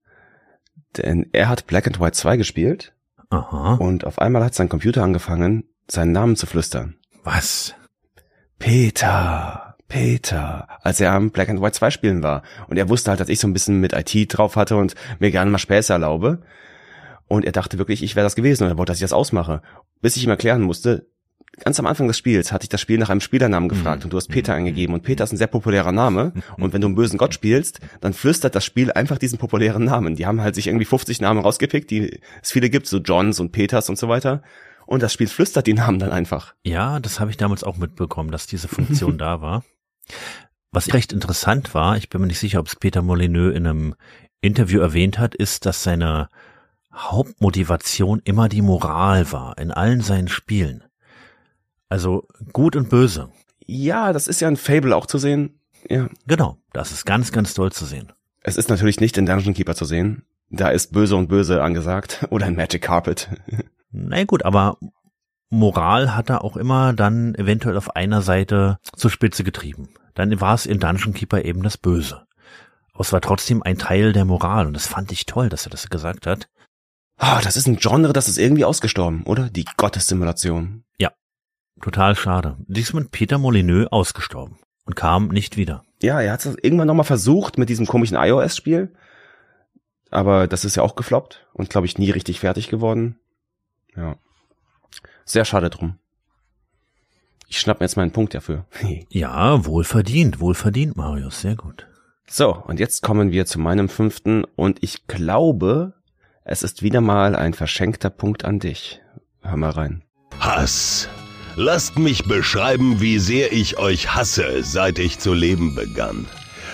[0.96, 2.94] Denn er hat Black and White 2 gespielt
[3.28, 3.74] Aha.
[3.74, 6.96] und auf einmal hat sein Computer angefangen, seinen Namen zu flüstern.
[7.24, 7.74] Was?
[8.62, 12.44] Peter, Peter, als er am Black and White 2 spielen war.
[12.68, 15.32] Und er wusste halt, dass ich so ein bisschen mit IT drauf hatte und mir
[15.32, 16.42] gerne mal Späße erlaube.
[17.26, 19.62] Und er dachte wirklich, ich wäre das gewesen und er wollte, dass ich das ausmache.
[20.00, 21.08] Bis ich ihm erklären musste,
[21.58, 24.16] ganz am Anfang des Spiels hatte ich das Spiel nach einem Spielernamen gefragt und du
[24.16, 27.18] hast Peter eingegeben und Peter ist ein sehr populärer Name und wenn du einen bösen
[27.18, 30.14] Gott spielst, dann flüstert das Spiel einfach diesen populären Namen.
[30.14, 33.50] Die haben halt sich irgendwie 50 Namen rausgepickt, die es viele gibt, so Johns und
[33.50, 34.42] Peters und so weiter.
[34.86, 36.54] Und das Spiel flüstert die Namen dann einfach.
[36.64, 39.64] Ja, das habe ich damals auch mitbekommen, dass diese Funktion da war.
[40.70, 43.94] Was recht interessant war, ich bin mir nicht sicher, ob es Peter Molyneux in einem
[44.40, 46.28] Interview erwähnt hat, ist, dass seine
[46.94, 50.84] Hauptmotivation immer die Moral war in allen seinen Spielen.
[51.88, 53.28] Also gut und böse.
[53.66, 55.60] Ja, das ist ja ein Fable auch zu sehen.
[55.88, 56.08] Ja.
[56.26, 58.12] Genau, das ist ganz, ganz toll zu sehen.
[58.40, 60.24] Es ist natürlich nicht in Dungeon Keeper zu sehen.
[60.50, 62.26] Da ist böse und böse angesagt.
[62.30, 63.28] Oder ein Magic Carpet.
[63.92, 64.78] Na gut, aber
[65.50, 69.90] Moral hat er auch immer dann eventuell auf einer Seite zur Spitze getrieben.
[70.14, 72.26] Dann war es in Dungeon Keeper eben das Böse.
[72.92, 75.70] Aber es war trotzdem ein Teil der Moral und das fand ich toll, dass er
[75.70, 76.48] das gesagt hat.
[77.18, 79.48] Ah, das ist ein Genre, das ist irgendwie ausgestorben, oder?
[79.50, 80.84] Die Gottessimulation.
[81.80, 82.56] Total schade.
[82.66, 85.84] Diesmal Peter Molyneux ausgestorben und kam nicht wieder.
[86.00, 88.94] Ja, er hat es irgendwann nochmal versucht mit diesem komischen iOS-Spiel.
[90.10, 93.18] Aber das ist ja auch gefloppt und glaube ich nie richtig fertig geworden.
[93.96, 94.16] Ja.
[95.24, 95.98] Sehr schade drum.
[97.48, 98.66] Ich schnapp mir jetzt meinen Punkt dafür.
[99.10, 101.86] Ja, wohlverdient, wohlverdient, Marius, sehr gut.
[102.26, 105.92] So, und jetzt kommen wir zu meinem fünften und ich glaube,
[106.44, 109.02] es ist wieder mal ein verschenkter Punkt an dich.
[109.42, 110.02] Hör mal rein.
[110.40, 111.08] Hass.
[111.56, 116.26] Lasst mich beschreiben, wie sehr ich euch hasse, seit ich zu leben begann.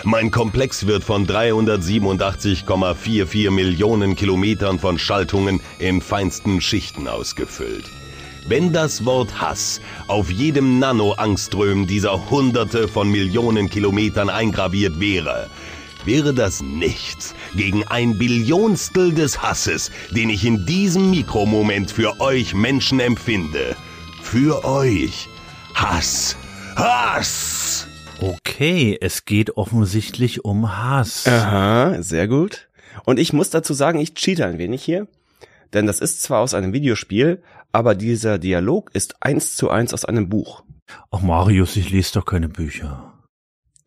[0.05, 7.87] Mein Komplex wird von 387,44 Millionen Kilometern von Schaltungen in feinsten Schichten ausgefüllt.
[8.47, 15.51] Wenn das Wort Hass auf jedem Nano-Angström dieser Hunderte von Millionen Kilometern eingraviert wäre,
[16.05, 22.55] wäre das nichts gegen ein Billionstel des Hasses, den ich in diesem Mikromoment für euch
[22.55, 23.75] Menschen empfinde.
[24.23, 25.29] Für euch.
[25.75, 26.37] Hass.
[26.77, 27.88] Hass.
[28.21, 31.27] Okay, es geht offensichtlich um Hass.
[31.27, 32.69] Aha, sehr gut.
[33.05, 35.07] Und ich muss dazu sagen, ich cheate ein wenig hier.
[35.73, 37.43] Denn das ist zwar aus einem Videospiel,
[37.73, 40.65] aber dieser Dialog ist eins zu eins aus einem Buch.
[41.11, 43.13] Ach Marius, ich lese doch keine Bücher.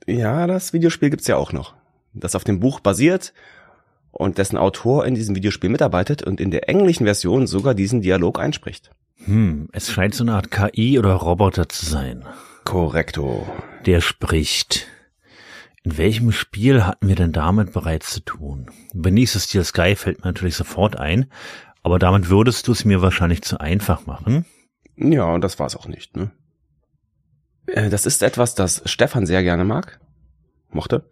[0.05, 1.73] Ja, das Videospiel gibt's ja auch noch.
[2.13, 3.33] Das auf dem Buch basiert.
[4.11, 8.39] und dessen Autor in diesem Videospiel mitarbeitet und in der englischen Version sogar diesen Dialog
[8.39, 8.91] einspricht.
[9.23, 12.25] Hm, es scheint so eine Art KI oder Roboter zu sein.
[12.63, 13.47] Korrekto.
[13.85, 14.87] Der spricht.
[15.83, 18.69] In welchem Spiel hatten wir denn damit bereits zu tun?
[18.93, 21.31] Beneath the Steel Sky fällt mir natürlich sofort ein,
[21.81, 24.45] aber damit würdest du es mir wahrscheinlich zu einfach machen.
[24.95, 26.31] Ja, und das war's auch nicht, ne?
[27.65, 29.99] Äh, Das ist etwas, das Stefan sehr gerne mag.
[30.69, 31.09] Mochte.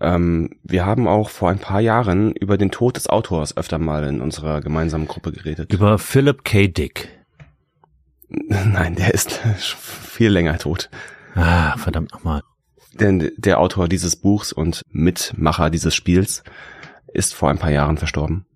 [0.00, 4.04] Ähm, wir haben auch vor ein paar Jahren über den Tod des Autors öfter mal
[4.04, 5.72] in unserer gemeinsamen Gruppe geredet.
[5.72, 6.68] Über Philip K.
[6.68, 7.08] Dick.
[8.28, 10.90] Nein, der ist viel länger tot.
[11.34, 12.42] Ah, verdammt nochmal.
[12.94, 16.42] Denn der Autor dieses Buchs und Mitmacher dieses Spiels
[17.12, 18.46] ist vor ein paar Jahren verstorben.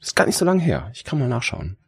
[0.00, 0.90] Ist gar nicht so lange her.
[0.94, 1.78] Ich kann mal nachschauen.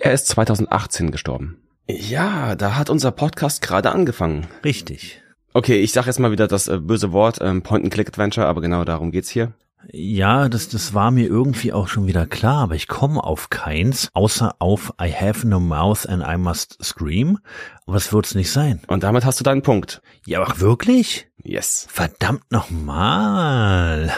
[0.00, 1.58] Er ist 2018 gestorben.
[1.86, 4.46] Ja, da hat unser Podcast gerade angefangen.
[4.64, 5.22] Richtig.
[5.54, 9.10] Okay, ich sag jetzt mal wieder das äh, böse Wort ähm, Point-and-Click-Adventure, aber genau darum
[9.10, 9.54] geht's hier.
[9.90, 14.10] Ja, das, das war mir irgendwie auch schon wieder klar, aber ich komme auf keins,
[14.12, 17.38] außer auf I have no mouth and I must scream.
[17.86, 18.82] Aber es wird's nicht sein.
[18.88, 20.02] Und damit hast du deinen Punkt.
[20.26, 21.28] Ja, ach wirklich?
[21.42, 21.86] Yes.
[21.90, 24.12] Verdammt nochmal.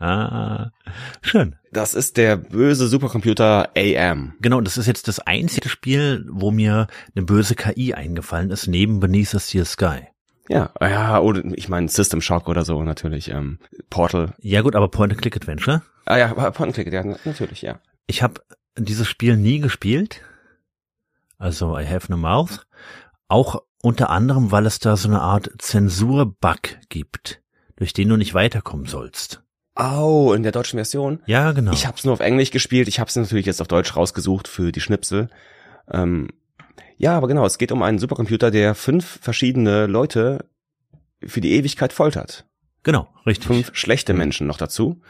[1.20, 1.56] Schön.
[1.72, 4.34] Das ist der böse Supercomputer AM.
[4.40, 9.00] Genau, das ist jetzt das einzige Spiel, wo mir eine böse KI eingefallen ist, neben
[9.00, 10.08] Beneath the Sky.
[10.48, 13.30] Ja, ja, oder ich meine System Shock oder so natürlich.
[13.30, 13.58] Ähm,
[13.90, 14.34] Portal.
[14.40, 15.82] Ja gut, aber Point-and-Click-Adventure?
[16.06, 17.80] Ah ja, Point-and-Click, ja, natürlich, ja.
[18.06, 18.40] Ich habe
[18.76, 20.22] dieses Spiel nie gespielt.
[21.36, 22.66] Also I have no mouth.
[23.28, 27.42] Auch unter anderem, weil es da so eine Art Zensur-Bug gibt,
[27.76, 29.42] durch den du nicht weiterkommen sollst.
[29.76, 31.22] Oh, in der deutschen Version?
[31.26, 31.72] Ja, genau.
[31.72, 32.88] Ich habe es nur auf Englisch gespielt.
[32.88, 35.28] Ich habe es natürlich jetzt auf Deutsch rausgesucht für die Schnipsel.
[35.88, 36.30] Ähm,
[36.98, 40.44] ja, aber genau, es geht um einen Supercomputer, der fünf verschiedene Leute
[41.24, 42.44] für die Ewigkeit foltert.
[42.82, 43.46] Genau, richtig.
[43.46, 45.00] Fünf schlechte Menschen noch dazu.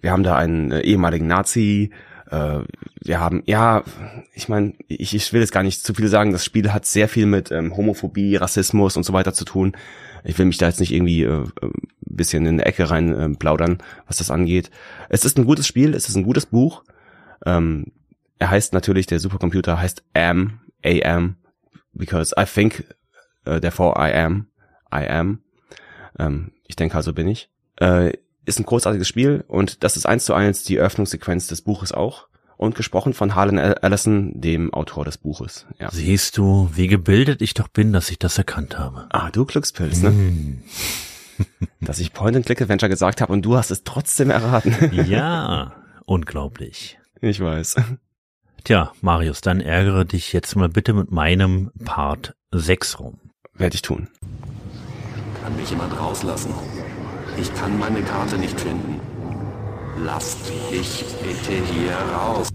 [0.00, 1.90] Wir haben da einen äh, ehemaligen Nazi.
[2.30, 2.60] Äh,
[3.00, 3.82] wir haben, ja,
[4.32, 6.32] ich meine, ich, ich will jetzt gar nicht zu viel sagen.
[6.32, 9.72] Das Spiel hat sehr viel mit ähm, Homophobie, Rassismus und so weiter zu tun.
[10.24, 13.28] Ich will mich da jetzt nicht irgendwie äh, ein bisschen in eine Ecke rein äh,
[13.30, 14.70] plaudern, was das angeht.
[15.08, 16.84] Es ist ein gutes Spiel, es ist ein gutes Buch.
[17.44, 17.86] Ähm,
[18.38, 21.36] er heißt natürlich, der Supercomputer heißt AM, AM,
[21.94, 22.84] because I think,
[23.46, 24.48] uh, therefore I am,
[24.92, 25.42] I am.
[26.18, 27.50] Ähm, ich denke also bin ich.
[27.76, 28.12] Äh,
[28.44, 32.28] ist ein großartiges Spiel und das ist eins zu eins die Eröffnungssequenz des Buches auch.
[32.56, 35.66] Und gesprochen von Harlan Ellison, dem Autor des Buches.
[35.80, 35.90] Ja.
[35.90, 39.06] Siehst du, wie gebildet ich doch bin, dass ich das erkannt habe.
[39.10, 40.10] Ah, du Glückspilz, ne?
[40.10, 40.62] Mm.
[41.80, 44.76] dass ich Point-and-Click-Adventure gesagt habe und du hast es trotzdem erraten.
[45.08, 45.74] ja,
[46.04, 46.98] unglaublich.
[47.20, 47.76] Ich weiß.
[48.64, 53.18] Tja, Marius, dann ärgere dich jetzt mal bitte mit meinem Part 6 rum.
[53.54, 54.08] Werde ich tun.
[55.42, 56.54] Kann mich jemand rauslassen?
[57.38, 59.00] Ich kann meine Karte nicht finden.
[60.04, 60.38] Lasst
[60.70, 62.48] mich bitte hier raus.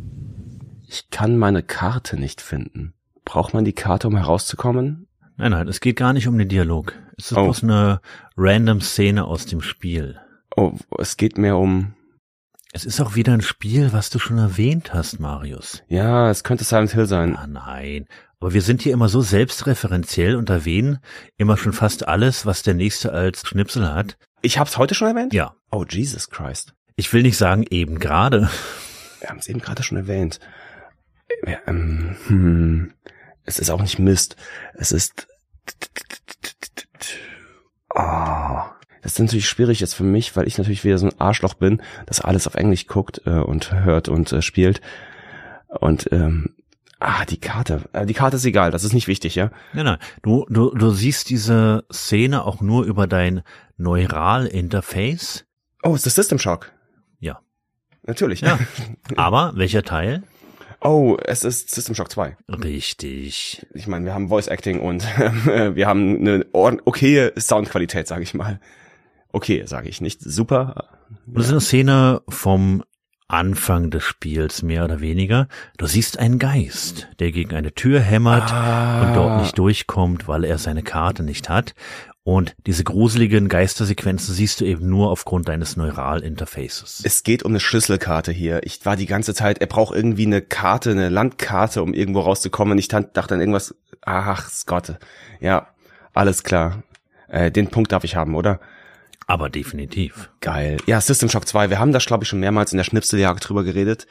[0.88, 2.94] Ich kann meine Karte nicht finden.
[3.26, 5.08] Braucht man die Karte, um herauszukommen?
[5.36, 6.94] Nein, nein, es geht gar nicht um den Dialog.
[7.18, 7.44] Es ist Oh.
[7.44, 8.00] bloß eine
[8.38, 10.18] random Szene aus dem Spiel.
[10.56, 11.94] Oh, es geht mehr um.
[12.74, 15.84] Es ist auch wieder ein Spiel, was du schon erwähnt hast, Marius.
[15.88, 17.36] Ja, es könnte Silent Hill sein.
[17.36, 18.08] Ah, nein.
[18.40, 21.00] Aber wir sind hier immer so selbstreferenziell und erwähnen
[21.38, 24.18] immer schon fast alles, was der nächste als Schnipsel hat.
[24.42, 25.34] Ich hab's heute schon erwähnt?
[25.34, 25.56] Ja.
[25.72, 26.74] Oh, Jesus Christ.
[26.96, 28.50] Ich will nicht sagen eben gerade.
[29.20, 30.40] Wir haben es eben gerade schon erwähnt.
[31.46, 32.94] Ja, ähm, hm,
[33.44, 34.36] es ist auch nicht Mist.
[34.76, 35.28] Es ist.
[37.90, 41.54] Ah, das ist natürlich schwierig jetzt für mich, weil ich natürlich wieder so ein Arschloch
[41.54, 44.82] bin, das alles auf Englisch guckt äh, und hört und äh, spielt.
[45.68, 46.56] Und ähm,
[47.00, 47.84] ah, die Karte.
[47.94, 49.52] Äh, die Karte ist egal, das ist nicht wichtig, ja.
[49.74, 49.98] Nein, nein.
[50.22, 53.44] Du, du, du siehst diese Szene auch nur über dein
[53.78, 55.46] Neural-Interface.
[55.84, 56.72] Oh, ist das System Shock?
[57.20, 57.40] Ja.
[58.04, 58.42] Natürlich.
[58.42, 58.58] Ja.
[59.16, 60.24] Aber welcher Teil?
[60.82, 62.38] Oh, es ist System Shock 2.
[62.50, 63.66] Richtig.
[63.74, 65.04] Ich meine, wir haben Voice Acting und
[65.48, 68.60] äh, wir haben eine okaye Soundqualität, sage ich mal.
[69.38, 70.20] Okay, sage ich nicht.
[70.22, 70.90] Super.
[71.28, 72.84] Das ist eine Szene vom
[73.28, 75.48] Anfang des Spiels, mehr oder weniger.
[75.78, 79.04] Du siehst einen Geist, der gegen eine Tür hämmert Ah.
[79.04, 81.76] und dort nicht durchkommt, weil er seine Karte nicht hat.
[82.24, 87.04] Und diese gruseligen Geistersequenzen siehst du eben nur aufgrund deines Neural-Interfaces.
[87.06, 88.62] Es geht um eine Schlüsselkarte hier.
[88.64, 92.72] Ich war die ganze Zeit, er braucht irgendwie eine Karte, eine Landkarte, um irgendwo rauszukommen.
[92.72, 94.96] Und ich dachte an irgendwas, ach Gott.
[95.40, 95.68] Ja,
[96.16, 96.82] alles klar.
[97.30, 98.60] Äh, den Punkt darf ich haben, oder?
[99.28, 100.30] Aber definitiv.
[100.40, 100.78] Geil.
[100.86, 101.70] Ja, System Shock 2.
[101.70, 104.08] Wir haben da, glaube ich, schon mehrmals in der Schnipseljagd drüber geredet.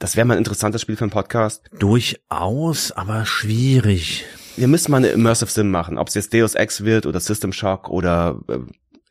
[0.00, 1.62] Das wäre mal ein interessantes Spiel für einen Podcast.
[1.78, 4.24] Durchaus, aber schwierig.
[4.56, 5.98] Wir müssen mal eine Immersive Sim machen.
[5.98, 8.58] Ob es jetzt Deus Ex wird oder System Shock oder äh,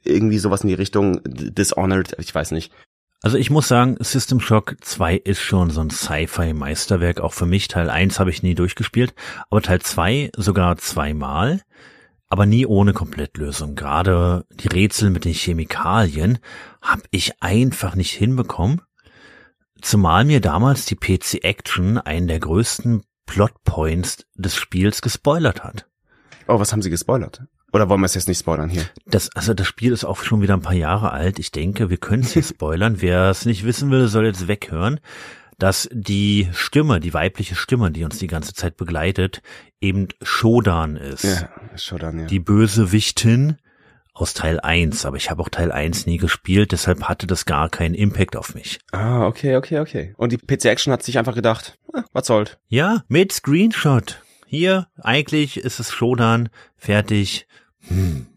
[0.03, 2.71] irgendwie sowas in die Richtung Dishonored, ich weiß nicht.
[3.21, 7.21] Also ich muss sagen, System Shock 2 ist schon so ein Sci-Fi-Meisterwerk.
[7.21, 9.15] Auch für mich Teil 1 habe ich nie durchgespielt,
[9.49, 11.61] aber Teil 2 sogar zweimal,
[12.35, 13.75] aber nie ohne Komplettlösung.
[13.75, 16.39] Gerade die Rätsel mit den Chemikalien
[16.81, 18.81] habe ich einfach nicht hinbekommen.
[19.81, 25.87] Zumal mir damals die PC Action einen der größten Plotpoints des Spiels gespoilert hat.
[26.49, 27.41] Oh, was haben sie gespoilert?
[27.71, 28.83] Oder wollen wir es jetzt nicht spoilern hier?
[29.05, 31.39] Das, also das Spiel ist auch schon wieder ein paar Jahre alt.
[31.39, 32.97] Ich denke, wir können es hier spoilern.
[32.99, 34.99] Wer es nicht wissen will, soll jetzt weghören,
[35.57, 39.41] dass die Stimme, die weibliche Stimme, die uns die ganze Zeit begleitet,
[39.81, 41.23] eben Shodan ist.
[41.23, 42.25] Ja, Shodan, ja.
[42.25, 43.57] Die Bösewichtin
[44.13, 47.69] aus Teil 1, aber ich habe auch Teil 1 nie gespielt, deshalb hatte das gar
[47.69, 48.79] keinen Impact auf mich.
[48.93, 50.13] Ah, okay, okay, okay.
[50.17, 52.57] Und die PC Action hat sich einfach gedacht, ah, was soll's?
[52.67, 54.21] Ja, mit Screenshot.
[54.47, 57.45] Hier, eigentlich ist es Shodan, fertig.
[57.87, 58.27] Hm.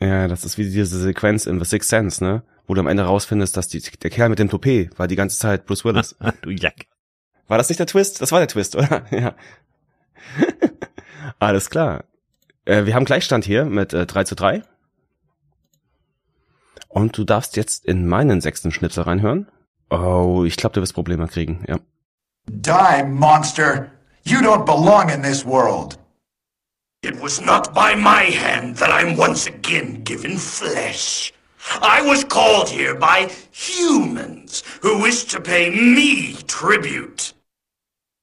[0.00, 2.42] Ja, das ist wie diese Sequenz in The Sixth Sense, ne?
[2.66, 5.38] Wo du am Ende rausfindest, dass die, der Kerl mit dem Toupet war die ganze
[5.38, 6.16] Zeit Bruce Willis.
[6.42, 6.86] du Jack.
[7.48, 8.20] War das nicht der Twist?
[8.20, 9.04] Das war der Twist, oder?
[9.10, 9.34] ja.
[11.38, 12.04] Alles klar.
[12.64, 14.62] Äh, wir haben Gleichstand hier mit äh, 3 zu 3.
[16.88, 19.48] Und du darfst jetzt in meinen sechsten Schnipsel reinhören.
[19.90, 21.78] Oh, ich glaube, du wirst Probleme kriegen, ja.
[22.48, 23.90] Die, monster!
[24.24, 25.98] You don't belong in this world!
[27.02, 31.32] It was not by my hand that I'm once again given flesh.
[31.82, 37.34] I was called here by humans who wish to pay me tribute.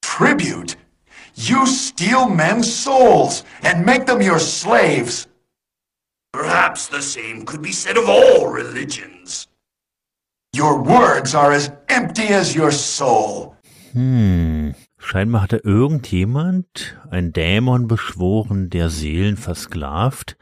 [0.02, 0.76] Tribute?
[1.34, 5.26] You steal men's souls and make them your slaves.
[6.32, 9.48] Perhaps the same could be said of all religions.
[10.52, 13.56] Your words are as empty as your soul.
[13.92, 14.74] Hm.
[14.98, 20.36] Scheinbar hatte irgendjemand einen Dämon beschworen, der Seelen versklavt.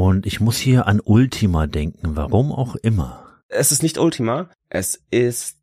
[0.00, 3.42] Und ich muss hier an Ultima denken, warum auch immer.
[3.48, 5.58] Es ist nicht Ultima, es ist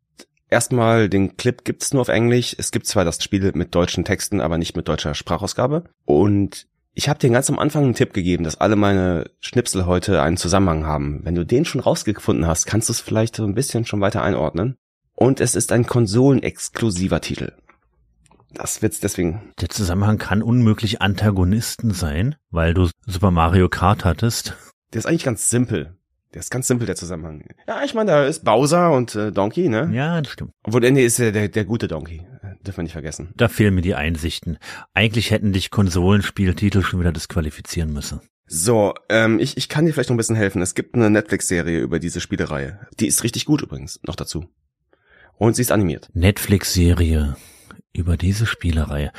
[0.48, 2.54] erstmal, den Clip gibt's nur auf Englisch.
[2.56, 5.90] Es gibt zwar das Spiel mit deutschen Texten, aber nicht mit deutscher Sprachausgabe.
[6.04, 10.22] Und ich habe dir ganz am Anfang einen Tipp gegeben, dass alle meine Schnipsel heute
[10.22, 11.18] einen Zusammenhang haben.
[11.24, 14.22] Wenn du den schon rausgefunden hast, kannst du es vielleicht so ein bisschen schon weiter
[14.22, 14.76] einordnen.
[15.16, 17.54] Und es ist ein konsolenexklusiver Titel.
[18.52, 19.52] Das wird's deswegen.
[19.60, 24.54] Der Zusammenhang kann unmöglich Antagonisten sein, weil du Super Mario Kart hattest.
[24.92, 25.98] Der ist eigentlich ganz simpel.
[26.34, 27.44] Der ist ganz simpel, der Zusammenhang.
[27.66, 29.90] Ja, ich meine, da ist Bowser und äh, Donkey, ne?
[29.92, 30.52] Ja, das stimmt.
[30.62, 32.26] Obwohl, nee, ist ja der, der gute Donkey.
[32.42, 33.32] Äh, dürfen wir nicht vergessen.
[33.36, 34.58] Da fehlen mir die Einsichten.
[34.92, 38.20] Eigentlich hätten dich Konsolenspieltitel schon wieder disqualifizieren müssen.
[38.46, 40.60] So, ähm, ich, ich kann dir vielleicht noch ein bisschen helfen.
[40.60, 42.78] Es gibt eine Netflix-Serie über diese Spielereihe.
[42.98, 44.48] Die ist richtig gut übrigens, noch dazu.
[45.36, 46.10] Und sie ist animiert.
[46.12, 47.36] Netflix-Serie
[47.92, 49.12] über diese Spielereihe.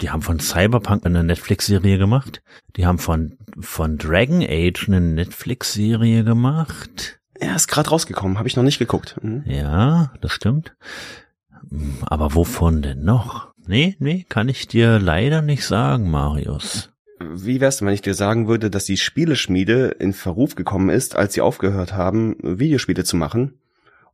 [0.00, 2.42] Die haben von Cyberpunk eine Netflix-Serie gemacht.
[2.76, 7.20] Die haben von, von Dragon Age eine Netflix-Serie gemacht.
[7.40, 9.16] Ja, ist gerade rausgekommen, habe ich noch nicht geguckt.
[9.22, 9.44] Mhm.
[9.46, 10.74] Ja, das stimmt.
[12.02, 13.52] Aber wovon denn noch?
[13.66, 16.90] Nee, nee, kann ich dir leider nicht sagen, Marius.
[17.20, 21.34] Wie wär's, wenn ich dir sagen würde, dass die Spieleschmiede in Verruf gekommen ist, als
[21.34, 23.58] sie aufgehört haben, Videospiele zu machen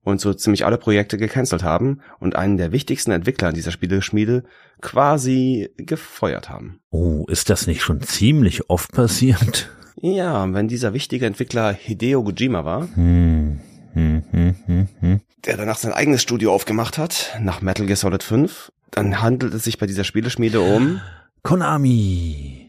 [0.04, 4.44] und so ziemlich alle Projekte gecancelt haben und einen der wichtigsten Entwickler dieser Spieleschmiede
[4.80, 6.80] quasi gefeuert haben.
[6.90, 9.70] Oh, ist das nicht schon ziemlich oft passiert?
[10.00, 13.60] Ja, wenn dieser wichtige Entwickler Hideo Kojima war, hm,
[13.94, 15.20] hm, hm, hm, hm.
[15.46, 19.64] der danach sein eigenes Studio aufgemacht hat, nach Metal Gear Solid 5, dann handelt es
[19.64, 21.00] sich bei dieser Spieleschmiede um
[21.42, 22.63] Konami.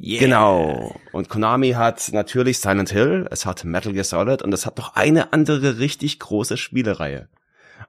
[0.00, 0.20] Yeah.
[0.20, 0.98] Genau.
[1.12, 4.94] Und Konami hat natürlich Silent Hill, es hat Metal Gear Solid und es hat noch
[4.96, 7.28] eine andere richtig große Spielereihe.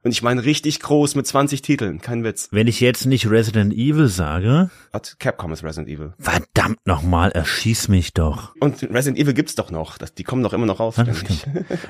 [0.03, 2.47] Und ich meine richtig groß mit 20 Titeln, kein Witz.
[2.51, 4.72] Wenn ich jetzt nicht Resident Evil sage.
[4.91, 6.14] Hat Capcom ist Resident Evil.
[6.18, 8.55] Verdammt nochmal, erschieß mich doch.
[8.59, 9.97] Und Resident Evil gibt's doch noch.
[9.97, 10.95] Die kommen doch immer noch raus.
[10.97, 11.05] Ja,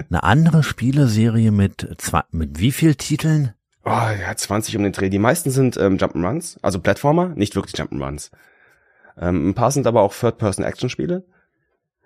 [0.09, 3.53] Eine andere Spieleserie mit zwei, mit wie viel Titeln?
[3.85, 5.09] Oh, ja, 20 um den Dreh.
[5.09, 8.29] Die meisten sind ähm, Jump'n'Runs, also Plattformer, nicht wirklich Jump'n'Runs.
[9.19, 11.25] Ähm, ein paar sind aber auch Third-Person-Action-Spiele.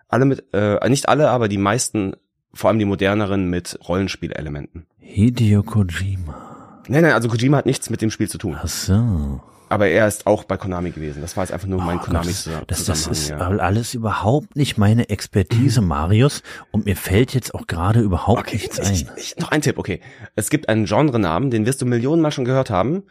[0.08, 2.16] Alle mit, äh, nicht alle, aber die meisten,
[2.54, 4.86] vor allem die moderneren mit Rollenspielelementen.
[5.00, 6.82] Hideo Kojima.
[6.88, 8.58] Nein, nein, also Kojima hat nichts mit dem Spiel zu tun.
[8.62, 9.42] Ach so.
[9.68, 11.22] Aber er ist auch bei Konami gewesen.
[11.22, 13.38] Das war jetzt einfach nur mein Oh Konami Gott, das, das ist ja.
[13.38, 16.44] alles überhaupt nicht meine Expertise, Marius.
[16.72, 19.16] Und mir fällt jetzt auch gerade überhaupt okay, nichts ich, ein.
[19.18, 20.02] Ich, noch ein Tipp, okay.
[20.36, 23.04] Es gibt einen Genrenamen, den wirst du Millionenmal schon gehört haben.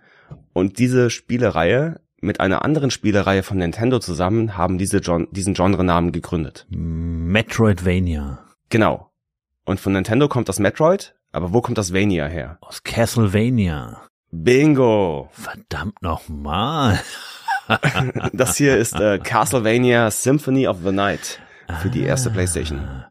[0.53, 6.11] Und diese Spielereihe mit einer anderen Spielereihe von Nintendo zusammen haben diese Gen diesen Genrenamen
[6.11, 6.66] gegründet.
[6.70, 8.45] Metroidvania.
[8.70, 9.11] Genau.
[9.64, 12.59] Und von Nintendo kommt das Metroid, aber wo kommt das Vania her?
[12.61, 14.03] Aus Castlevania.
[14.31, 15.29] Bingo!
[15.33, 17.01] Verdammt nochmal.
[18.33, 21.41] das hier ist äh, Castlevania Symphony of the Night
[21.81, 23.05] für die erste Playstation.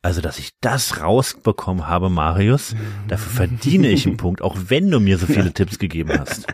[0.00, 2.76] Also, dass ich das rausbekommen habe, Marius,
[3.08, 6.46] dafür verdiene ich einen Punkt, auch wenn du mir so viele Tipps gegeben hast.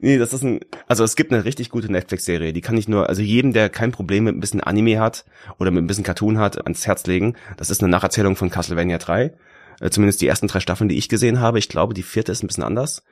[0.00, 3.08] Nee, das ist ein, also es gibt eine richtig gute Netflix-Serie, die kann ich nur,
[3.08, 5.24] also jedem, der kein Problem mit ein bisschen Anime hat
[5.58, 7.34] oder mit ein bisschen Cartoon hat, ans Herz legen.
[7.56, 9.34] Das ist eine Nacherzählung von Castlevania 3.
[9.80, 11.58] Äh, zumindest die ersten drei Staffeln, die ich gesehen habe.
[11.58, 13.02] Ich glaube, die vierte ist ein bisschen anders.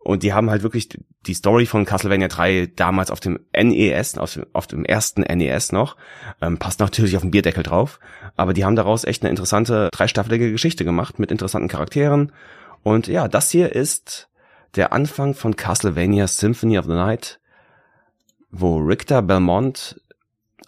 [0.00, 0.88] Und die haben halt wirklich
[1.26, 5.72] die Story von Castlevania 3 damals auf dem NES, auf dem, auf dem ersten NES
[5.72, 5.96] noch,
[6.40, 7.98] ähm, passt natürlich auf den Bierdeckel drauf,
[8.36, 12.32] aber die haben daraus echt eine interessante dreistaffelige Geschichte gemacht mit interessanten Charakteren.
[12.84, 14.27] Und ja, das hier ist
[14.76, 17.40] der Anfang von Castlevania Symphony of the Night,
[18.50, 20.00] wo Richter Belmont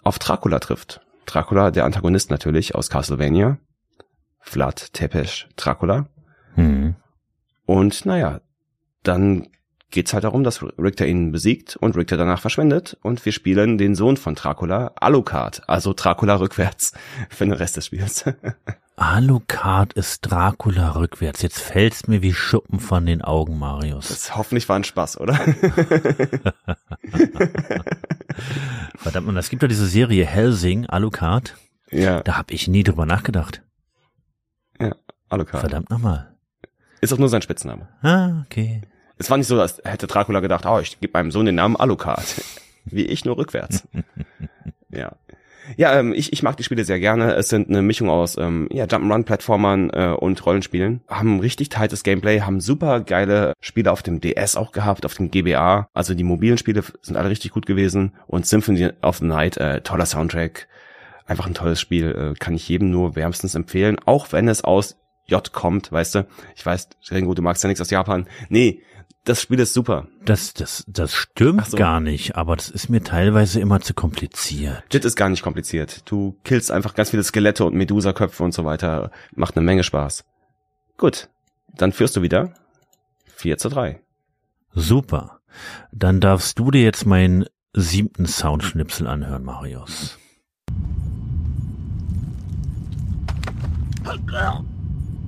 [0.03, 1.01] auf Dracula trifft.
[1.25, 3.57] Dracula, der Antagonist natürlich aus Castlevania.
[4.39, 6.07] Vlad Tepes Dracula.
[6.55, 6.95] Hm.
[7.65, 8.41] Und naja,
[9.03, 9.47] dann
[9.91, 13.93] geht's halt darum, dass Richter ihn besiegt und Richter danach verschwindet und wir spielen den
[13.93, 16.93] Sohn von Dracula, Alucard, also Dracula rückwärts
[17.29, 18.25] für den Rest des Spiels.
[19.01, 21.41] Alucard ist Dracula rückwärts.
[21.41, 24.09] Jetzt fällt's mir wie Schuppen von den Augen, Marius.
[24.09, 25.33] Das hoffentlich war ein Spaß, oder?
[28.95, 31.55] Verdammt, man, es gibt doch diese Serie Helsing, Alucard.
[31.89, 32.21] Ja.
[32.21, 33.63] Da habe ich nie drüber nachgedacht.
[34.79, 34.95] Ja,
[35.29, 35.61] Alucard.
[35.61, 36.35] Verdammt nochmal.
[37.01, 37.87] Ist auch nur sein Spitzname.
[38.03, 38.83] Ah, okay.
[39.17, 41.75] Es war nicht so, als hätte Dracula gedacht, oh, ich gebe meinem Sohn den Namen
[41.75, 42.35] Alucard.
[42.85, 43.81] Wie ich, nur rückwärts.
[44.89, 45.15] ja.
[45.77, 47.35] Ja, ähm, ich, ich mag die Spiele sehr gerne.
[47.35, 51.01] Es sind eine Mischung aus ähm, ja, Jump'n'Run-Plattformern äh, und Rollenspielen.
[51.07, 55.31] Haben richtig tightes Gameplay, haben super geile Spiele auf dem DS auch gehabt, auf dem
[55.31, 55.87] GBA.
[55.93, 58.13] Also die mobilen Spiele sind alle richtig gut gewesen.
[58.27, 60.67] Und Symphony of the Night, äh, toller Soundtrack.
[61.25, 63.97] Einfach ein tolles Spiel, äh, kann ich jedem nur wärmstens empfehlen.
[64.05, 64.97] Auch wenn es aus
[65.27, 66.27] J kommt, weißt du.
[66.55, 68.27] Ich weiß, Ringo, du magst ja nichts aus Japan.
[68.49, 68.81] Nee,
[69.23, 70.07] das Spiel ist super.
[70.25, 71.77] Das, das, das stimmt so.
[71.77, 74.83] gar nicht, aber das ist mir teilweise immer zu kompliziert.
[74.91, 76.09] JIT ist gar nicht kompliziert.
[76.09, 79.11] Du killst einfach ganz viele Skelette und Medusa-Köpfe und so weiter.
[79.35, 80.25] Macht eine Menge Spaß.
[80.97, 81.29] Gut,
[81.75, 82.53] dann führst du wieder
[83.35, 84.01] 4 zu 3.
[84.73, 85.39] Super.
[85.91, 90.17] Dann darfst du dir jetzt meinen siebten Soundschnipsel anhören, Marius.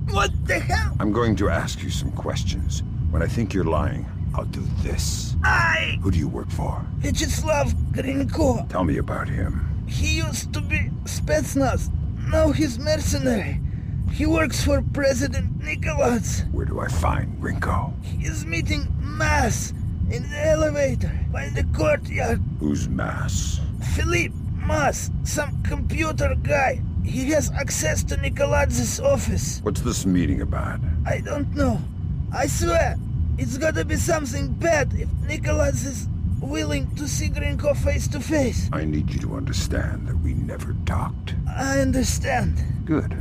[0.06, 0.92] What the hell?
[0.98, 2.82] I'm going to ask you some questions.
[3.14, 4.04] When I think you're lying,
[4.34, 5.36] I'll do this.
[5.44, 6.00] I...
[6.02, 6.84] Who do you work for?
[6.98, 8.68] Vyacheslav Grinko.
[8.68, 9.84] Tell me about him.
[9.86, 11.92] He used to be Spetsnaz.
[12.28, 13.60] Now he's mercenary.
[14.10, 16.50] He works for President Nikolaz.
[16.50, 17.94] Where do I find Grinko?
[18.02, 19.72] He is meeting Mass
[20.10, 22.42] in the elevator by the courtyard.
[22.58, 23.60] Who's Mass?
[23.94, 26.82] Philippe Mass, some computer guy.
[27.04, 29.60] He has access to Nikolaz's office.
[29.62, 30.80] What's this meeting about?
[31.06, 31.78] I don't know.
[32.36, 32.96] I swear,
[33.38, 36.08] it's gotta be something bad if Nikolaz is
[36.40, 38.68] willing to see Grinko face to face.
[38.72, 41.36] I need you to understand that we never talked.
[41.46, 42.58] I understand.
[42.84, 43.14] Good.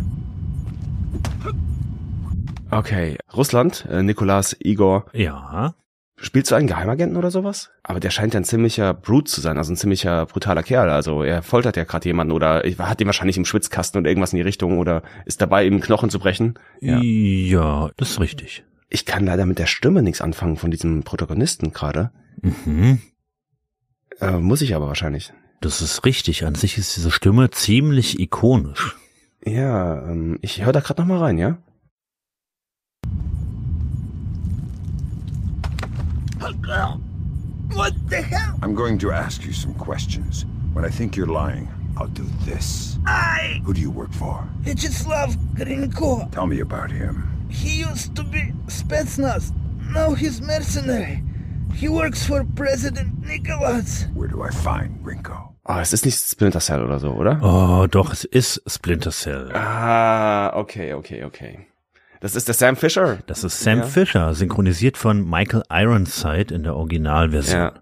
[2.72, 5.05] Okay, Russland, äh, Nikolas Igor.
[5.14, 5.76] Ja.
[6.18, 7.70] Spielst du einen Geheimagenten oder sowas?
[7.84, 10.89] Aber der scheint ein ziemlicher Brute zu sein, also ein ziemlicher brutaler Kerl.
[10.89, 14.38] Also er foltert ja gerade jemanden oder hat den wahrscheinlich im Schwitzkasten oder irgendwas in
[14.38, 16.55] die Richtung oder ist dabei, ihm Knochen zu brechen.
[16.82, 18.64] Ja, ja das ist richtig.
[18.93, 22.11] Ich kann leider mit der Stimme nichts anfangen von diesem Protagonisten gerade.
[22.43, 23.01] Mhm.
[24.21, 25.33] Äh, muss ich aber wahrscheinlich.
[25.61, 26.45] Das ist richtig.
[26.45, 28.95] An sich ist diese Stimme ziemlich ikonisch.
[29.43, 31.57] Ja, ähm, ich höre da gerade noch mal rein, ja?
[37.69, 38.53] What the hell?
[38.61, 40.45] I'm going to ask you some questions.
[40.73, 41.67] When I think you're lying,
[41.97, 42.99] I'll do this.
[43.07, 43.59] I...
[43.65, 44.47] Who do you work for?
[44.61, 46.29] Vyacheslav Grinko.
[46.31, 47.32] Tell me about him.
[47.53, 49.51] He used to be Spetsnaz.
[49.93, 51.23] Now he's mercenary.
[51.75, 54.07] He works for President Nikolaz.
[54.15, 55.53] Where do I find Grinko?
[55.65, 57.39] Oh, es ist nicht Splinter Cell oder so, oder?
[57.41, 59.51] Oh, doch, es ist Splinter Cell.
[59.53, 61.67] Ah, okay, okay, okay.
[62.19, 63.19] Das ist der Sam Fisher.
[63.27, 63.85] Das ist Sam ja.
[63.85, 67.59] Fisher, synchronisiert von Michael Ironside in der Originalversion.
[67.59, 67.73] Ja.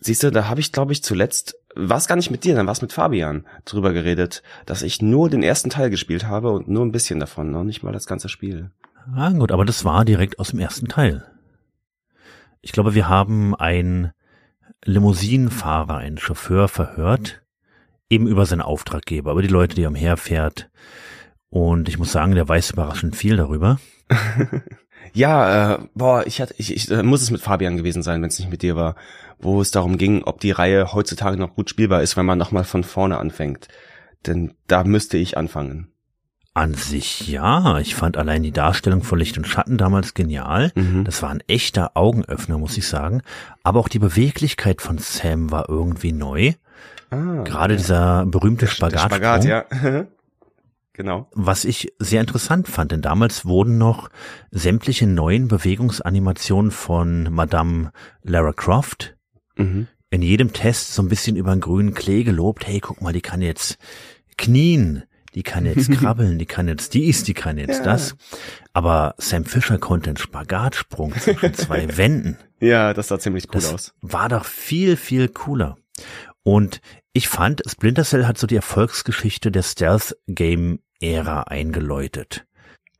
[0.00, 2.66] Siehst du, da habe ich, glaube ich, zuletzt, war es gar nicht mit dir, dann
[2.66, 6.68] war es mit Fabian drüber geredet, dass ich nur den ersten Teil gespielt habe und
[6.68, 8.70] nur ein bisschen davon, noch nicht mal das ganze Spiel.
[9.14, 11.24] Ah, gut, aber das war direkt aus dem ersten Teil.
[12.60, 14.12] Ich glaube, wir haben einen
[14.84, 17.42] Limousinenfahrer, einen Chauffeur verhört,
[18.08, 20.70] eben über seinen Auftraggeber, über die Leute, die er umherfährt.
[21.48, 23.80] Und ich muss sagen, der weiß überraschend viel darüber.
[25.12, 28.28] ja, äh, boah, ich hatte, ich, ich äh, muss es mit Fabian gewesen sein, wenn
[28.28, 28.94] es nicht mit dir war,
[29.38, 32.64] wo es darum ging, ob die Reihe heutzutage noch gut spielbar ist, wenn man nochmal
[32.64, 33.68] von vorne anfängt.
[34.26, 35.92] Denn da müsste ich anfangen.
[36.52, 37.78] An sich ja.
[37.78, 40.72] Ich fand allein die Darstellung von Licht und Schatten damals genial.
[40.74, 41.04] Mhm.
[41.04, 43.22] Das war ein echter Augenöffner, muss ich sagen.
[43.62, 46.54] Aber auch die Beweglichkeit von Sam war irgendwie neu.
[47.10, 49.02] Ah, Gerade dieser berühmte Spagat.
[49.12, 49.64] Spagat, ja.
[50.92, 51.28] Genau.
[51.32, 54.10] Was ich sehr interessant fand, denn damals wurden noch
[54.50, 57.92] sämtliche neuen Bewegungsanimationen von Madame
[58.22, 59.16] Lara Croft
[59.56, 59.86] Mhm.
[60.10, 62.66] in jedem Test so ein bisschen über den grünen Klee gelobt.
[62.66, 63.78] Hey, guck mal, die kann jetzt
[64.36, 67.84] knien, die kann jetzt krabbeln, die kann jetzt dies, die kann jetzt Ja.
[67.84, 68.16] das.
[68.72, 72.36] Aber Sam Fisher konnte einen Spagatsprung zwischen zwei Wänden.
[72.60, 73.94] Ja, das sah ziemlich cool Das aus.
[74.00, 75.76] war doch viel, viel cooler.
[76.42, 76.80] Und
[77.12, 82.46] ich fand, Splinter Cell hat so die Erfolgsgeschichte der Stealth-Game-Ära eingeläutet.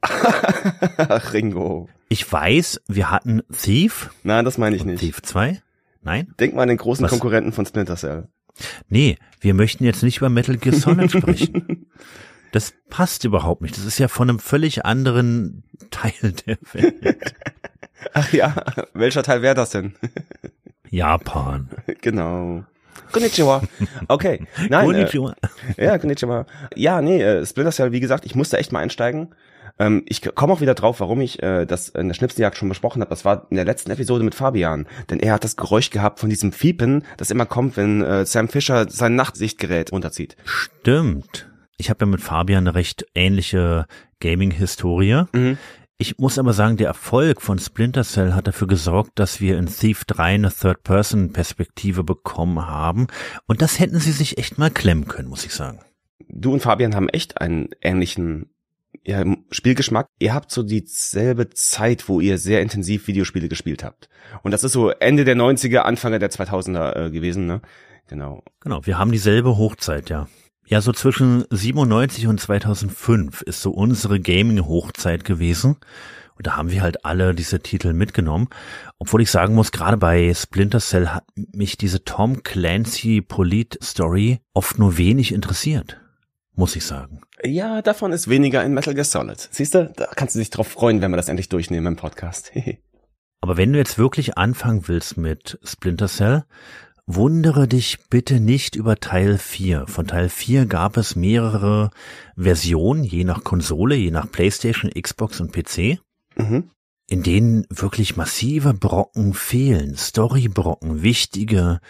[0.03, 1.89] Ach, Ringo.
[2.09, 4.11] Ich weiß, wir hatten Thief.
[4.23, 5.01] Nein, das meine ich nicht.
[5.01, 5.61] Thief 2?
[6.03, 6.33] Nein?
[6.41, 7.11] Denk mal an den großen Was?
[7.11, 8.29] Konkurrenten von Splinter Cell.
[8.89, 11.87] Nee, wir möchten jetzt nicht über Metal Gear Solid sprechen.
[12.53, 13.77] Das passt überhaupt nicht.
[13.77, 17.35] Das ist ja von einem völlig anderen Teil der Welt.
[18.13, 18.55] Ach ja,
[18.95, 19.95] welcher Teil wäre das denn?
[20.91, 21.69] Japan.
[22.01, 22.65] genau.
[23.13, 23.63] Konnichiwa.
[24.09, 24.47] Okay.
[24.69, 25.35] Nein, Konnichiwa.
[25.77, 26.47] Äh, ja, konnichiwa.
[26.75, 29.35] Ja, nee, äh, Splinter Cell, wie gesagt, ich musste echt mal einsteigen.
[29.81, 33.01] Ähm, ich komme auch wieder drauf, warum ich äh, das in der Schnipseljagd schon besprochen
[33.01, 33.11] habe.
[33.11, 34.87] Das war in der letzten Episode mit Fabian.
[35.09, 38.49] Denn er hat das Geräusch gehabt von diesem Fiepen, das immer kommt, wenn äh, Sam
[38.49, 40.37] Fisher sein Nachtsichtgerät runterzieht.
[40.45, 41.51] Stimmt.
[41.79, 43.87] Ich habe ja mit Fabian eine recht ähnliche
[44.21, 45.25] Gaming-Historie.
[45.33, 45.57] Mhm.
[45.97, 49.67] Ich muss aber sagen, der Erfolg von Splinter Cell hat dafür gesorgt, dass wir in
[49.67, 53.07] Thief 3 eine Third-Person-Perspektive bekommen haben.
[53.47, 55.81] Und das hätten sie sich echt mal klemmen können, muss ich sagen.
[56.29, 58.51] Du und Fabian haben echt einen ähnlichen
[59.05, 60.07] ja, Spielgeschmack.
[60.19, 64.09] Ihr habt so dieselbe Zeit, wo ihr sehr intensiv Videospiele gespielt habt.
[64.43, 67.61] Und das ist so Ende der 90er, Anfang der 2000er äh, gewesen, ne?
[68.09, 68.43] Genau.
[68.61, 70.29] Genau, wir haben dieselbe Hochzeit, ja.
[70.67, 75.77] Ja, so zwischen 97 und 2005 ist so unsere Gaming-Hochzeit gewesen.
[76.37, 78.49] Und da haben wir halt alle diese Titel mitgenommen.
[78.99, 84.79] Obwohl ich sagen muss, gerade bei Splinter Cell hat mich diese Tom Clancy Polit-Story oft
[84.79, 86.00] nur wenig interessiert.
[86.61, 87.23] Muss ich sagen.
[87.43, 89.49] Ja, davon ist weniger in Metal Gear Solid.
[89.51, 92.53] Siehst du, da kannst du dich drauf freuen, wenn wir das endlich durchnehmen im Podcast.
[93.41, 96.45] Aber wenn du jetzt wirklich anfangen willst mit Splinter Cell,
[97.07, 99.87] wundere dich bitte nicht über Teil 4.
[99.87, 101.93] Von Teil 4 gab es mehrere
[102.37, 105.99] Versionen, je nach Konsole, je nach PlayStation, Xbox und PC,
[106.37, 106.69] mhm.
[107.07, 111.81] in denen wirklich massive Brocken fehlen, Storybrocken, wichtige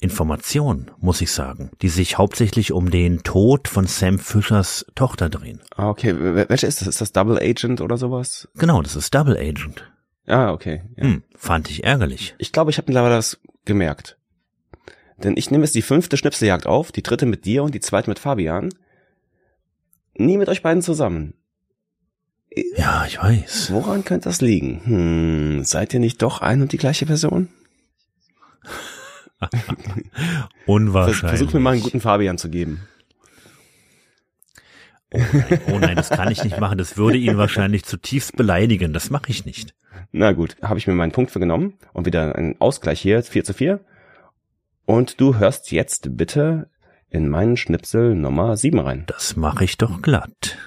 [0.00, 5.60] Informationen, muss ich sagen, die sich hauptsächlich um den Tod von Sam Fischers Tochter drehen.
[5.74, 6.12] Ah, okay.
[6.12, 6.88] Wel- Welche ist das?
[6.88, 8.48] Ist das Double Agent oder sowas?
[8.54, 9.90] Genau, das ist Double Agent.
[10.26, 10.82] Ah, okay.
[10.96, 11.04] Ja.
[11.04, 12.34] Hm, fand ich ärgerlich.
[12.38, 14.16] Ich glaube, ich habe mittlerweile das gemerkt.
[15.16, 18.08] Denn ich nehme jetzt die fünfte Schnipseljagd auf, die dritte mit dir und die zweite
[18.08, 18.68] mit Fabian.
[20.14, 21.34] Nie mit euch beiden zusammen.
[22.76, 23.72] Ja, ich weiß.
[23.72, 24.80] Woran könnte das liegen?
[24.84, 27.48] Hm, seid ihr nicht doch ein und die gleiche Person?
[30.66, 31.38] Unwahrscheinlich.
[31.38, 32.88] Versuch mir mal einen guten Fabian zu geben.
[35.10, 36.76] Oh nein, oh nein, das kann ich nicht machen.
[36.76, 38.92] Das würde ihn wahrscheinlich zutiefst beleidigen.
[38.92, 39.74] Das mache ich nicht.
[40.12, 43.44] Na gut, habe ich mir meinen Punkt für genommen und wieder einen Ausgleich hier, 4
[43.44, 43.80] zu 4.
[44.84, 46.70] Und du hörst jetzt bitte
[47.10, 49.04] in meinen Schnipsel Nummer 7 rein.
[49.06, 50.58] Das mache ich doch glatt.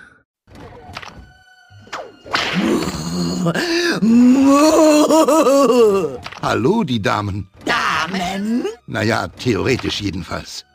[6.42, 7.50] Hallo, die Damen.
[8.02, 8.66] Damen?
[8.88, 10.66] Naja, theoretisch jedenfalls.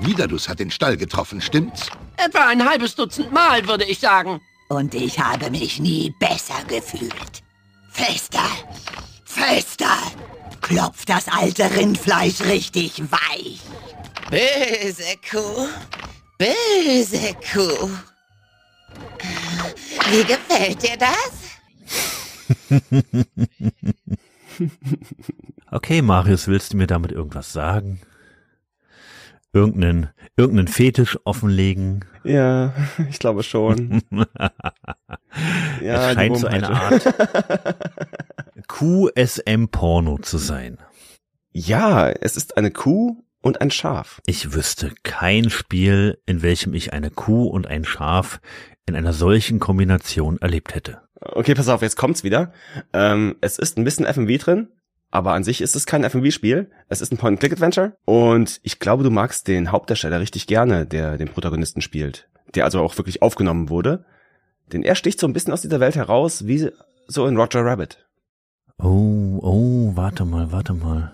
[0.00, 1.88] Nidadus hat den Stall getroffen, stimmt's?
[2.16, 4.40] Etwa ein halbes Dutzend Mal, würde ich sagen.
[4.68, 7.42] Und ich habe mich nie besser gefühlt.
[7.90, 8.48] Fester,
[9.24, 9.96] fester,
[10.60, 13.60] klopft das alte Rindfleisch richtig weich.
[14.30, 15.68] Böse Kuh,
[16.38, 17.90] böse Kuh.
[20.10, 21.44] Wie gefällt dir das?
[25.70, 28.00] Okay, Marius, willst du mir damit irgendwas sagen?
[29.52, 32.04] Irgendeinen, irgendeinen Fetisch offenlegen?
[32.22, 32.72] Ja,
[33.08, 34.02] ich glaube schon.
[35.80, 37.14] es scheint so eine Art
[38.68, 40.78] QSM-Porno zu sein.
[41.52, 44.20] Ja, es ist eine Kuh und ein Schaf.
[44.26, 48.40] Ich wüsste kein Spiel, in welchem ich eine Kuh und ein Schaf
[48.86, 51.02] in einer solchen Kombination erlebt hätte.
[51.32, 52.52] Okay, pass auf, jetzt kommt's wieder.
[52.92, 54.68] Ähm, es ist ein bisschen FMV drin,
[55.10, 56.70] aber an sich ist es kein FMV-Spiel.
[56.88, 57.96] Es ist ein Point-and-Click-Adventure.
[58.04, 62.28] Und ich glaube, du magst den Hauptdarsteller richtig gerne, der den Protagonisten spielt.
[62.54, 64.04] Der also auch wirklich aufgenommen wurde.
[64.72, 66.70] Denn er sticht so ein bisschen aus dieser Welt heraus, wie
[67.06, 68.04] so in Roger Rabbit.
[68.78, 71.12] Oh, oh, warte mal, warte mal.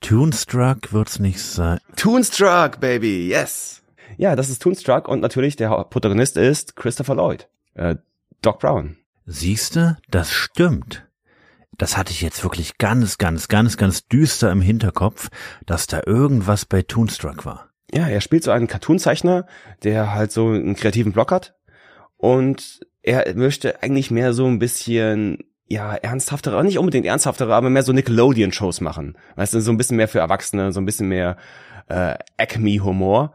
[0.00, 1.78] Toonstruck wird's nicht sein.
[1.96, 3.82] Toonstruck, baby, yes!
[4.16, 7.48] Ja, das ist Toonstruck und natürlich der Protagonist ist Christopher Lloyd.
[7.74, 7.96] Äh,
[8.42, 8.96] Doc Brown.
[9.26, 11.06] Siehste, das stimmt.
[11.76, 15.28] Das hatte ich jetzt wirklich ganz, ganz, ganz, ganz düster im Hinterkopf,
[15.66, 17.70] dass da irgendwas bei Toonstruck war.
[17.92, 19.46] ja, er spielt so einen Cartoonzeichner,
[19.82, 21.54] der halt so einen kreativen Block hat
[22.16, 27.84] und er möchte eigentlich mehr so ein bisschen ja, ernsthaftere, nicht unbedingt ernsthaftere, aber mehr
[27.84, 29.16] so Nickelodeon-Shows machen.
[29.36, 31.36] Weißt du, so ein bisschen mehr für Erwachsene, so ein bisschen mehr
[31.88, 33.32] äh, Acme-Humor.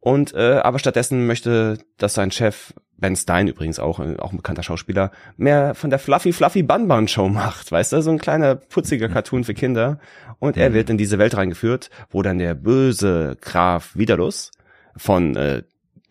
[0.00, 4.38] Und äh, aber stattdessen möchte, dass sein Chef, Ben Stein übrigens auch, äh, auch ein
[4.38, 8.18] bekannter Schauspieler, mehr von der Fluffy Fluffy Bun Bun Show macht, weißt du, so ein
[8.18, 9.98] kleiner putziger Cartoon für Kinder.
[10.38, 14.50] Und er wird in diese Welt reingeführt, wo dann der böse Graf Vidalus
[14.96, 15.62] von äh,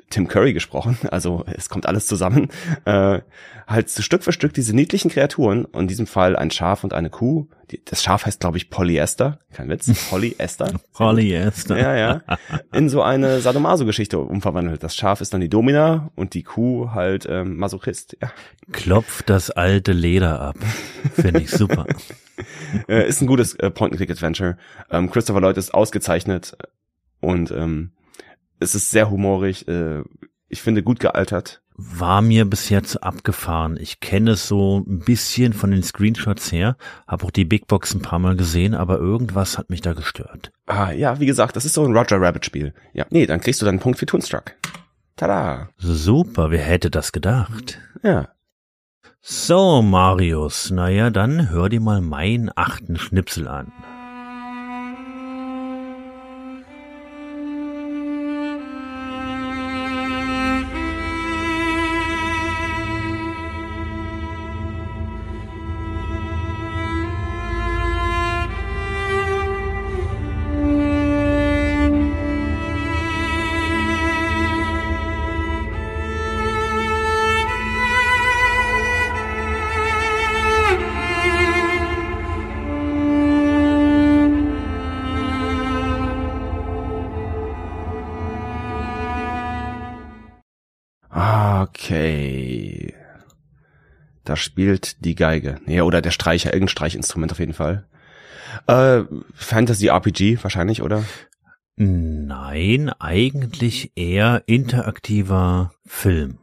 [0.09, 2.49] Tim Curry gesprochen, also es kommt alles zusammen,
[2.85, 3.19] äh,
[3.67, 7.47] halt Stück für Stück diese niedlichen Kreaturen, in diesem Fall ein Schaf und eine Kuh,
[7.71, 10.73] die, das Schaf heißt glaube ich Polyester, kein Witz, Polyester.
[10.93, 11.77] Polyester.
[11.77, 12.21] Ja, ja,
[12.73, 14.83] in so eine Sadomaso-Geschichte umverwandelt.
[14.83, 18.17] Das Schaf ist dann die Domina und die Kuh halt ähm, Masochist.
[18.21, 18.31] Ja.
[18.71, 20.57] Klopft das alte Leder ab,
[21.15, 21.87] finde ich super.
[22.87, 24.57] äh, ist ein gutes äh, Point-and-Click-Adventure.
[24.91, 26.55] Ähm, Christopher Lloyd ist ausgezeichnet
[27.21, 27.91] und ähm,
[28.59, 30.03] es ist sehr humorig, äh,
[30.47, 31.61] ich finde gut gealtert.
[31.77, 33.77] War mir bisher zu abgefahren.
[33.77, 37.93] Ich kenne es so ein bisschen von den Screenshots her, habe auch die Big Box
[37.93, 40.53] ein paar Mal gesehen, aber irgendwas hat mich da gestört.
[40.67, 42.73] Ah, ja, wie gesagt, das ist so ein Roger Rabbit Spiel.
[42.93, 44.53] Ja, nee, dann kriegst du deinen Punkt für Toonstruck.
[45.17, 45.69] Tada.
[45.77, 47.79] Super, wer hätte das gedacht?
[48.03, 48.29] Ja.
[49.21, 53.73] So, Marius, naja, dann hör dir mal meinen achten Schnipsel an.
[94.35, 95.61] Da spielt die Geige.
[95.65, 97.87] Ja, oder der Streicher, irgendein Streichinstrument auf jeden Fall.
[98.67, 101.05] Äh, Fantasy RPG wahrscheinlich, oder?
[101.77, 106.39] Nein, eigentlich eher interaktiver Film.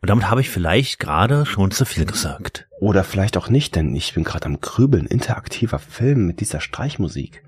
[0.00, 2.68] Und damit habe ich vielleicht gerade schon zu viel gesagt.
[2.78, 5.06] Oder vielleicht auch nicht, denn ich bin gerade am Grübeln.
[5.06, 7.42] Interaktiver Film mit dieser Streichmusik.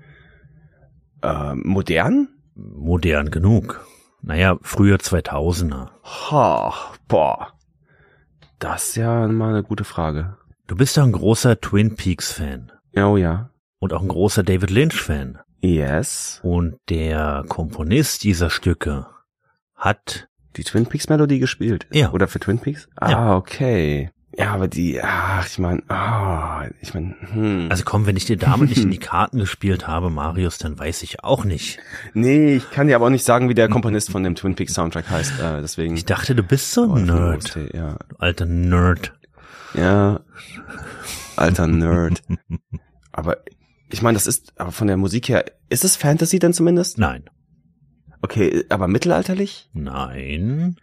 [1.21, 2.27] Äh, modern?
[2.53, 3.87] Modern genug.
[4.21, 5.87] Naja, früher 2000er.
[6.03, 6.73] Ha,
[7.07, 7.53] boah.
[8.63, 10.37] Das ist ja mal eine gute Frage.
[10.67, 12.71] Du bist ja ein großer Twin Peaks Fan.
[12.95, 13.49] Oh ja.
[13.79, 15.39] Und auch ein großer David Lynch Fan.
[15.59, 16.39] Yes.
[16.43, 19.07] Und der Komponist dieser Stücke
[19.75, 21.87] hat die Twin Peaks Melodie gespielt.
[21.91, 22.11] Ja.
[22.11, 22.87] Oder für Twin Peaks?
[22.95, 23.35] Ah, Ja.
[23.35, 24.11] okay.
[24.35, 27.67] Ja, aber die, ach, ich meine, ah, ich meine, hm.
[27.69, 31.03] Also komm, wenn ich dir damit nicht in die Karten gespielt habe, Marius, dann weiß
[31.03, 31.77] ich auch nicht.
[32.15, 34.73] Nee, ich kann dir aber auch nicht sagen, wie der Komponist von dem Twin Peaks
[34.73, 35.95] Soundtrack heißt, äh, deswegen.
[35.95, 37.55] Ich dachte, du bist so ein Nerd.
[37.73, 37.97] Ja.
[38.09, 39.13] Du Alter Nerd.
[39.75, 40.21] Ja.
[41.35, 42.23] Alter Nerd.
[43.11, 43.37] aber
[43.91, 46.97] ich meine, das ist, aber von der Musik her, ist es Fantasy denn zumindest?
[46.97, 47.29] Nein.
[48.23, 49.69] Okay, aber mittelalterlich?
[49.73, 50.77] Nein.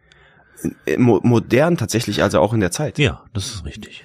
[0.86, 2.98] Äh, Mo modern tatsächlich, also auch in der Zeit.
[2.98, 4.04] Ja, das ist richtig.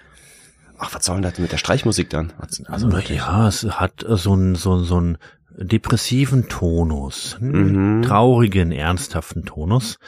[0.78, 2.34] Ach, was soll denn das mit der Streichmusik dann?
[2.38, 5.14] Was- Also ja, es hat äh, so einen so, so
[5.58, 8.02] depressiven Tonus, einen Mhm.
[8.04, 10.00] traurigen, ernsthaften Tonus.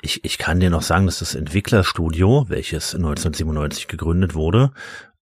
[0.00, 4.70] Ich, ich kann dir noch sagen, dass das Entwicklerstudio, welches 1997 gegründet wurde,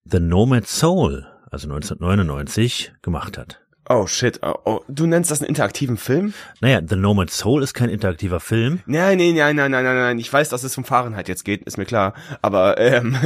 [0.04, 3.60] The Nomad Soul, also 1999, gemacht hat.
[3.93, 6.33] Oh shit, oh, oh, du nennst das einen interaktiven Film?
[6.61, 8.79] Naja, The Nomad Soul ist kein interaktiver Film.
[8.87, 10.18] Nein, nein, nein, nein, nein, nein, nein.
[10.21, 12.14] Ich weiß, dass es um Fahrenheit jetzt geht, ist mir klar.
[12.41, 13.17] Aber, ähm,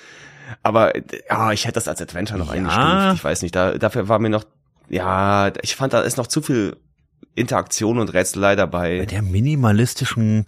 [0.62, 0.92] aber,
[1.28, 2.60] ja, ich hätte das als Adventure noch Ja.
[2.60, 3.16] eingestuft.
[3.16, 4.44] Ich weiß nicht, da, dafür war mir noch,
[4.88, 6.76] ja, ich fand, da ist noch zu viel
[7.34, 9.06] Interaktion und Rätselei Bei dabei.
[9.06, 10.44] der minimalistischen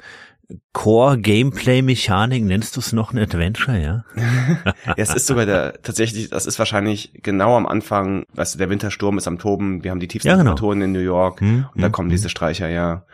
[0.73, 4.05] Core-Gameplay-Mechanik nennst du es noch ein Adventure, ja?
[4.87, 8.71] Ja, es ist sogar der, tatsächlich, das ist wahrscheinlich genau am Anfang, weißt du, der
[8.71, 10.51] Wintersturm ist am Toben, wir haben die tiefsten Ja, genau.
[10.51, 12.17] Temperaturen in New York Hm, und da hm, kommen hm.
[12.17, 13.05] diese Streicher, ja.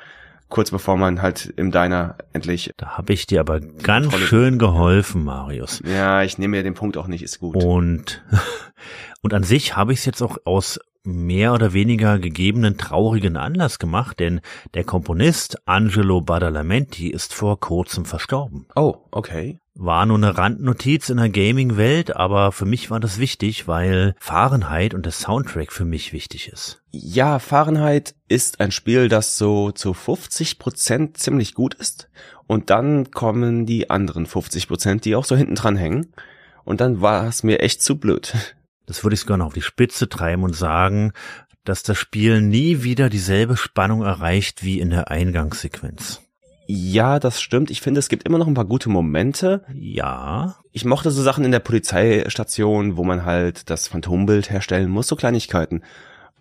[0.49, 4.59] Kurz bevor man halt im Diner endlich, Da habe ich dir aber ganz Tolle- schön
[4.59, 5.83] geholfen, Marius.
[5.87, 7.57] ja, ich nehme mir den Punkt auch nicht, ist gut.
[7.57, 8.23] Und,
[9.23, 13.79] und an sich habe ich es jetzt auch aus mehr oder weniger gegebenen traurigen Anlass
[13.79, 14.41] gemacht, denn
[14.75, 18.67] der Komponist Angelo Badalamenti ist vor kurzem verstorben.
[18.77, 19.59] Oh, okay.
[19.75, 24.93] War nur eine Randnotiz in der Gaming-Welt, aber für mich war das wichtig, weil Fahrenheit
[24.93, 26.83] und der Soundtrack für mich wichtig ist.
[26.91, 32.11] Ja, Fahrenheit ist ein Spiel, das so zu 50 Prozent ziemlich gut ist.
[32.47, 36.13] Und dann kommen die anderen 50 Prozent, die auch so hinten dran hängen.
[36.65, 38.55] Und dann war es mir echt zu blöd.
[38.87, 41.13] Das würde ich sogar noch auf die Spitze treiben und sagen,
[41.65, 46.21] dass das Spiel nie wieder dieselbe Spannung erreicht wie in der Eingangssequenz.
[46.67, 47.71] Ja, das stimmt.
[47.71, 49.65] Ich finde, es gibt immer noch ein paar gute Momente.
[49.75, 50.57] Ja.
[50.73, 55.17] Ich mochte so Sachen in der Polizeistation, wo man halt das Phantombild herstellen muss, so
[55.17, 55.83] Kleinigkeiten.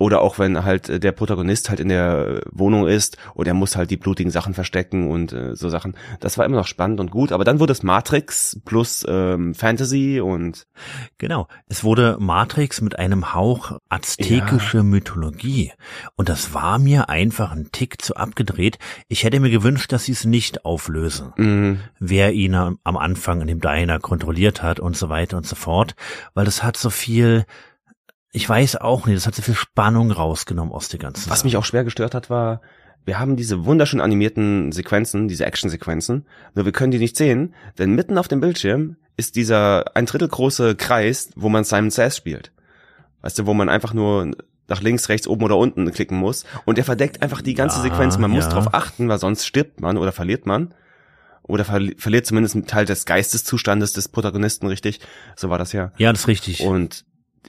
[0.02, 3.76] Oder auch wenn halt äh, der Protagonist halt in der Wohnung ist und er muss
[3.76, 5.96] halt die blutigen Sachen verstecken und äh, so Sachen.
[6.20, 7.32] Das war immer noch spannend und gut.
[7.32, 10.66] Aber dann wurde es Matrix plus ähm, Fantasy und
[11.20, 11.48] genau.
[11.68, 14.84] Es wurde Matrix mit einem Hauch aztekische ja.
[14.84, 15.72] Mythologie
[16.16, 18.80] und das war mir einfach ein Tick zu abgedreht.
[19.08, 21.32] Ich hätte mir gewünscht, dass sie es nicht auflösen.
[21.38, 21.80] Mhm.
[22.00, 25.96] Wer ihn am Anfang in dem Diner kontrolliert hat und so weiter und so fort,
[26.34, 27.46] weil das hat so viel
[28.32, 31.48] ich weiß auch nicht, das hat so viel Spannung rausgenommen aus der ganzen Was Sache.
[31.48, 32.62] mich auch schwer gestört hat, war,
[33.06, 36.26] wir haben diese wunderschön animierten Sequenzen, diese Action-Sequenzen,
[36.56, 40.30] nur wir können die nicht sehen, denn mitten auf dem Bildschirm ist dieser ein Drittel
[40.30, 42.52] große Kreis, wo man Simon Says spielt.
[43.22, 44.32] Weißt du, wo man einfach nur
[44.68, 47.84] nach links, rechts, oben oder unten klicken muss und der verdeckt einfach die ganze ja,
[47.84, 48.18] Sequenz.
[48.18, 48.38] Man ja.
[48.38, 50.74] muss darauf achten, weil sonst stirbt man oder verliert man
[51.44, 55.02] oder verli verliert zumindest einen Teil des Geisteszustandes des Protagonisten, richtig?
[55.36, 55.92] So war das ja.
[55.98, 56.62] Ja, das ist richtig.
[56.62, 57.04] Und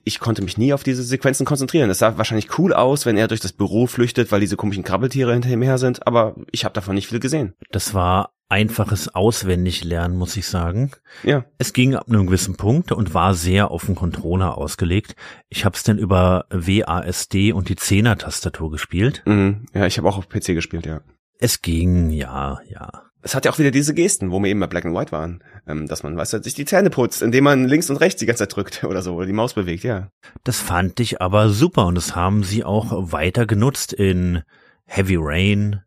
[0.05, 1.91] ich konnte mich nie auf diese Sequenzen konzentrieren.
[1.91, 5.33] Es sah wahrscheinlich cool aus, wenn er durch das Büro flüchtet, weil diese komischen Krabbeltiere
[5.33, 7.55] hinter ihm her sind, aber ich habe davon nicht viel gesehen.
[7.71, 10.91] Das war einfaches Auswendiglernen, muss ich sagen.
[11.23, 11.45] Ja.
[11.57, 15.17] Es ging ab einem gewissen Punkt und war sehr auf den Controller ausgelegt.
[15.49, 19.23] Ich habe es dann über WASD und die Zehner-Tastatur gespielt.
[19.25, 19.67] Mhm.
[19.73, 21.01] Ja, ich habe auch auf PC gespielt, ja.
[21.39, 24.67] Es ging, ja, ja es hat ja auch wieder diese Gesten, wo wir eben bei
[24.67, 27.67] Black and White waren, ähm, dass man, weißt du, sich die Zähne putzt, indem man
[27.69, 30.09] links und rechts die ganze Zeit drückt oder so, oder die Maus bewegt, ja.
[30.45, 34.43] Das fand ich aber super und das haben sie auch weiter genutzt in
[34.87, 35.81] Heavy Rain,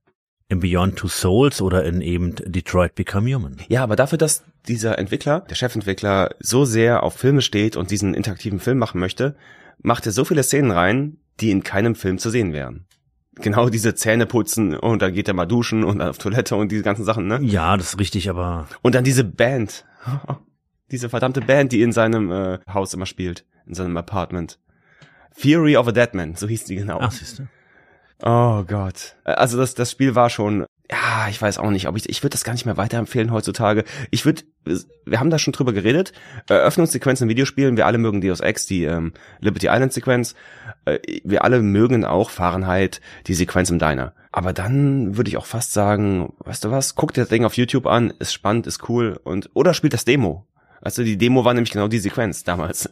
[0.48, 3.58] in Beyond Two Souls oder in eben Detroit Become Human.
[3.68, 8.14] Ja, aber dafür, dass dieser Entwickler, der Chefentwickler, so sehr auf Filme steht und diesen
[8.14, 9.36] interaktiven Film machen möchte,
[9.80, 12.86] macht er so viele Szenen rein, die in keinem Film zu sehen wären
[13.36, 16.72] genau diese Zähne putzen und dann geht er mal duschen und dann auf Toilette und
[16.72, 17.40] diese ganzen Sachen, ne?
[17.42, 18.68] Ja, das ist richtig, aber.
[18.82, 19.86] Und dann diese Band.
[20.92, 24.60] diese verdammte Band, die in seinem äh, Haus immer spielt, in seinem Apartment.
[25.32, 27.00] Fury of a Deadman, so hieß die genau.
[27.02, 27.48] Ach, siehst du.
[28.24, 29.16] Oh Gott.
[29.26, 32.34] Also das, das Spiel war schon ja, ich weiß auch nicht, ob ich, ich würde
[32.34, 33.86] das gar nicht mehr weiterempfehlen heutzutage.
[34.12, 34.44] Ich würde,
[35.06, 36.14] wir haben da schon drüber geredet.
[36.48, 40.36] Eröffnungssequenzen in Videospielen, wir alle mögen Deus Ex, die ähm, Liberty Island Sequenz.
[40.86, 44.14] Äh, wir alle mögen auch Fahrenheit, die Sequenz im Diner.
[44.32, 47.58] Aber dann würde ich auch fast sagen, weißt du was, guck dir das Ding auf
[47.58, 50.46] YouTube an, ist spannend, ist cool und oder spielt das Demo.
[50.84, 52.90] Du, die Demo war nämlich genau die Sequenz damals.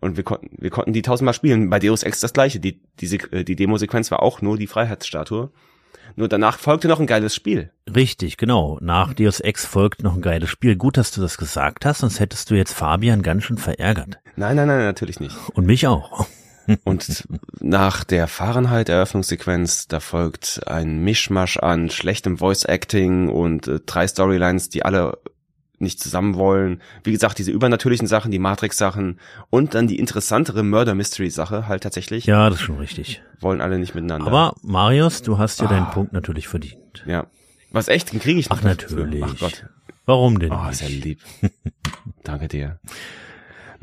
[0.00, 1.70] Und wir konnten, wir konnten die tausendmal spielen.
[1.70, 2.60] Bei Deus Ex das gleiche.
[2.60, 5.50] Die, die, äh, die Demo-Sequenz war auch nur die Freiheitsstatue.
[6.14, 7.70] Nur danach folgte noch ein geiles Spiel.
[7.92, 8.78] Richtig, genau.
[8.80, 10.76] Nach Deus Ex folgt noch ein geiles Spiel.
[10.76, 14.18] Gut, dass du das gesagt hast, sonst hättest du jetzt Fabian ganz schön verärgert.
[14.36, 15.36] Nein, nein, nein, natürlich nicht.
[15.54, 16.26] Und mich auch.
[16.84, 17.26] Und
[17.60, 24.84] nach der Fahrenheit-Eröffnungssequenz, da folgt ein Mischmasch an schlechtem Voice-Acting und äh, drei Storylines, die
[24.84, 25.18] alle
[25.82, 26.80] nicht zusammen wollen.
[27.04, 29.18] Wie gesagt, diese übernatürlichen Sachen, die Matrix-Sachen
[29.50, 32.24] und dann die interessantere Murder-Mystery-Sache halt tatsächlich.
[32.24, 33.22] Ja, das ist schon richtig.
[33.40, 34.28] Wollen alle nicht miteinander.
[34.28, 35.70] Aber Marius, du hast ja ah.
[35.70, 37.02] deinen Punkt natürlich verdient.
[37.06, 37.26] Ja.
[37.72, 38.12] Was echt?
[38.12, 38.58] Den kriege ich noch.
[38.58, 39.24] Ach, natürlich.
[39.24, 39.66] Ach Gott.
[40.04, 40.52] Warum denn?
[40.52, 41.20] Oh, ist ja lieb.
[42.24, 42.78] Danke dir.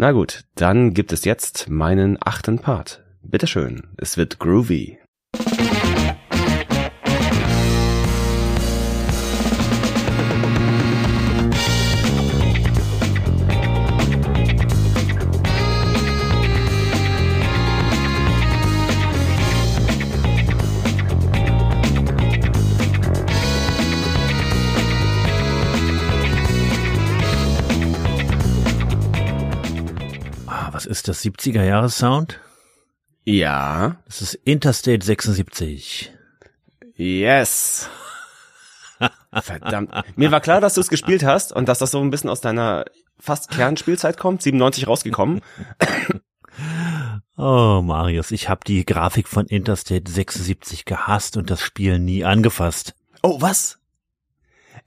[0.01, 3.03] Na gut, dann gibt es jetzt meinen achten Part.
[3.21, 3.89] Bitteschön.
[3.97, 4.97] Es wird groovy.
[31.09, 32.39] Das 70er Jahres Sound?
[33.25, 33.97] Ja.
[34.05, 36.11] Das ist Interstate 76.
[36.95, 37.89] Yes.
[39.41, 39.91] Verdammt.
[40.15, 42.41] Mir war klar, dass du es gespielt hast und dass das so ein bisschen aus
[42.41, 42.85] deiner
[43.19, 45.41] fast Kernspielzeit kommt, 97 rausgekommen.
[47.41, 52.95] Oh, Marius, ich habe die Grafik von Interstate 76 gehasst und das Spiel nie angefasst.
[53.23, 53.79] Oh, was?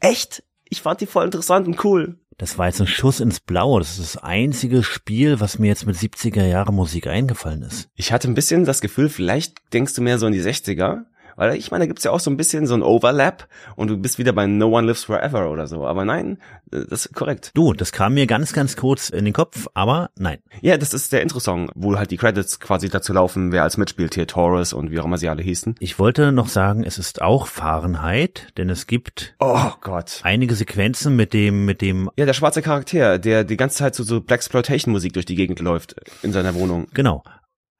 [0.00, 0.42] Echt?
[0.68, 2.18] Ich fand die voll interessant und cool.
[2.38, 3.80] Das war jetzt ein Schuss ins Blaue.
[3.80, 7.88] Das ist das einzige Spiel, was mir jetzt mit 70er Jahre Musik eingefallen ist.
[7.94, 11.04] Ich hatte ein bisschen das Gefühl, vielleicht denkst du mehr so in die 60er.
[11.36, 13.96] Weil ich meine, da gibt's ja auch so ein bisschen so ein Overlap und du
[13.96, 15.86] bist wieder bei No One Lives Forever oder so.
[15.86, 16.38] Aber nein,
[16.70, 17.50] das ist korrekt.
[17.54, 20.38] Du, das kam mir ganz, ganz kurz in den Kopf, aber nein.
[20.60, 24.14] Ja, das ist der Intro-Song, wo halt die Credits quasi dazu laufen, wer als mitspielt
[24.14, 25.76] hier, Taurus und wie auch immer sie alle hießen.
[25.80, 30.20] Ich wollte noch sagen, es ist auch Fahrenheit, denn es gibt oh Gott.
[30.22, 32.10] einige Sequenzen mit dem, mit dem.
[32.16, 35.96] Ja, der schwarze Charakter, der die ganze Zeit so, so Blaxploitation-Musik durch die Gegend läuft
[36.22, 36.86] in seiner Wohnung.
[36.94, 37.22] Genau.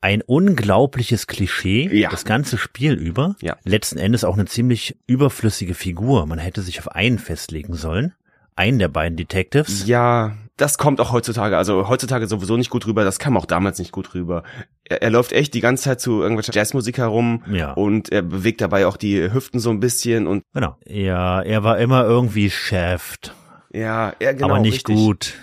[0.03, 2.11] Ein unglaubliches Klischee, Ja.
[2.11, 3.37] das ganze Spiel über.
[3.41, 3.57] Ja.
[3.65, 6.27] Letzten Endes auch eine ziemlich überflüssige Figur.
[6.27, 8.13] Man hätte sich auf einen festlegen sollen.
[8.55, 9.87] Einen der beiden Detectives.
[9.87, 13.79] Ja, das kommt auch heutzutage, also heutzutage sowieso nicht gut rüber, das kam auch damals
[13.79, 14.43] nicht gut rüber.
[14.85, 17.73] Er, er läuft echt die ganze Zeit zu irgendwelcher Jazzmusik herum Ja.
[17.73, 20.77] und er bewegt dabei auch die Hüften so ein bisschen und Genau.
[20.85, 23.15] Ja, er war immer irgendwie Chef.
[23.73, 24.97] ja, er genau aber nicht richtig.
[24.97, 25.35] gut.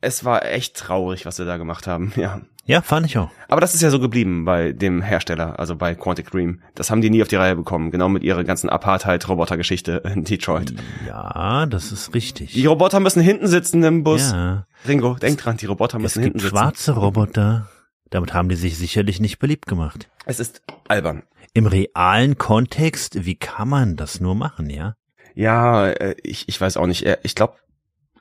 [0.00, 2.40] Es war echt traurig, was sie da gemacht haben, ja.
[2.68, 3.30] Ja, fand ich auch.
[3.48, 6.60] Aber das ist ja so geblieben bei dem Hersteller, also bei Quantic Dream.
[6.74, 10.74] Das haben die nie auf die Reihe bekommen, genau mit ihrer ganzen Apartheid-Roboter-Geschichte in Detroit.
[11.06, 12.52] Ja, das ist richtig.
[12.52, 14.30] Die Roboter müssen hinten sitzen im Bus.
[14.32, 14.66] Ja.
[14.86, 16.50] Ringo, denk dran, die Roboter Es müssen gibt hinten sitzen.
[16.56, 17.68] schwarze Roboter.
[18.10, 20.08] Damit haben die sich sicherlich nicht beliebt gemacht.
[20.26, 21.22] Es ist albern.
[21.54, 24.94] Im realen Kontext, wie kann man das nur machen, ja?
[25.34, 27.04] Ja, äh, ich, ich weiß auch nicht.
[27.04, 27.54] Er- Ich glaube,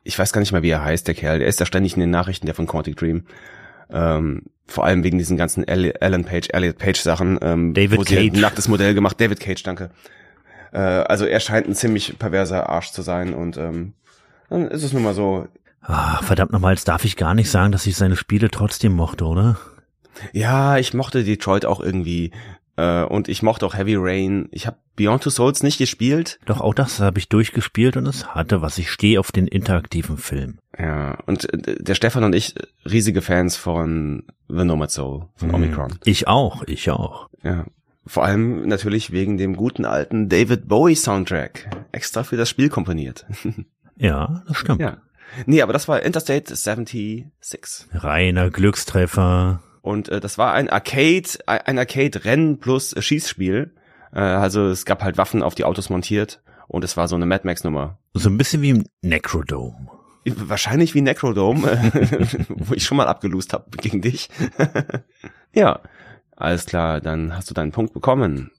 [0.03, 1.39] ich weiß gar nicht mehr, wie er heißt, der Kerl.
[1.39, 3.25] Der ist ja ständig in den Nachrichten, der von Quantic Dream.
[3.91, 7.39] Ähm, vor allem wegen diesen ganzen Alan Page, Elliot Page Sachen.
[7.41, 8.33] Ähm, David wo sie Cage.
[8.33, 9.19] ein nacktes Modell gemacht.
[9.19, 9.91] David Cage, danke.
[10.71, 13.93] Äh, also er scheint ein ziemlich perverser Arsch zu sein und ähm,
[14.49, 15.47] dann ist es nun mal so.
[15.81, 19.25] Ah, verdammt nochmal, jetzt darf ich gar nicht sagen, dass ich seine Spiele trotzdem mochte,
[19.25, 19.57] oder?
[20.33, 22.31] Ja, ich mochte Detroit auch irgendwie.
[22.77, 24.47] Äh, und ich mochte auch Heavy Rain.
[24.51, 26.39] Ich habe Beyond Two Souls nicht gespielt.
[26.45, 28.77] Doch auch das habe ich durchgespielt und es hatte was.
[28.77, 30.59] Ich stehe auf den interaktiven Film.
[30.77, 32.55] Ja, und äh, der Stefan und ich,
[32.85, 35.99] riesige Fans von The Nomad Soul, von Omicron.
[36.05, 37.29] Ich auch, ich auch.
[37.43, 37.65] Ja.
[38.05, 41.69] Vor allem natürlich wegen dem guten alten David Bowie Soundtrack.
[41.91, 43.25] Extra für das Spiel komponiert.
[43.99, 44.79] Ja, das stimmt.
[44.79, 44.97] ja.
[45.47, 47.87] Nee, aber das war Interstate 76.
[47.93, 49.61] Reiner Glückstreffer.
[49.87, 53.73] Und äh, das war ein Arcade, ein Arcade-Rennen plus äh, Schießspiel.
[54.11, 57.25] Äh, also es gab halt Waffen auf die Autos montiert und es war so eine
[57.25, 57.97] Mad Max-Nummer.
[58.13, 59.87] So ein bisschen wie im Necrodome.
[60.25, 64.29] Wahrscheinlich wie Necrodome, äh, wo ich schon mal abgelust habe gegen dich.
[65.53, 65.79] ja,
[66.35, 68.51] alles klar, dann hast du deinen Punkt bekommen.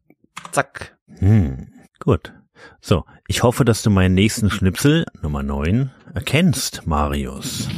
[0.52, 0.96] Zack.
[1.18, 1.68] Hm,
[1.98, 2.32] gut.
[2.80, 7.68] So, ich hoffe, dass du meinen nächsten Schnipsel, Nummer 9, erkennst, Marius.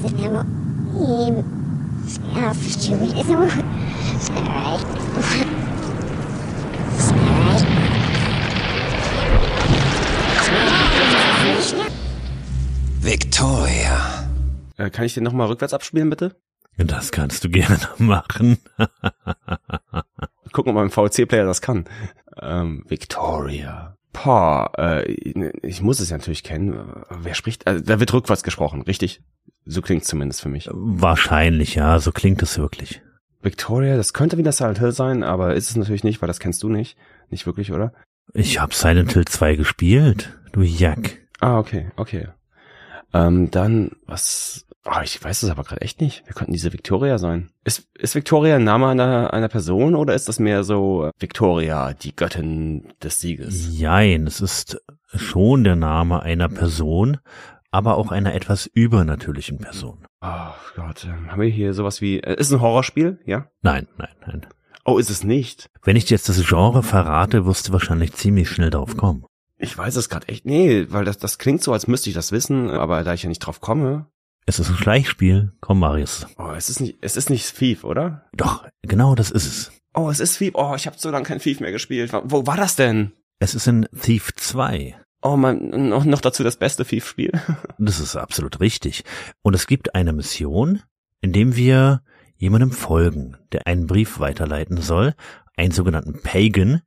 [13.00, 14.28] Victoria.
[14.76, 16.36] Äh, kann ich den nochmal rückwärts abspielen, bitte?
[16.76, 18.58] Das kannst du gerne machen.
[20.52, 21.84] Gucken, ob mein VC-Player das kann.
[22.40, 23.96] Ähm, Victoria.
[24.12, 27.04] Pah, äh, ich muss es ja natürlich kennen.
[27.10, 27.66] Wer spricht?
[27.66, 29.22] Also, da wird rückwärts gesprochen, richtig?
[29.64, 30.68] So klingt's zumindest für mich.
[30.72, 33.02] Wahrscheinlich, ja, so klingt es wirklich.
[33.42, 36.62] Victoria, das könnte wieder Silent Hill sein, aber ist es natürlich nicht, weil das kennst
[36.62, 36.96] du nicht.
[37.30, 37.92] Nicht wirklich, oder?
[38.34, 41.18] Ich hab Silent Hill 2 gespielt, du Jack.
[41.40, 42.28] Ah, okay, okay.
[43.12, 46.22] Ähm, dann, was, ah, ich weiß es aber gerade echt nicht.
[46.26, 47.50] Wer könnten diese Victoria sein?
[47.64, 51.94] Ist, ist Victoria ein Name einer, einer Person oder ist das mehr so äh, Victoria,
[51.94, 53.78] die Göttin des Sieges?
[53.78, 54.80] Jein, es ist
[55.14, 57.18] schon der Name einer Person,
[57.70, 60.06] aber auch einer etwas übernatürlichen Person.
[60.20, 63.46] Oh Gott, ähm, haben wir hier sowas wie, äh, ist ein Horrorspiel, ja?
[63.62, 64.46] Nein, nein, nein.
[64.84, 65.68] Oh, ist es nicht?
[65.82, 69.24] Wenn ich dir jetzt das Genre verrate, wirst du wahrscheinlich ziemlich schnell drauf kommen.
[69.58, 72.32] Ich weiß es gerade echt, nee, weil das, das klingt so, als müsste ich das
[72.32, 74.06] wissen, aber da ich ja nicht drauf komme.
[74.46, 75.52] Es ist ein Schleichspiel.
[75.60, 76.26] Komm, Marius.
[76.38, 78.26] Oh, es ist nicht, es ist nicht Thief, oder?
[78.34, 79.72] Doch, genau das ist es.
[79.92, 80.54] Oh, es ist Thief.
[80.54, 82.12] Oh, ich habe so lange kein Thief mehr gespielt.
[82.24, 83.12] Wo war das denn?
[83.38, 84.96] Es ist in Thief 2.
[85.22, 87.32] Oh man, noch, dazu das beste Thief-Spiel.
[87.78, 89.04] Das ist absolut richtig.
[89.42, 90.82] Und es gibt eine Mission,
[91.20, 92.02] in dem wir
[92.36, 95.14] jemandem folgen, der einen Brief weiterleiten soll,
[95.56, 96.82] einen sogenannten Pagan.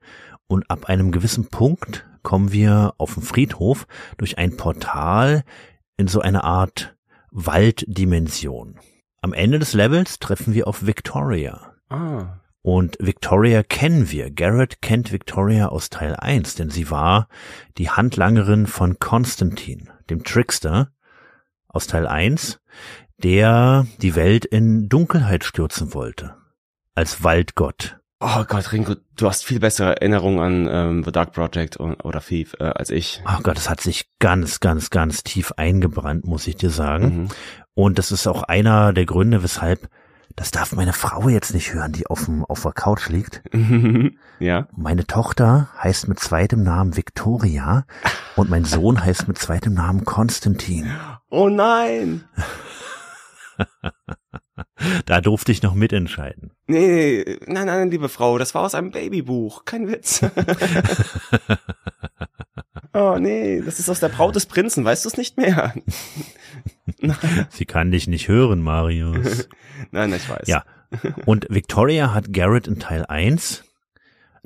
[0.47, 3.87] Und ab einem gewissen Punkt kommen wir auf den Friedhof
[4.17, 5.43] durch ein Portal
[5.97, 6.95] in so eine Art
[7.31, 8.79] Walddimension.
[9.21, 11.73] Am Ende des Levels treffen wir auf Victoria.
[11.89, 12.39] Ah.
[12.63, 14.31] Und Victoria kennen wir.
[14.31, 17.27] Garrett kennt Victoria aus Teil 1, denn sie war
[17.77, 20.93] die Handlangerin von Konstantin, dem Trickster
[21.67, 22.61] aus Teil 1,
[23.17, 26.35] der die Welt in Dunkelheit stürzen wollte.
[26.95, 27.99] Als Waldgott.
[28.21, 32.21] Oh Gott, Ringo, du hast viel bessere Erinnerungen an ähm, The Dark Project und, oder
[32.21, 33.21] Thief äh, als ich.
[33.27, 37.23] Oh Gott, das hat sich ganz, ganz, ganz tief eingebrannt, muss ich dir sagen.
[37.23, 37.27] Mhm.
[37.73, 39.89] Und das ist auch einer der Gründe, weshalb
[40.35, 43.43] das darf meine Frau jetzt nicht hören, die auf, dem, auf der Couch liegt.
[44.39, 44.67] ja.
[44.75, 47.85] Meine Tochter heißt mit zweitem Namen Victoria
[48.35, 50.91] und mein Sohn heißt mit zweitem Namen Konstantin.
[51.29, 52.25] Oh nein!
[55.05, 56.51] Da durfte ich noch mitentscheiden.
[56.67, 60.21] Nee, nein, nein, liebe Frau, das war aus einem Babybuch, kein Witz.
[62.93, 65.73] oh nee, das ist aus der Braut des Prinzen, weißt du es nicht mehr?
[67.49, 69.47] Sie kann dich nicht hören, Marius.
[69.91, 70.47] Nein, ich weiß.
[70.47, 70.63] Ja.
[71.25, 73.63] Und Victoria hat Garrett in Teil 1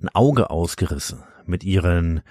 [0.01, 2.21] ein Auge ausgerissen mit ihren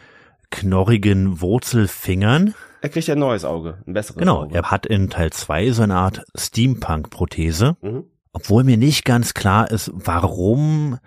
[0.50, 2.54] knorrigen Wurzelfingern.
[2.80, 4.54] Er kriegt ja ein neues Auge, ein besseres Genau, Auge.
[4.54, 7.76] er hat in Teil 2 so eine Art Steampunk-Prothese.
[7.82, 8.04] Mhm.
[8.32, 10.98] Obwohl mir nicht ganz klar ist, warum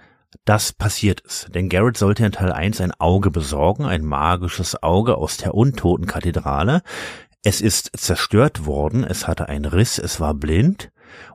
[0.45, 1.53] das passiert ist.
[1.53, 6.81] Denn Garrett sollte in Teil 1 ein Auge besorgen, ein magisches Auge aus der Untotenkathedrale.
[7.43, 10.91] Es ist zerstört worden, es hatte einen Riss, es war blind.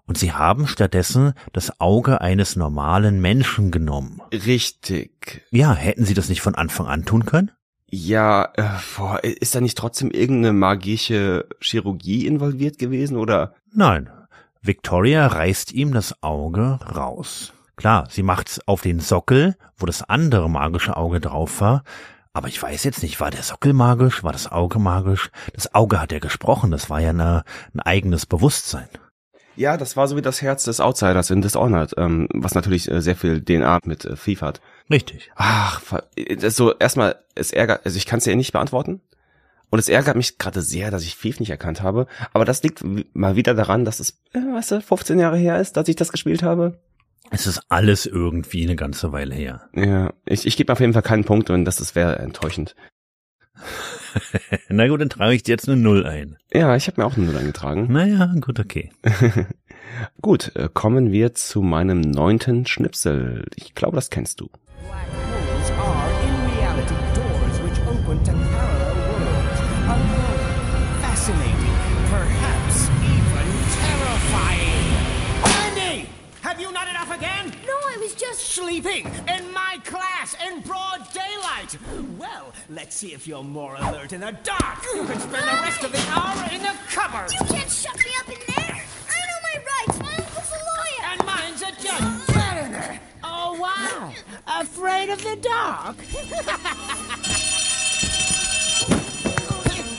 [0.06, 4.20] Und sie haben stattdessen das Auge eines normalen Menschen genommen.
[4.32, 5.42] Richtig.
[5.50, 7.50] Ja, hätten sie das nicht von Anfang an tun können?
[7.88, 8.64] Ja, äh,
[8.96, 13.54] boah, ist da nicht trotzdem irgendeine magische Chirurgie involviert gewesen oder?
[13.72, 14.10] Nein.
[14.60, 17.53] Victoria reißt ihm das Auge raus.
[17.76, 21.82] Klar, sie macht's auf den Sockel, wo das andere magische Auge drauf war.
[22.32, 25.30] Aber ich weiß jetzt nicht, war der Sockel magisch, war das Auge magisch?
[25.52, 28.88] Das Auge hat ja gesprochen, das war ja eine, ein eigenes Bewusstsein.
[29.56, 33.00] Ja, das war so wie das Herz des Outsiders in Dishonored, ähm, was natürlich äh,
[33.00, 34.60] sehr viel DNA mit äh, Thief hat.
[34.90, 35.30] Richtig.
[35.36, 35.80] Ach,
[36.38, 39.00] das so erstmal, es ärgert, also ich kann es ja nicht beantworten.
[39.70, 42.06] Und es ärgert mich gerade sehr, dass ich Thief nicht erkannt habe.
[42.32, 42.84] Aber das liegt
[43.14, 46.12] mal wieder daran, dass es, äh, weißt du, 15 Jahre her ist, dass ich das
[46.12, 46.78] gespielt habe.
[47.30, 49.68] Es ist alles irgendwie eine ganze Weile her.
[49.74, 52.76] Ja, ich, ich gebe auf jeden Fall keinen Punkt und das, das wäre enttäuschend.
[54.68, 56.36] Na gut, dann trage ich dir jetzt eine Null ein.
[56.52, 57.92] Ja, ich habe mir auch eine Null eingetragen.
[57.92, 58.90] Naja, gut, okay.
[60.20, 63.46] Gut, äh, kommen wir zu meinem neunten Schnipsel.
[63.54, 64.48] Ich glaube, das kennst du.
[64.82, 68.43] Holes are in reality doors which open to
[78.74, 81.78] sleeping in my class in broad daylight.
[82.18, 84.78] Well, let's see if you're more alert in the dark.
[84.94, 87.30] You can spend the rest of the hour in the cupboard.
[87.32, 88.82] You can't shut me up in there.
[89.14, 89.98] I know my rights.
[90.00, 91.04] My uncle's a lawyer.
[91.12, 92.26] And mine's a judge.
[92.34, 93.00] Get in there.
[93.22, 94.12] Oh, wow.
[94.60, 95.96] Afraid of the dark?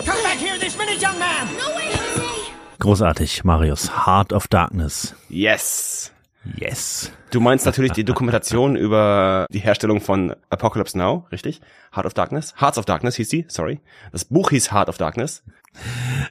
[0.05, 1.57] Come back here this minute, young man.
[1.57, 2.51] No way, Jose.
[2.81, 3.87] Großartig, Marius.
[3.87, 5.13] Heart of Darkness.
[5.29, 6.11] Yes.
[6.57, 7.11] Yes.
[7.31, 11.61] Du meinst natürlich die Dokumentation über die Herstellung von Apocalypse Now, richtig?
[11.93, 12.53] Heart of Darkness?
[12.59, 13.81] Hearts of Darkness hieß die, sorry.
[14.11, 15.43] Das Buch hieß Heart of Darkness.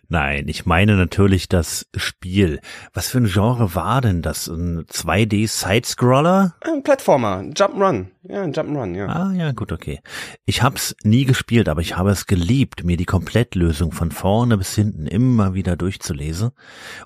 [0.09, 2.61] Nein, ich meine natürlich das Spiel.
[2.93, 4.49] Was für ein Genre war denn das?
[4.49, 6.55] Ein 2D-Sidescroller?
[6.61, 8.07] Ein Plattformer, Jump'n'Run.
[8.23, 9.07] Ja, ein Jump'n'Run, ja.
[9.07, 10.01] Ah ja, gut, okay.
[10.47, 14.75] Ich hab's nie gespielt, aber ich habe es geliebt, mir die Komplettlösung von vorne bis
[14.75, 16.53] hinten immer wieder durchzulesen.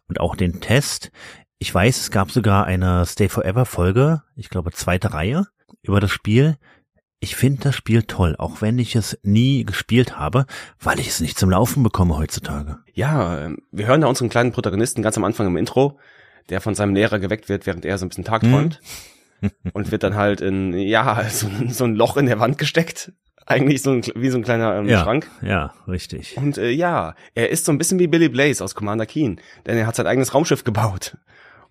[0.06, 1.10] Und auch den Test.
[1.59, 5.47] Ich weiß, es gab sogar eine Stay Forever Folge, ich glaube zweite Reihe,
[5.82, 6.56] über das Spiel.
[7.20, 10.47] Ich finde das Spiel toll, auch wenn ich es nie gespielt habe,
[10.78, 12.78] weil ich es nicht zum Laufen bekomme heutzutage.
[12.94, 15.98] Ja, ähm, wir hören da unseren kleinen Protagonisten ganz am Anfang im Intro,
[16.48, 18.80] der von seinem Lehrer geweckt wird, während er so ein bisschen tagträumt.
[19.72, 23.12] und wird dann halt in, ja, so, ein- so ein Loch in der Wand gesteckt.
[23.47, 25.28] Eigentlich so ein, wie so ein kleiner ähm, ja, Schrank.
[25.43, 26.36] ja, richtig.
[26.36, 29.76] Und äh, ja, er ist so ein bisschen wie Billy Blaze aus Commander Keen, denn
[29.78, 31.16] er hat sein eigenes Raumschiff gebaut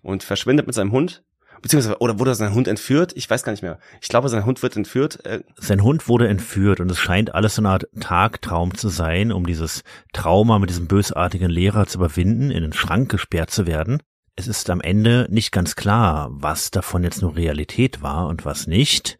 [0.02, 1.22] und verschwindet mit seinem Hund.
[1.60, 3.12] Beziehungsweise, oder wurde sein Hund entführt?
[3.16, 3.80] Ich weiß gar nicht mehr.
[4.00, 5.24] Ich glaube, sein Hund wird entführt.
[5.26, 9.32] Äh, Sein Hund wurde entführt und es scheint alles so eine Art Tagtraum zu sein,
[9.32, 14.02] um dieses Trauma mit diesem bösartigen Lehrer zu überwinden, in den Schrank gesperrt zu werden.
[14.36, 18.68] Es ist am Ende nicht ganz klar, was davon jetzt nur Realität war und was
[18.68, 19.18] nicht.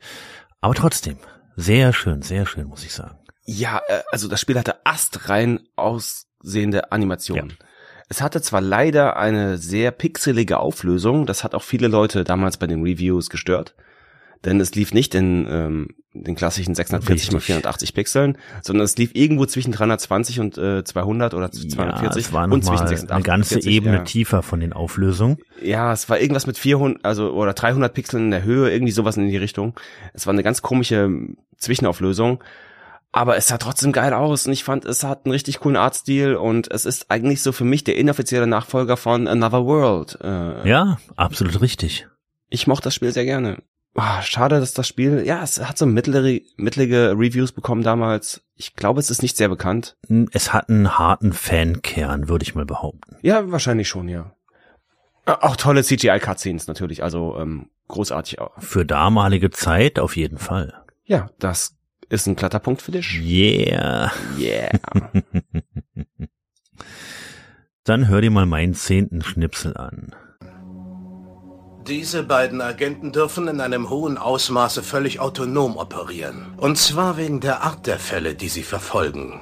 [0.61, 1.19] Aber trotzdem,
[1.57, 3.19] sehr schön, sehr schön, muss ich sagen.
[3.47, 7.57] Ja, äh, also das Spiel hatte astrein aussehende Animationen.
[8.09, 12.67] Es hatte zwar leider eine sehr pixelige Auflösung, das hat auch viele Leute damals bei
[12.67, 13.75] den Reviews gestört,
[14.45, 17.47] denn es lief nicht in ähm, den klassischen 640 x Richtig.
[17.47, 22.33] 480 Pixeln, sondern es lief irgendwo zwischen 320 und äh, 200 oder 240 ja, es
[22.33, 24.05] war und zwischen mal 86 eine ganze 40, Ebene ja.
[24.05, 25.39] tiefer von den Auflösungen.
[25.63, 29.17] Ja, es war irgendwas mit 400, also oder 300 Pixeln in der Höhe, irgendwie sowas
[29.17, 29.75] in die Richtung.
[30.15, 32.43] Es war eine ganz komische ähm, Zwischenauflösung,
[33.13, 36.35] aber es sah trotzdem geil aus und ich fand, es hat einen richtig coolen Artstil
[36.37, 40.19] und es ist eigentlich so für mich der inoffizielle Nachfolger von Another World.
[40.23, 42.07] Äh, Ja, absolut richtig.
[42.49, 43.63] Ich mochte das Spiel sehr gerne.
[43.95, 48.43] Ah, schade, dass das Spiel, ja, es hat so mittlere, mittlere Reviews bekommen damals.
[48.55, 49.97] Ich glaube, es ist nicht sehr bekannt.
[50.33, 53.17] Es hat einen harten Fankern, würde ich mal behaupten.
[53.23, 54.33] Ja, wahrscheinlich schon, ja.
[55.27, 58.53] Auch tolle CGI-Cutscenes natürlich, also ähm, großartig auch.
[58.59, 60.75] Für damalige Zeit auf jeden Fall.
[61.05, 61.75] Ja, das
[62.09, 63.21] ist ein glatter Punkt für dich.
[63.21, 64.13] Yeah.
[64.39, 64.71] Yeah.
[67.85, 70.15] Dann hör dir mal meinen zehnten Schnipsel an.
[71.87, 76.53] Diese beiden Agenten dürfen in einem hohen Ausmaße völlig autonom operieren.
[76.59, 79.41] Und zwar wegen der Art der Fälle, die sie verfolgen.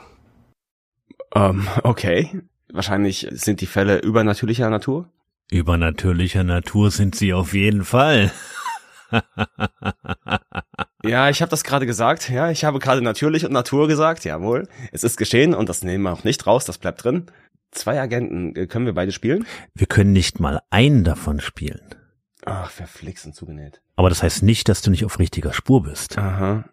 [1.35, 2.41] Ähm, okay.
[2.73, 5.11] Wahrscheinlich sind die Fälle übernatürlicher Natur.
[5.51, 8.31] Übernatürlicher Natur sind sie auf jeden Fall.
[11.09, 12.29] Ja, ich habe das gerade gesagt.
[12.29, 14.25] Ja, ich habe gerade natürlich und Natur gesagt.
[14.25, 14.69] Jawohl.
[14.93, 16.65] Es ist geschehen und das nehmen wir auch nicht raus.
[16.65, 17.27] Das bleibt drin.
[17.73, 18.55] Zwei Agenten.
[18.57, 19.47] Äh, Können wir beide spielen?
[19.75, 21.83] Wir können nicht mal einen davon spielen.
[22.45, 23.81] Ach, verflixt und zugenäht.
[23.97, 26.17] Aber das heißt nicht, dass du nicht auf richtiger Spur bist.
[26.17, 26.65] Aha.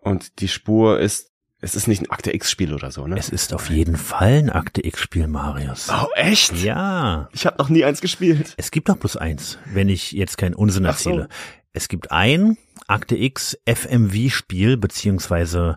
[0.00, 1.30] Und die Spur ist,
[1.60, 3.16] es ist nicht ein Akte X-Spiel oder so, ne?
[3.18, 5.88] Es ist auf jeden Fall ein Akte X-Spiel, Marius.
[5.90, 6.54] Oh, echt?
[6.62, 7.28] Ja.
[7.32, 8.54] Ich habe noch nie eins gespielt.
[8.56, 11.10] Es gibt doch bloß eins, wenn ich jetzt keinen Unsinn Ach so.
[11.10, 11.28] erzähle.
[11.72, 15.76] Es gibt ein Akte X FMV-Spiel, beziehungsweise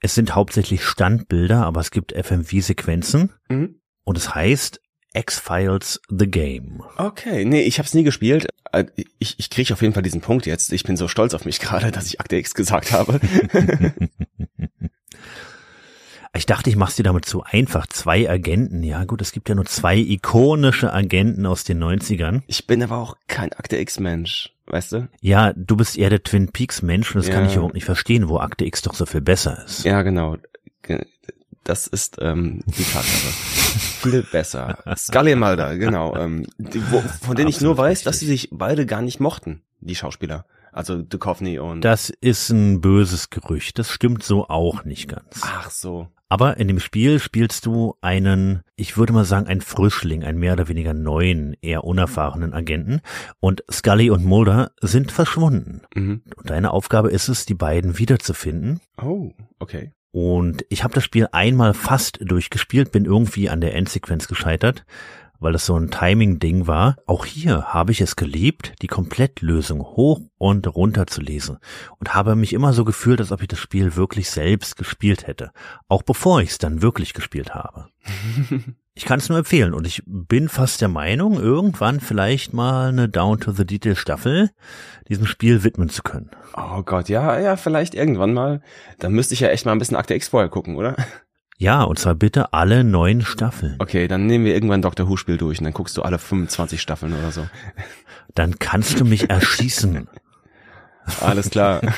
[0.00, 3.32] es sind hauptsächlich Standbilder, aber es gibt FMV-Sequenzen.
[3.48, 3.80] Mhm.
[4.04, 4.80] Und es heißt
[5.14, 6.82] X-Files The Game.
[6.96, 8.46] Okay, nee, ich habe es nie gespielt.
[8.72, 8.84] Äh,
[9.18, 10.72] Ich, ich kriege auf jeden Fall diesen Punkt jetzt.
[10.72, 13.20] Ich bin so stolz auf mich gerade, dass ich Akte X gesagt habe.
[16.38, 17.86] Ich dachte, ich mach's dir damit zu einfach.
[17.88, 18.84] Zwei Agenten.
[18.84, 22.42] Ja gut, es gibt ja nur zwei ikonische Agenten aus den 90ern.
[22.46, 25.08] Ich bin aber auch kein Akte X-Mensch, weißt du?
[25.20, 27.50] Ja, du bist eher der Twin Peaks Mensch und das kann Ja.
[27.50, 29.84] ich überhaupt nicht verstehen, wo Akte X doch so viel besser ist.
[29.84, 30.36] Ja, genau.
[30.82, 31.04] Ge-
[31.64, 33.32] Das ist ähm, die Tatsache.
[34.00, 34.78] Viel besser.
[34.96, 36.16] Scully Mulder, genau.
[36.16, 39.62] Ähm, die, wo, von denen ich nur weiß, dass sie sich beide gar nicht mochten,
[39.80, 40.46] die Schauspieler.
[40.72, 41.82] Also Duchovny und...
[41.82, 43.78] Das ist ein böses Gerücht.
[43.78, 45.40] Das stimmt so auch nicht ganz.
[45.42, 46.08] Ach so.
[46.30, 50.52] Aber in dem Spiel spielst du einen, ich würde mal sagen, einen Frischling, einen mehr
[50.52, 53.00] oder weniger neuen, eher unerfahrenen Agenten.
[53.40, 55.82] Und Scully und Mulder sind verschwunden.
[55.94, 56.22] Mhm.
[56.36, 58.80] Und deine Aufgabe ist es, die beiden wiederzufinden.
[59.00, 59.92] Oh, okay.
[60.10, 64.84] Und ich habe das Spiel einmal fast durchgespielt, bin irgendwie an der Endsequenz gescheitert,
[65.40, 66.96] weil das so ein Timing-Ding war.
[67.06, 71.58] Auch hier habe ich es geliebt, die Komplettlösung hoch und runter zu lesen
[71.98, 75.52] und habe mich immer so gefühlt, als ob ich das Spiel wirklich selbst gespielt hätte,
[75.88, 77.88] auch bevor ich es dann wirklich gespielt habe.
[78.98, 83.08] Ich kann es nur empfehlen und ich bin fast der Meinung, irgendwann vielleicht mal eine
[83.08, 84.50] Down-to-the-Detail-Staffel
[85.08, 86.32] diesem Spiel widmen zu können.
[86.56, 88.60] Oh Gott, ja, ja, vielleicht irgendwann mal.
[88.98, 90.96] Dann müsste ich ja echt mal ein bisschen Akte X vorher gucken, oder?
[91.60, 93.74] Ja, und zwar bitte alle neun Staffeln.
[93.80, 95.08] Okay, dann nehmen wir irgendwann Dr.
[95.08, 97.48] Who-Spiel durch und dann guckst du alle 25 Staffeln oder so.
[98.34, 100.06] Dann kannst du mich erschießen.
[101.20, 101.80] Alles klar.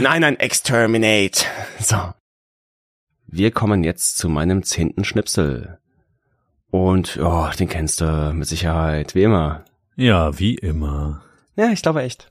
[0.00, 1.44] nein, nein, Exterminate.
[1.78, 1.96] So.
[3.26, 5.78] Wir kommen jetzt zu meinem zehnten Schnipsel.
[6.70, 9.64] Und, oh, den kennst du mit Sicherheit, wie immer.
[9.96, 11.22] Ja, wie immer.
[11.56, 12.30] Ja, ich glaube echt.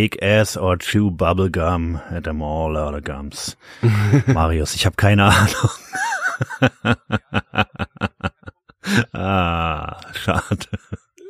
[0.00, 3.56] Kick ass or chew bubble gum at them all out of gums.
[4.26, 5.70] Marius, ich habe keine Ahnung.
[9.12, 10.66] ah, schade.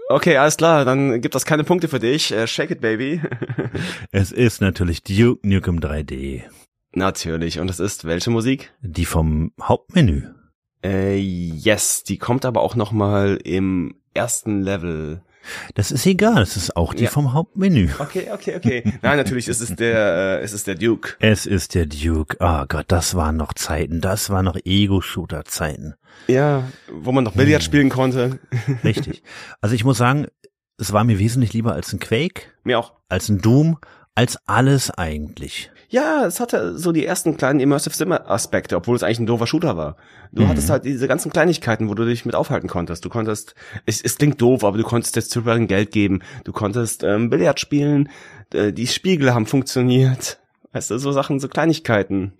[0.09, 2.31] Okay, alles klar, dann gibt das keine Punkte für dich.
[2.33, 3.21] Äh, shake it, baby.
[4.13, 6.43] Es ist natürlich Duke Nukem 3D.
[6.93, 7.59] Natürlich.
[7.59, 8.73] Und es ist welche Musik?
[8.83, 10.29] Die vom Hauptmenü.
[10.85, 15.23] Äh, yes, die kommt aber auch noch mal im ersten Level.
[15.75, 17.11] Das ist egal, es ist auch die Ja.
[17.11, 17.89] vom Hauptmenü.
[17.99, 18.83] Okay, okay, okay.
[19.03, 21.15] Nein, natürlich, es ist der, äh, es ist der Duke.
[21.21, 22.37] Es ist der Duke.
[22.41, 24.01] Ah Gott, das waren noch Zeiten.
[24.01, 25.95] Das waren noch Ego-Shooter-Zeiten.
[26.29, 28.39] Ja, wo man noch Billard spielen konnte.
[28.85, 29.23] Richtig.
[29.61, 30.27] Also ich muss sagen,
[30.79, 32.93] es war mir wesentlich lieber als ein Quake, Mir auch.
[33.09, 33.79] als ein Doom,
[34.15, 35.71] als alles eigentlich.
[35.93, 39.49] Ja, es hatte so die ersten kleinen Immersive Sim Aspekte, obwohl es eigentlich ein doofer
[39.49, 39.97] Shooter war.
[40.31, 40.49] Du Mhm.
[40.49, 43.05] hattest halt diese ganzen Kleinigkeiten, wo du dich mit aufhalten konntest.
[43.05, 43.57] Du konntest,
[43.87, 46.21] es, es klingt doof, aber du konntest jetzt Strippern Geld geben.
[46.45, 48.09] Du konntest ähm, Billard spielen.
[48.55, 50.39] Äh, die Spiegel haben funktioniert.
[50.73, 52.35] Weißt du, so Sachen, so Kleinigkeiten.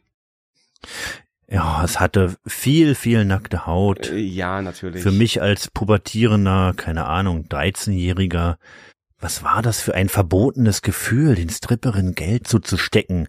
[1.49, 4.11] Ja, es hatte viel, viel nackte Haut.
[4.11, 5.03] Äh, ja, natürlich.
[5.03, 8.57] Für mich als pubertierender, keine Ahnung, 13-Jähriger,
[9.21, 13.29] was war das für ein verbotenes Gefühl, den Stripperinnen Geld zuzustecken?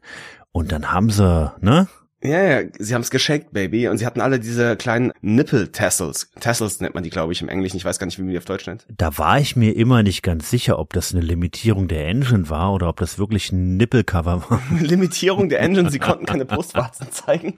[0.52, 1.88] Und dann haben sie, ne?
[2.24, 3.88] Ja, ja, sie haben es geschenkt, Baby.
[3.88, 6.30] Und sie hatten alle diese kleinen Nipple-Tassels.
[6.40, 7.78] Tassels nennt man die, glaube ich, im Englischen.
[7.78, 8.86] Ich weiß gar nicht, wie man die auf Deutsch nennt.
[8.96, 12.74] Da war ich mir immer nicht ganz sicher, ob das eine Limitierung der Engine war
[12.74, 14.62] oder ob das wirklich ein Nippelcover war.
[14.80, 17.56] Limitierung der Engine, sie konnten keine Brustwarzen zeigen.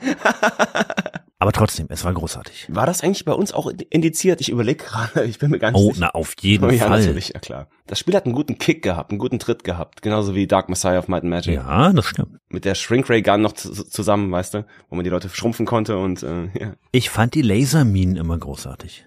[1.44, 2.68] Aber trotzdem, es war großartig.
[2.70, 4.40] War das eigentlich bei uns auch indiziert?
[4.40, 5.98] Ich überlege gerade, ich bin mir gar nicht Oh, sicher.
[6.00, 7.00] na, auf jeden oh, ja, Fall.
[7.02, 7.68] natürlich, ja klar.
[7.86, 10.98] Das Spiel hat einen guten Kick gehabt, einen guten Tritt gehabt, genauso wie Dark Messiah
[11.00, 11.56] of Might and Magic.
[11.56, 12.38] Ja, das stimmt.
[12.48, 15.66] Mit der Shrink Ray Gun noch zu- zusammen, weißt du, wo man die Leute schrumpfen
[15.66, 16.76] konnte und äh, ja.
[16.94, 19.06] Ich fand die Laserminen immer großartig.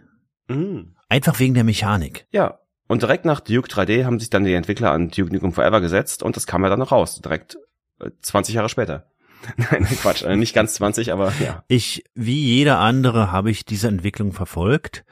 [0.49, 0.95] Mhm.
[1.09, 2.27] Einfach wegen der Mechanik.
[2.33, 2.59] Ja.
[2.87, 6.23] Und direkt nach Duke 3D haben sich dann die Entwickler an Duke Nukem Forever gesetzt
[6.23, 7.57] und das kam ja dann noch raus, direkt
[7.99, 9.07] äh, 20 Jahre später.
[9.57, 11.63] Nein, Quatsch, äh, nicht ganz 20, aber ja.
[11.69, 15.05] Ich, wie jeder andere, habe ich diese Entwicklung verfolgt.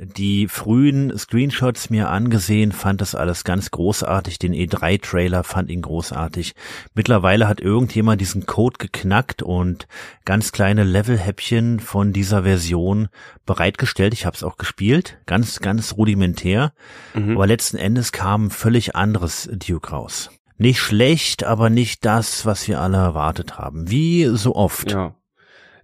[0.00, 4.38] Die frühen Screenshots mir angesehen, fand das alles ganz großartig.
[4.38, 6.54] Den E3-Trailer fand ihn großartig.
[6.94, 9.88] Mittlerweile hat irgendjemand diesen Code geknackt und
[10.24, 13.08] ganz kleine Levelhäppchen von dieser Version
[13.44, 14.14] bereitgestellt.
[14.14, 16.72] Ich habe es auch gespielt, ganz, ganz rudimentär.
[17.34, 20.30] Aber letzten Endes kam völlig anderes Duke raus.
[20.58, 23.90] Nicht schlecht, aber nicht das, was wir alle erwartet haben.
[23.90, 24.90] Wie so oft.
[24.90, 25.14] Ja.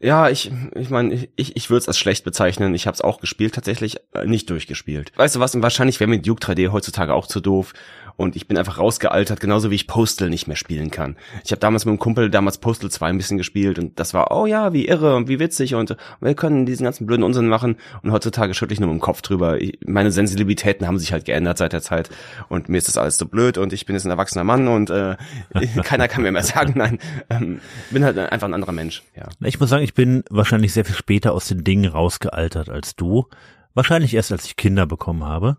[0.01, 2.75] Ja, ich, ich meine, ich, ich, würde es als schlecht bezeichnen.
[2.75, 5.13] Ich habe es auch gespielt, tatsächlich äh, nicht durchgespielt.
[5.17, 5.61] Weißt du was?
[5.63, 7.73] Wahrscheinlich wäre mir Duke 3D heutzutage auch zu doof.
[8.16, 11.16] Und ich bin einfach rausgealtert, genauso wie ich Postal nicht mehr spielen kann.
[11.45, 14.31] Ich habe damals mit einem Kumpel damals Postal 2 ein bisschen gespielt und das war,
[14.31, 17.77] oh ja, wie irre und wie witzig und wir können diesen ganzen blöden Unsinn machen.
[18.03, 19.61] Und heutzutage schüttle ich nur mit dem Kopf drüber.
[19.61, 22.11] Ich, meine Sensibilitäten haben sich halt geändert seit der Zeit
[22.49, 24.91] und mir ist das alles so blöd und ich bin jetzt ein erwachsener Mann und
[24.91, 25.16] äh,
[25.82, 26.99] keiner kann mir mehr sagen, nein,
[27.31, 27.61] ähm,
[27.91, 29.03] bin halt einfach ein anderer Mensch.
[29.16, 29.28] Ja.
[29.41, 33.27] Ich muss sagen, ich bin wahrscheinlich sehr viel später aus den Dingen rausgealtert als du.
[33.74, 35.57] Wahrscheinlich erst, als ich Kinder bekommen habe.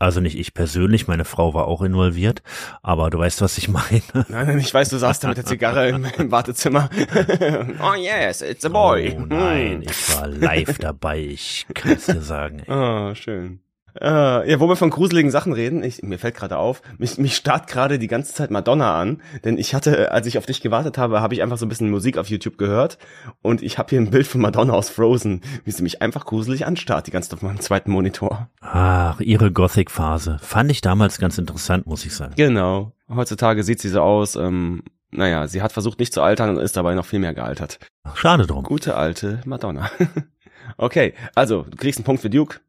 [0.00, 2.42] Also nicht ich persönlich, meine Frau war auch involviert,
[2.82, 4.00] aber du weißt, was ich meine.
[4.14, 6.88] Nein, nein, ich weiß, du saßt da mit der Zigarre im, im Wartezimmer.
[7.82, 9.14] oh yes, it's a boy.
[9.18, 12.60] Oh nein, ich war live dabei, ich kann es dir sagen.
[12.60, 12.72] Ey.
[12.72, 13.60] Ah, schön.
[14.00, 17.36] Äh, ja, wo wir von gruseligen Sachen reden, ich, mir fällt gerade auf, mich, mich
[17.36, 20.98] starrt gerade die ganze Zeit Madonna an, denn ich hatte, als ich auf dich gewartet
[20.98, 22.98] habe, habe ich einfach so ein bisschen Musik auf YouTube gehört
[23.42, 26.66] und ich habe hier ein Bild von Madonna aus Frozen, wie sie mich einfach gruselig
[26.66, 28.48] anstarrt, die ganze Zeit auf meinem zweiten Monitor.
[28.60, 30.38] Ach, ihre Gothic-Phase.
[30.40, 32.34] Fand ich damals ganz interessant, muss ich sagen.
[32.36, 32.92] Genau.
[33.08, 36.76] Heutzutage sieht sie so aus, ähm, naja, sie hat versucht nicht zu altern und ist
[36.76, 37.78] dabei noch viel mehr gealtert.
[38.04, 38.64] Ach, schade drum.
[38.64, 39.90] Gute alte Madonna.
[40.76, 42.60] okay, also, du kriegst einen Punkt für Duke.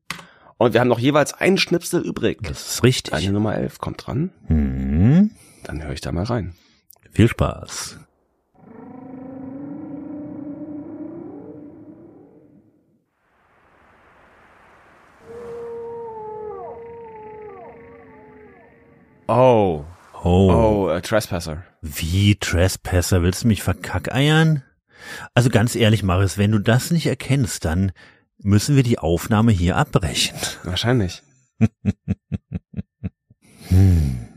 [0.62, 2.38] Und wir haben noch jeweils einen Schnipsel übrig.
[2.44, 3.12] Das ist richtig.
[3.12, 4.30] Deine Nummer 11 kommt dran.
[4.46, 5.32] Hm.
[5.64, 6.54] Dann höre ich da mal rein.
[7.12, 7.98] Viel Spaß.
[19.28, 19.84] Oh.
[20.24, 20.52] Oh.
[20.94, 21.64] Oh, Trespasser.
[21.82, 23.24] Wie Trespasser?
[23.24, 24.62] Willst du mich verkackeiern?
[25.34, 27.94] Also ganz ehrlich, Marius, wenn du das nicht erkennst, dann
[28.44, 30.38] müssen wir die Aufnahme hier abbrechen.
[30.64, 31.24] Wahrscheinlich.
[33.68, 34.28] Hm.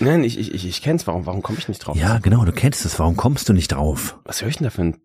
[0.00, 1.06] Nein, ich, ich, ich, kenn's.
[1.06, 1.96] Warum, warum komme ich nicht drauf?
[1.96, 2.98] Ja, genau, du kennst es.
[2.98, 4.18] Warum kommst du nicht drauf?
[4.24, 4.96] Was höre ich denn da für ein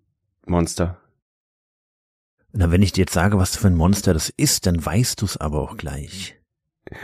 [0.45, 0.99] Monster?
[2.51, 5.25] Na, wenn ich dir jetzt sage, was für ein Monster das ist, dann weißt du
[5.25, 6.36] es aber auch gleich.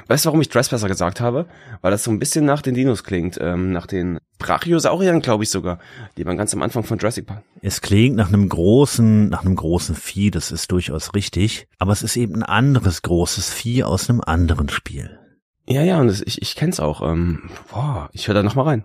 [0.07, 1.45] Weißt du, warum ich Trespasser gesagt habe?
[1.81, 5.49] Weil das so ein bisschen nach den Dinos klingt, ähm, nach den Brachiosauriern, glaube ich
[5.49, 5.79] sogar,
[6.17, 7.43] die man ganz am Anfang von Jurassic Park.
[7.61, 12.03] Es klingt nach einem großen, nach einem großen Vieh, das ist durchaus richtig, aber es
[12.03, 15.19] ist eben ein anderes großes Vieh aus einem anderen Spiel.
[15.67, 17.01] Ja, ja, und das, ich, ich kenn's auch.
[17.01, 18.83] Ähm, boah, ich höre da noch mal rein.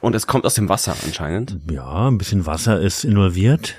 [0.00, 1.58] Und es kommt aus dem Wasser anscheinend.
[1.70, 3.76] Ja, ein bisschen Wasser ist involviert.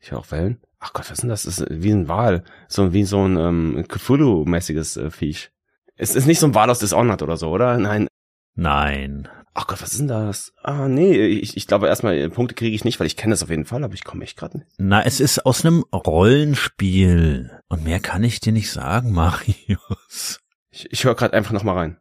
[0.00, 0.58] Ich höre auch Wellen.
[0.80, 1.44] Ach Gott, was ist denn das?
[1.44, 2.42] Das ist wie ein Wal.
[2.68, 5.50] So wie so ein ähm, Cthulhu-mäßiges äh, Viech.
[5.96, 7.76] Es ist nicht so ein Wal aus Dishonored oder so, oder?
[7.76, 8.08] Nein.
[8.54, 9.28] Nein.
[9.52, 10.52] Ach Gott, was ist denn das?
[10.62, 13.42] Ah, nee, ich, ich glaube erstmal, äh, Punkte kriege ich nicht, weil ich kenne das
[13.42, 14.70] auf jeden Fall, aber ich komme echt gerade nicht.
[14.78, 17.50] Na, es ist aus einem Rollenspiel.
[17.68, 20.40] Und mehr kann ich dir nicht sagen, Marius.
[20.70, 21.96] Ich, ich höre gerade einfach noch mal rein.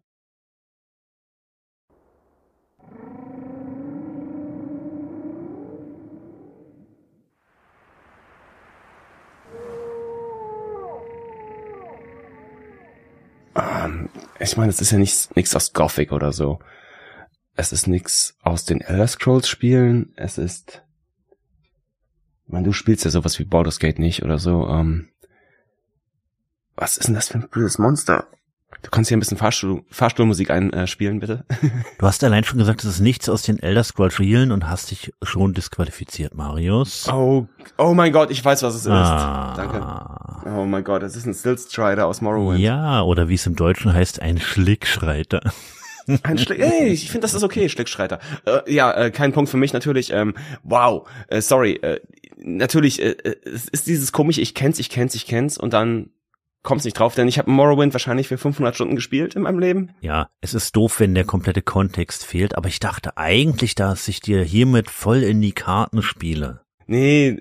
[13.55, 14.09] Ähm,
[14.39, 16.59] ich meine, es ist ja nichts nichts aus Gothic oder so.
[17.55, 20.13] Es ist nichts aus den Elder Scrolls Spielen.
[20.15, 20.81] Es ist,
[22.45, 24.67] ich meine, du spielst ja sowas wie Baldur's Gate nicht oder so.
[24.67, 25.09] Ähm,
[26.75, 28.27] was ist denn das für ein blödes Monster?
[28.81, 31.43] Du kannst hier ein bisschen Fahrstuhl, Fahrstuhlmusik einspielen, bitte.
[31.97, 34.91] Du hast allein schon gesagt, es ist nichts aus den Elder Scrolls Spielen und hast
[34.91, 37.09] dich schon disqualifiziert, Marius.
[37.09, 37.47] Oh,
[37.77, 38.91] oh mein Gott, ich weiß, was es ist.
[38.91, 39.53] Ah.
[39.57, 39.81] Danke.
[40.55, 42.59] Oh mein Gott, es ist ein Stillstrider aus Morrowind.
[42.59, 45.41] Ja, oder wie es im Deutschen heißt, ein Schlickschreiter.
[46.23, 48.19] Ein Schlick, ey, ich finde, das ist okay, Schlickschreiter.
[48.45, 50.11] Äh, ja, äh, kein Punkt für mich natürlich.
[50.11, 51.73] Ähm, wow, äh, sorry.
[51.75, 51.99] Äh,
[52.37, 56.09] natürlich, äh, äh, es ist dieses komische, ich kenn's, ich kenn's, ich kenn's und dann
[56.63, 59.91] kommst nicht drauf, denn ich habe Morrowind wahrscheinlich für 500 Stunden gespielt in meinem Leben.
[60.01, 64.19] Ja, es ist doof, wenn der komplette Kontext fehlt, aber ich dachte eigentlich, dass ich
[64.19, 66.61] dir hiermit voll in die Karten spiele.
[66.89, 67.39] Nee,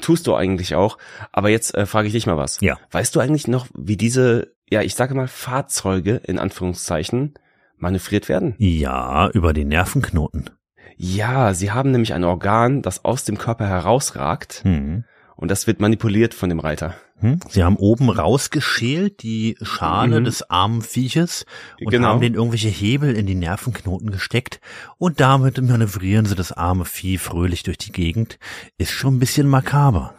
[0.00, 0.96] tust du eigentlich auch.
[1.30, 2.58] Aber jetzt äh, frage ich dich mal was.
[2.62, 2.78] Ja.
[2.90, 7.34] Weißt du eigentlich noch, wie diese, ja, ich sage mal, Fahrzeuge in Anführungszeichen
[7.76, 8.54] manövriert werden?
[8.56, 10.48] Ja, über die Nervenknoten.
[10.96, 14.62] Ja, sie haben nämlich ein Organ, das aus dem Körper herausragt.
[14.64, 15.04] Hm.
[15.36, 16.94] Und das wird manipuliert von dem Reiter.
[17.18, 17.40] Hm?
[17.48, 20.24] Sie haben oben rausgeschält die Schale Mhm.
[20.24, 21.44] des armen Vieches
[21.80, 22.08] und Genau.
[22.08, 24.60] haben den irgendwelche Hebel in die Nervenknoten gesteckt
[24.98, 28.38] und damit manövrieren sie das arme Vieh fröhlich durch die Gegend.
[28.78, 30.14] Ist schon ein bisschen makaber.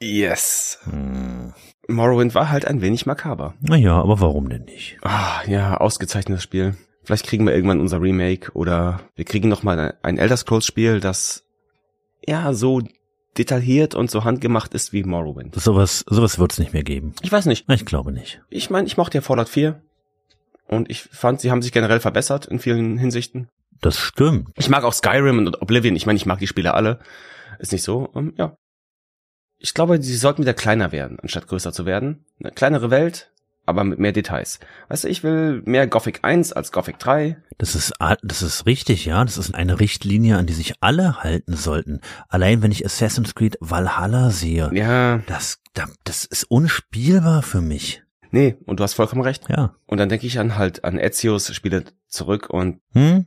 [0.00, 0.78] Yes.
[0.84, 1.54] Hm.
[1.88, 3.54] Morrowind war halt ein wenig makaber.
[3.60, 4.98] Naja, aber warum denn nicht?
[5.02, 6.76] Ah, ja, ausgezeichnetes Spiel.
[7.02, 11.00] Vielleicht kriegen wir irgendwann unser Remake oder wir kriegen noch mal ein Elder Scrolls Spiel,
[11.00, 11.44] das
[12.26, 12.82] ja so
[13.38, 15.54] detailliert und so handgemacht ist wie Morrowind.
[15.54, 17.14] Sowas, sowas wird's nicht mehr geben.
[17.22, 17.68] Ich weiß nicht.
[17.68, 18.42] Ich glaube nicht.
[18.50, 19.80] Ich meine, ich mochte ja Fallout 4
[20.66, 23.48] und ich fand, sie haben sich generell verbessert in vielen Hinsichten.
[23.80, 24.50] Das stimmt.
[24.56, 25.96] Ich mag auch Skyrim und Oblivion.
[25.96, 26.98] Ich meine, ich mag die Spiele alle.
[27.58, 28.08] Ist nicht so.
[28.12, 28.56] Um, ja.
[29.58, 32.24] Ich glaube, sie sollten wieder kleiner werden, anstatt größer zu werden.
[32.40, 33.32] Eine kleinere Welt,
[33.68, 34.58] aber mit mehr Details.
[34.88, 37.36] Weißt du, ich will mehr Gothic 1 als Gothic 3.
[37.58, 37.92] Das ist,
[38.22, 39.24] das ist richtig, ja.
[39.24, 42.00] Das ist eine Richtlinie, an die sich alle halten sollten.
[42.28, 45.18] Allein wenn ich Assassin's Creed Valhalla sehe, Ja.
[45.26, 48.02] das, da- das ist unspielbar für mich.
[48.30, 49.44] Nee, und du hast vollkommen recht.
[49.48, 49.74] Ja.
[49.86, 53.26] Und dann denke ich an halt an Ezios Spiele zurück und Hm?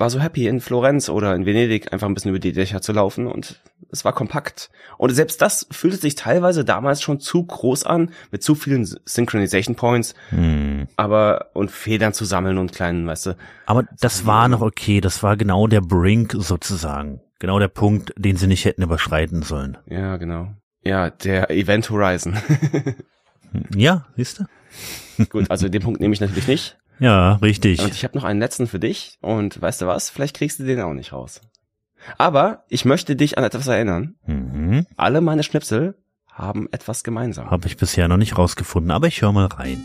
[0.00, 2.92] War so happy in Florenz oder in Venedig einfach ein bisschen über die Dächer zu
[2.92, 3.60] laufen und
[3.92, 4.70] es war kompakt.
[4.98, 9.76] Und selbst das fühlte sich teilweise damals schon zu groß an, mit zu vielen Synchronization
[9.76, 10.88] Points, Hm.
[10.96, 13.36] aber und Federn zu sammeln und kleinen, weißt du.
[13.66, 15.00] Aber das war noch okay.
[15.00, 17.20] Das war genau der Brink sozusagen.
[17.38, 19.78] Genau der Punkt, den sie nicht hätten überschreiten sollen.
[19.86, 20.48] Ja, genau.
[20.82, 22.36] Ja, der Event Horizon.
[23.74, 25.24] Ja, siehst du?
[25.28, 26.78] Gut, also den Punkt nehme ich natürlich nicht.
[27.00, 27.80] Ja, richtig.
[27.80, 30.10] Und ich habe noch einen letzten für dich und weißt du was?
[30.10, 31.40] Vielleicht kriegst du den auch nicht raus.
[32.18, 34.14] Aber ich möchte dich an etwas erinnern.
[34.26, 34.86] Mhm.
[34.96, 35.94] Alle meine Schnipsel
[36.28, 37.50] haben etwas gemeinsam.
[37.50, 39.84] Habe ich bisher noch nicht rausgefunden, aber ich höre mal rein.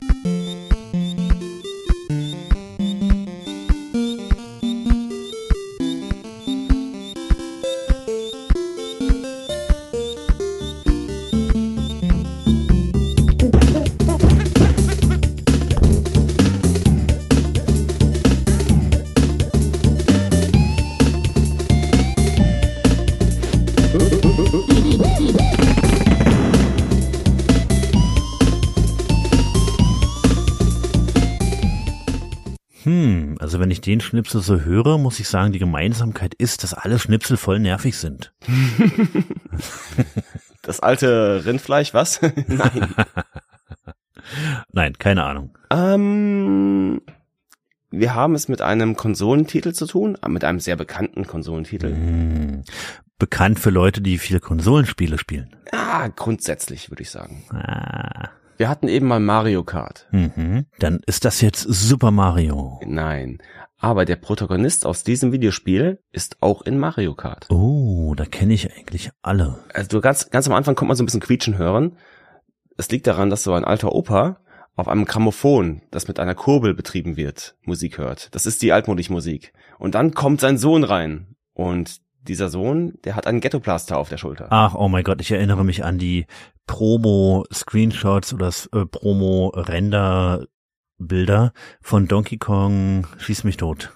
[32.86, 36.74] Hm, also wenn ich den Schnipsel so höre, muss ich sagen, die Gemeinsamkeit ist, dass
[36.74, 38.34] alle Schnipsel voll nervig sind.
[40.66, 42.20] Das alte Rindfleisch, was?
[42.48, 42.96] Nein.
[44.72, 45.56] Nein, keine Ahnung.
[45.70, 47.02] Ähm,
[47.92, 51.94] wir haben es mit einem Konsolentitel zu tun, äh, mit einem sehr bekannten Konsolentitel.
[51.94, 52.64] Hm,
[53.20, 55.56] bekannt für Leute, die viele Konsolenspiele spielen.
[55.72, 57.44] Ah, grundsätzlich würde ich sagen.
[57.52, 58.30] Ah.
[58.58, 60.08] Wir hatten eben mal Mario Kart.
[60.12, 60.66] Mhm.
[60.80, 62.80] Dann ist das jetzt Super Mario.
[62.86, 63.40] Nein.
[63.78, 67.48] Aber der Protagonist aus diesem Videospiel ist auch in Mario Kart.
[67.50, 69.60] Oh, da kenne ich eigentlich alle.
[69.74, 71.98] Also du ganz, ganz am Anfang kommt man so ein bisschen quietschen hören.
[72.78, 74.40] Es liegt daran, dass so ein alter Opa
[74.76, 78.34] auf einem Grammophon, das mit einer Kurbel betrieben wird, Musik hört.
[78.36, 79.54] Das ist die altmodische Musik.
[79.78, 81.36] Und dann kommt sein Sohn rein.
[81.54, 84.48] Und dieser Sohn, der hat einen Ghetto-Plaster auf der Schulter.
[84.50, 86.28] Ach, oh mein Gott, ich erinnere mich an die
[86.68, 93.92] Promo-Screenshots oder das, äh, Promo-Render-Bilder von Donkey Kong Schieß mich tot.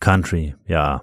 [0.00, 1.02] Country, ja.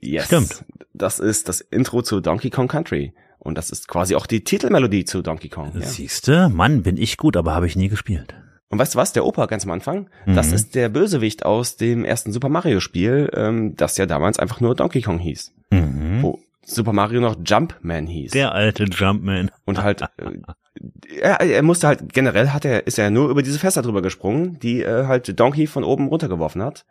[0.00, 0.26] Yes.
[0.26, 0.64] Stimmt.
[0.92, 3.14] Das ist das Intro zu Donkey Kong Country.
[3.38, 5.70] Und das ist quasi auch die Titelmelodie zu Donkey Kong.
[5.74, 5.86] Ja.
[5.86, 8.34] Siehste, Mann, bin ich gut, aber habe ich nie gespielt.
[8.68, 10.54] Und weißt du was, der Opa ganz am Anfang, das Mhm.
[10.54, 14.74] ist der Bösewicht aus dem ersten Super Mario Spiel, ähm, das ja damals einfach nur
[14.74, 15.52] Donkey Kong hieß.
[15.70, 16.18] Mhm.
[16.22, 18.32] Wo Super Mario noch Jumpman hieß.
[18.32, 19.52] Der alte Jumpman.
[19.64, 20.06] Und halt, äh,
[21.20, 24.58] er, er musste halt, generell hat er, ist er nur über diese Fässer drüber gesprungen,
[24.58, 26.84] die äh, halt Donkey von oben runtergeworfen hat.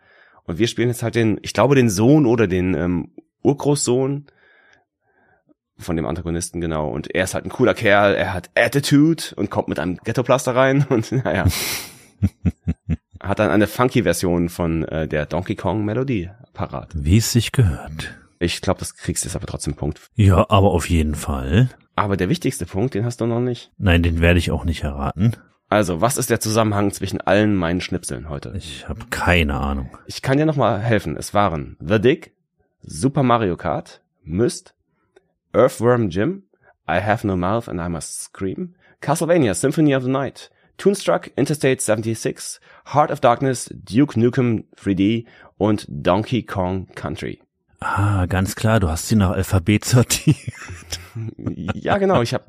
[0.45, 3.11] Und wir spielen jetzt halt den, ich glaube den Sohn oder den ähm,
[3.43, 4.27] Urgroßsohn
[5.77, 6.89] von dem Antagonisten, genau.
[6.89, 10.55] Und er ist halt ein cooler Kerl, er hat Attitude und kommt mit einem Ghetto-Plaster
[10.55, 11.45] rein und naja.
[13.19, 16.91] hat dann eine funky Version von äh, der Donkey Kong Melodie parat.
[16.93, 18.15] Wie es sich gehört.
[18.39, 19.99] Ich glaube, das kriegst du jetzt aber trotzdem Punkt.
[20.15, 21.69] Ja, aber auf jeden Fall.
[21.95, 23.71] Aber der wichtigste Punkt, den hast du noch nicht.
[23.77, 25.35] Nein, den werde ich auch nicht erraten.
[25.69, 28.53] Also, was ist der Zusammenhang zwischen allen meinen Schnipseln heute?
[28.55, 29.89] Ich habe keine Ahnung.
[30.05, 31.17] Ich kann dir nochmal helfen.
[31.17, 32.35] Es waren The Dick,
[32.81, 34.74] Super Mario Kart, Myst,
[35.55, 36.43] Earthworm Jim,
[36.87, 41.81] I Have No Mouth and I Must Scream, Castlevania Symphony of the Night, Toonstruck, Interstate
[41.81, 42.59] 76,
[42.93, 45.25] Heart of Darkness, Duke Nukem 3D
[45.57, 47.39] und Donkey Kong Country.
[47.79, 50.37] Ah, ganz klar, du hast sie nach Alphabet sortiert.
[51.73, 52.45] Ja, genau, ich habe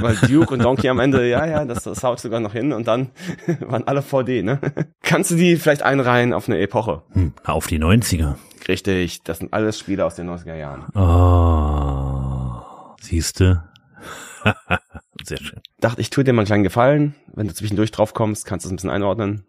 [0.00, 2.86] weil Duke und Donkey am Ende, ja, ja, das, das haut sogar noch hin und
[2.88, 3.10] dann
[3.60, 4.60] waren alle VD, ne?
[5.02, 7.02] Kannst du die vielleicht einreihen auf eine Epoche?
[7.12, 8.36] Hm, auf die 90er.
[8.68, 10.86] Richtig, das sind alles Spiele aus den 90er Jahren.
[10.94, 12.05] Oh,
[13.00, 13.64] siehste.
[15.24, 15.60] Sehr schön.
[15.80, 17.14] Dachte, ich tue dir mal einen kleinen Gefallen.
[17.34, 19.46] Wenn du zwischendurch drauf kommst, kannst du es ein bisschen einordnen.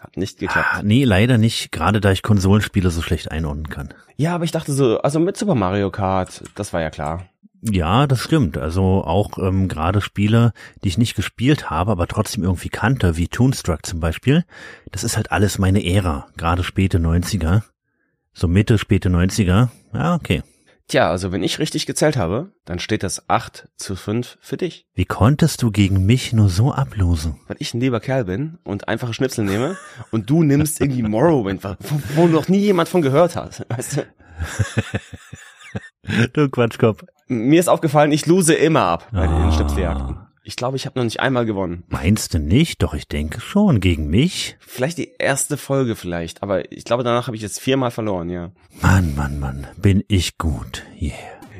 [0.00, 0.66] Hat nicht geklappt.
[0.72, 3.92] Ah, nee, leider nicht, gerade da ich Konsolenspiele so schlecht einordnen kann.
[4.16, 7.26] Ja, aber ich dachte so, also mit Super Mario Kart, das war ja klar.
[7.62, 8.56] Ja, das stimmt.
[8.56, 10.52] Also auch ähm, gerade Spiele,
[10.82, 14.44] die ich nicht gespielt habe, aber trotzdem irgendwie kannte, wie Toonstruck zum Beispiel.
[14.90, 17.62] Das ist halt alles meine Ära, gerade späte 90er.
[18.32, 19.68] So Mitte, späte 90er.
[19.92, 20.42] Ja, okay.
[20.90, 24.88] Tja, also wenn ich richtig gezählt habe, dann steht das 8 zu 5 für dich.
[24.92, 27.36] Wie konntest du gegen mich nur so ablosen?
[27.46, 29.76] Weil ich ein lieber Kerl bin und einfache Schnipsel nehme
[30.10, 31.76] und du nimmst irgendwie Morrowind, wo,
[32.16, 33.64] wo noch nie jemand von gehört hat.
[33.68, 34.06] Weißt du?
[36.32, 37.04] du Quatschkopf.
[37.28, 40.16] Mir ist aufgefallen, ich lose immer ab bei den Schnipseljagden.
[40.42, 41.84] Ich glaube, ich habe noch nicht einmal gewonnen.
[41.88, 42.82] Meinst du nicht?
[42.82, 43.80] Doch, ich denke schon.
[43.80, 44.56] Gegen mich?
[44.60, 48.50] Vielleicht die erste Folge vielleicht, aber ich glaube, danach habe ich jetzt viermal verloren, ja.
[48.80, 50.82] Mann, Mann, Mann, bin ich gut.
[51.00, 51.12] Yeah.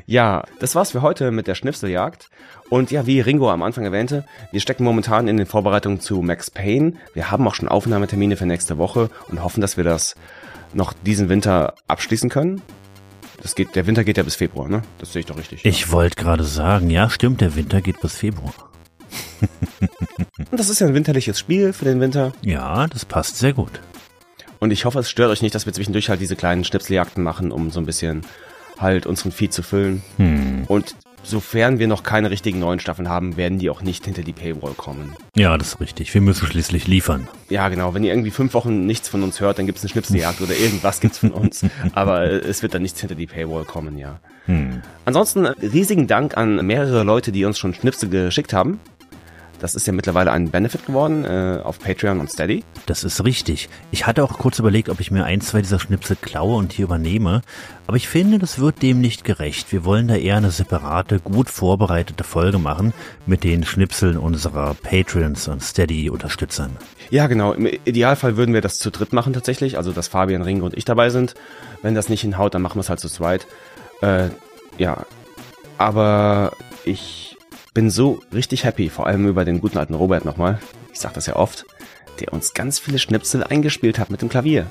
[0.07, 2.29] Ja, das war's für heute mit der Schnipseljagd.
[2.69, 6.49] Und ja, wie Ringo am Anfang erwähnte, wir stecken momentan in den Vorbereitungen zu Max
[6.49, 6.93] Payne.
[7.13, 10.15] Wir haben auch schon Aufnahmetermine für nächste Woche und hoffen, dass wir das
[10.73, 12.61] noch diesen Winter abschließen können.
[13.41, 14.81] Das geht, der Winter geht ja bis Februar, ne?
[14.97, 15.65] Das sehe ich doch richtig.
[15.65, 18.70] Ich wollte gerade sagen, ja, stimmt, der Winter geht bis Februar.
[20.51, 22.33] Und das ist ja ein winterliches Spiel für den Winter.
[22.41, 23.79] Ja, das passt sehr gut.
[24.59, 27.51] Und ich hoffe, es stört euch nicht, dass wir zwischendurch halt diese kleinen Schnipseljagden machen,
[27.51, 28.21] um so ein bisschen
[28.77, 30.03] halt unseren Feed zu füllen.
[30.17, 30.65] Hm.
[30.67, 34.33] Und sofern wir noch keine richtigen neuen Staffeln haben, werden die auch nicht hinter die
[34.33, 35.13] Paywall kommen.
[35.35, 36.13] Ja, das ist richtig.
[36.13, 37.27] Wir müssen schließlich liefern.
[37.49, 37.93] Ja, genau.
[37.93, 40.99] Wenn ihr irgendwie fünf Wochen nichts von uns hört, dann gibt's eine Schnipseljagd oder irgendwas
[40.99, 41.65] gibt's von uns.
[41.93, 44.19] Aber äh, es wird dann nichts hinter die Paywall kommen, ja.
[44.45, 44.81] Hm.
[45.05, 48.79] Ansonsten äh, riesigen Dank an mehrere Leute, die uns schon Schnipsel geschickt haben.
[49.61, 52.63] Das ist ja mittlerweile ein Benefit geworden äh, auf Patreon und Steady.
[52.87, 53.69] Das ist richtig.
[53.91, 56.85] Ich hatte auch kurz überlegt, ob ich mir ein, zwei dieser Schnipsel klaue und hier
[56.85, 57.43] übernehme.
[57.85, 59.71] Aber ich finde, das wird dem nicht gerecht.
[59.71, 62.91] Wir wollen da eher eine separate, gut vorbereitete Folge machen
[63.27, 66.75] mit den Schnipseln unserer Patreons und Steady-Unterstützern.
[67.11, 67.53] Ja, genau.
[67.53, 69.77] Im Idealfall würden wir das zu dritt machen tatsächlich.
[69.77, 71.35] Also, dass Fabian, Ringo und ich dabei sind.
[71.83, 73.45] Wenn das nicht hinhaut, dann machen wir es halt zu zweit.
[74.01, 74.29] Äh,
[74.79, 75.05] ja.
[75.77, 77.30] Aber ich
[77.73, 80.59] bin so richtig happy, vor allem über den guten alten Robert nochmal.
[80.93, 81.65] Ich sag das ja oft.
[82.19, 84.67] Der uns ganz viele Schnipsel eingespielt hat mit dem Klavier.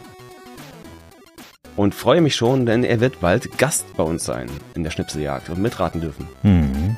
[1.77, 5.48] Und freue mich schon, denn er wird bald Gast bei uns sein in der Schnipseljagd
[5.48, 6.28] und mitraten dürfen.
[6.43, 6.97] Hm.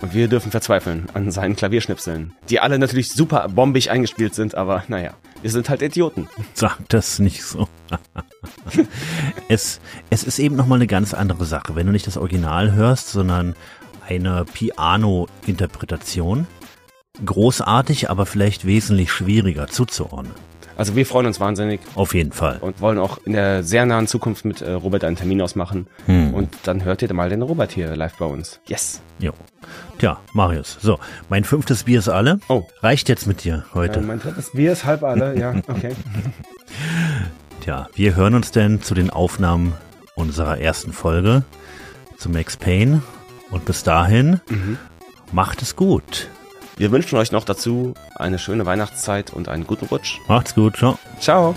[0.00, 4.84] Und wir dürfen verzweifeln an seinen Klavierschnipseln, die alle natürlich super bombig eingespielt sind, aber
[4.88, 6.28] naja, wir sind halt Idioten.
[6.54, 7.68] Sag das nicht so.
[9.48, 9.80] es,
[10.10, 13.54] es ist eben nochmal eine ganz andere Sache, wenn du nicht das Original hörst, sondern
[14.06, 16.46] eine Piano-Interpretation.
[17.24, 20.32] Großartig, aber vielleicht wesentlich schwieriger zuzuordnen.
[20.76, 21.80] Also wir freuen uns wahnsinnig.
[21.94, 22.58] Auf jeden Fall.
[22.60, 25.86] Und wollen auch in der sehr nahen Zukunft mit äh, Robert einen Termin ausmachen.
[26.04, 26.34] Hm.
[26.34, 28.60] Und dann hört ihr mal den Robert hier live bei uns.
[28.66, 29.00] Yes.
[29.18, 29.32] Jo.
[29.98, 30.76] Tja, Marius.
[30.80, 30.98] So,
[31.30, 32.40] mein fünftes Bier ist alle.
[32.48, 32.64] Oh.
[32.82, 34.00] Reicht jetzt mit dir heute.
[34.00, 35.94] Äh, mein drittes Bier ist halb alle, ja, okay.
[37.62, 39.72] Tja, wir hören uns denn zu den Aufnahmen
[40.14, 41.42] unserer ersten Folge
[42.18, 43.00] zu Max Payne.
[43.50, 44.78] Und bis dahin, Mhm.
[45.32, 46.28] macht es gut.
[46.76, 50.18] Wir wünschen euch noch dazu eine schöne Weihnachtszeit und einen guten Rutsch.
[50.28, 50.98] Macht's gut, ciao.
[51.20, 51.54] Ciao.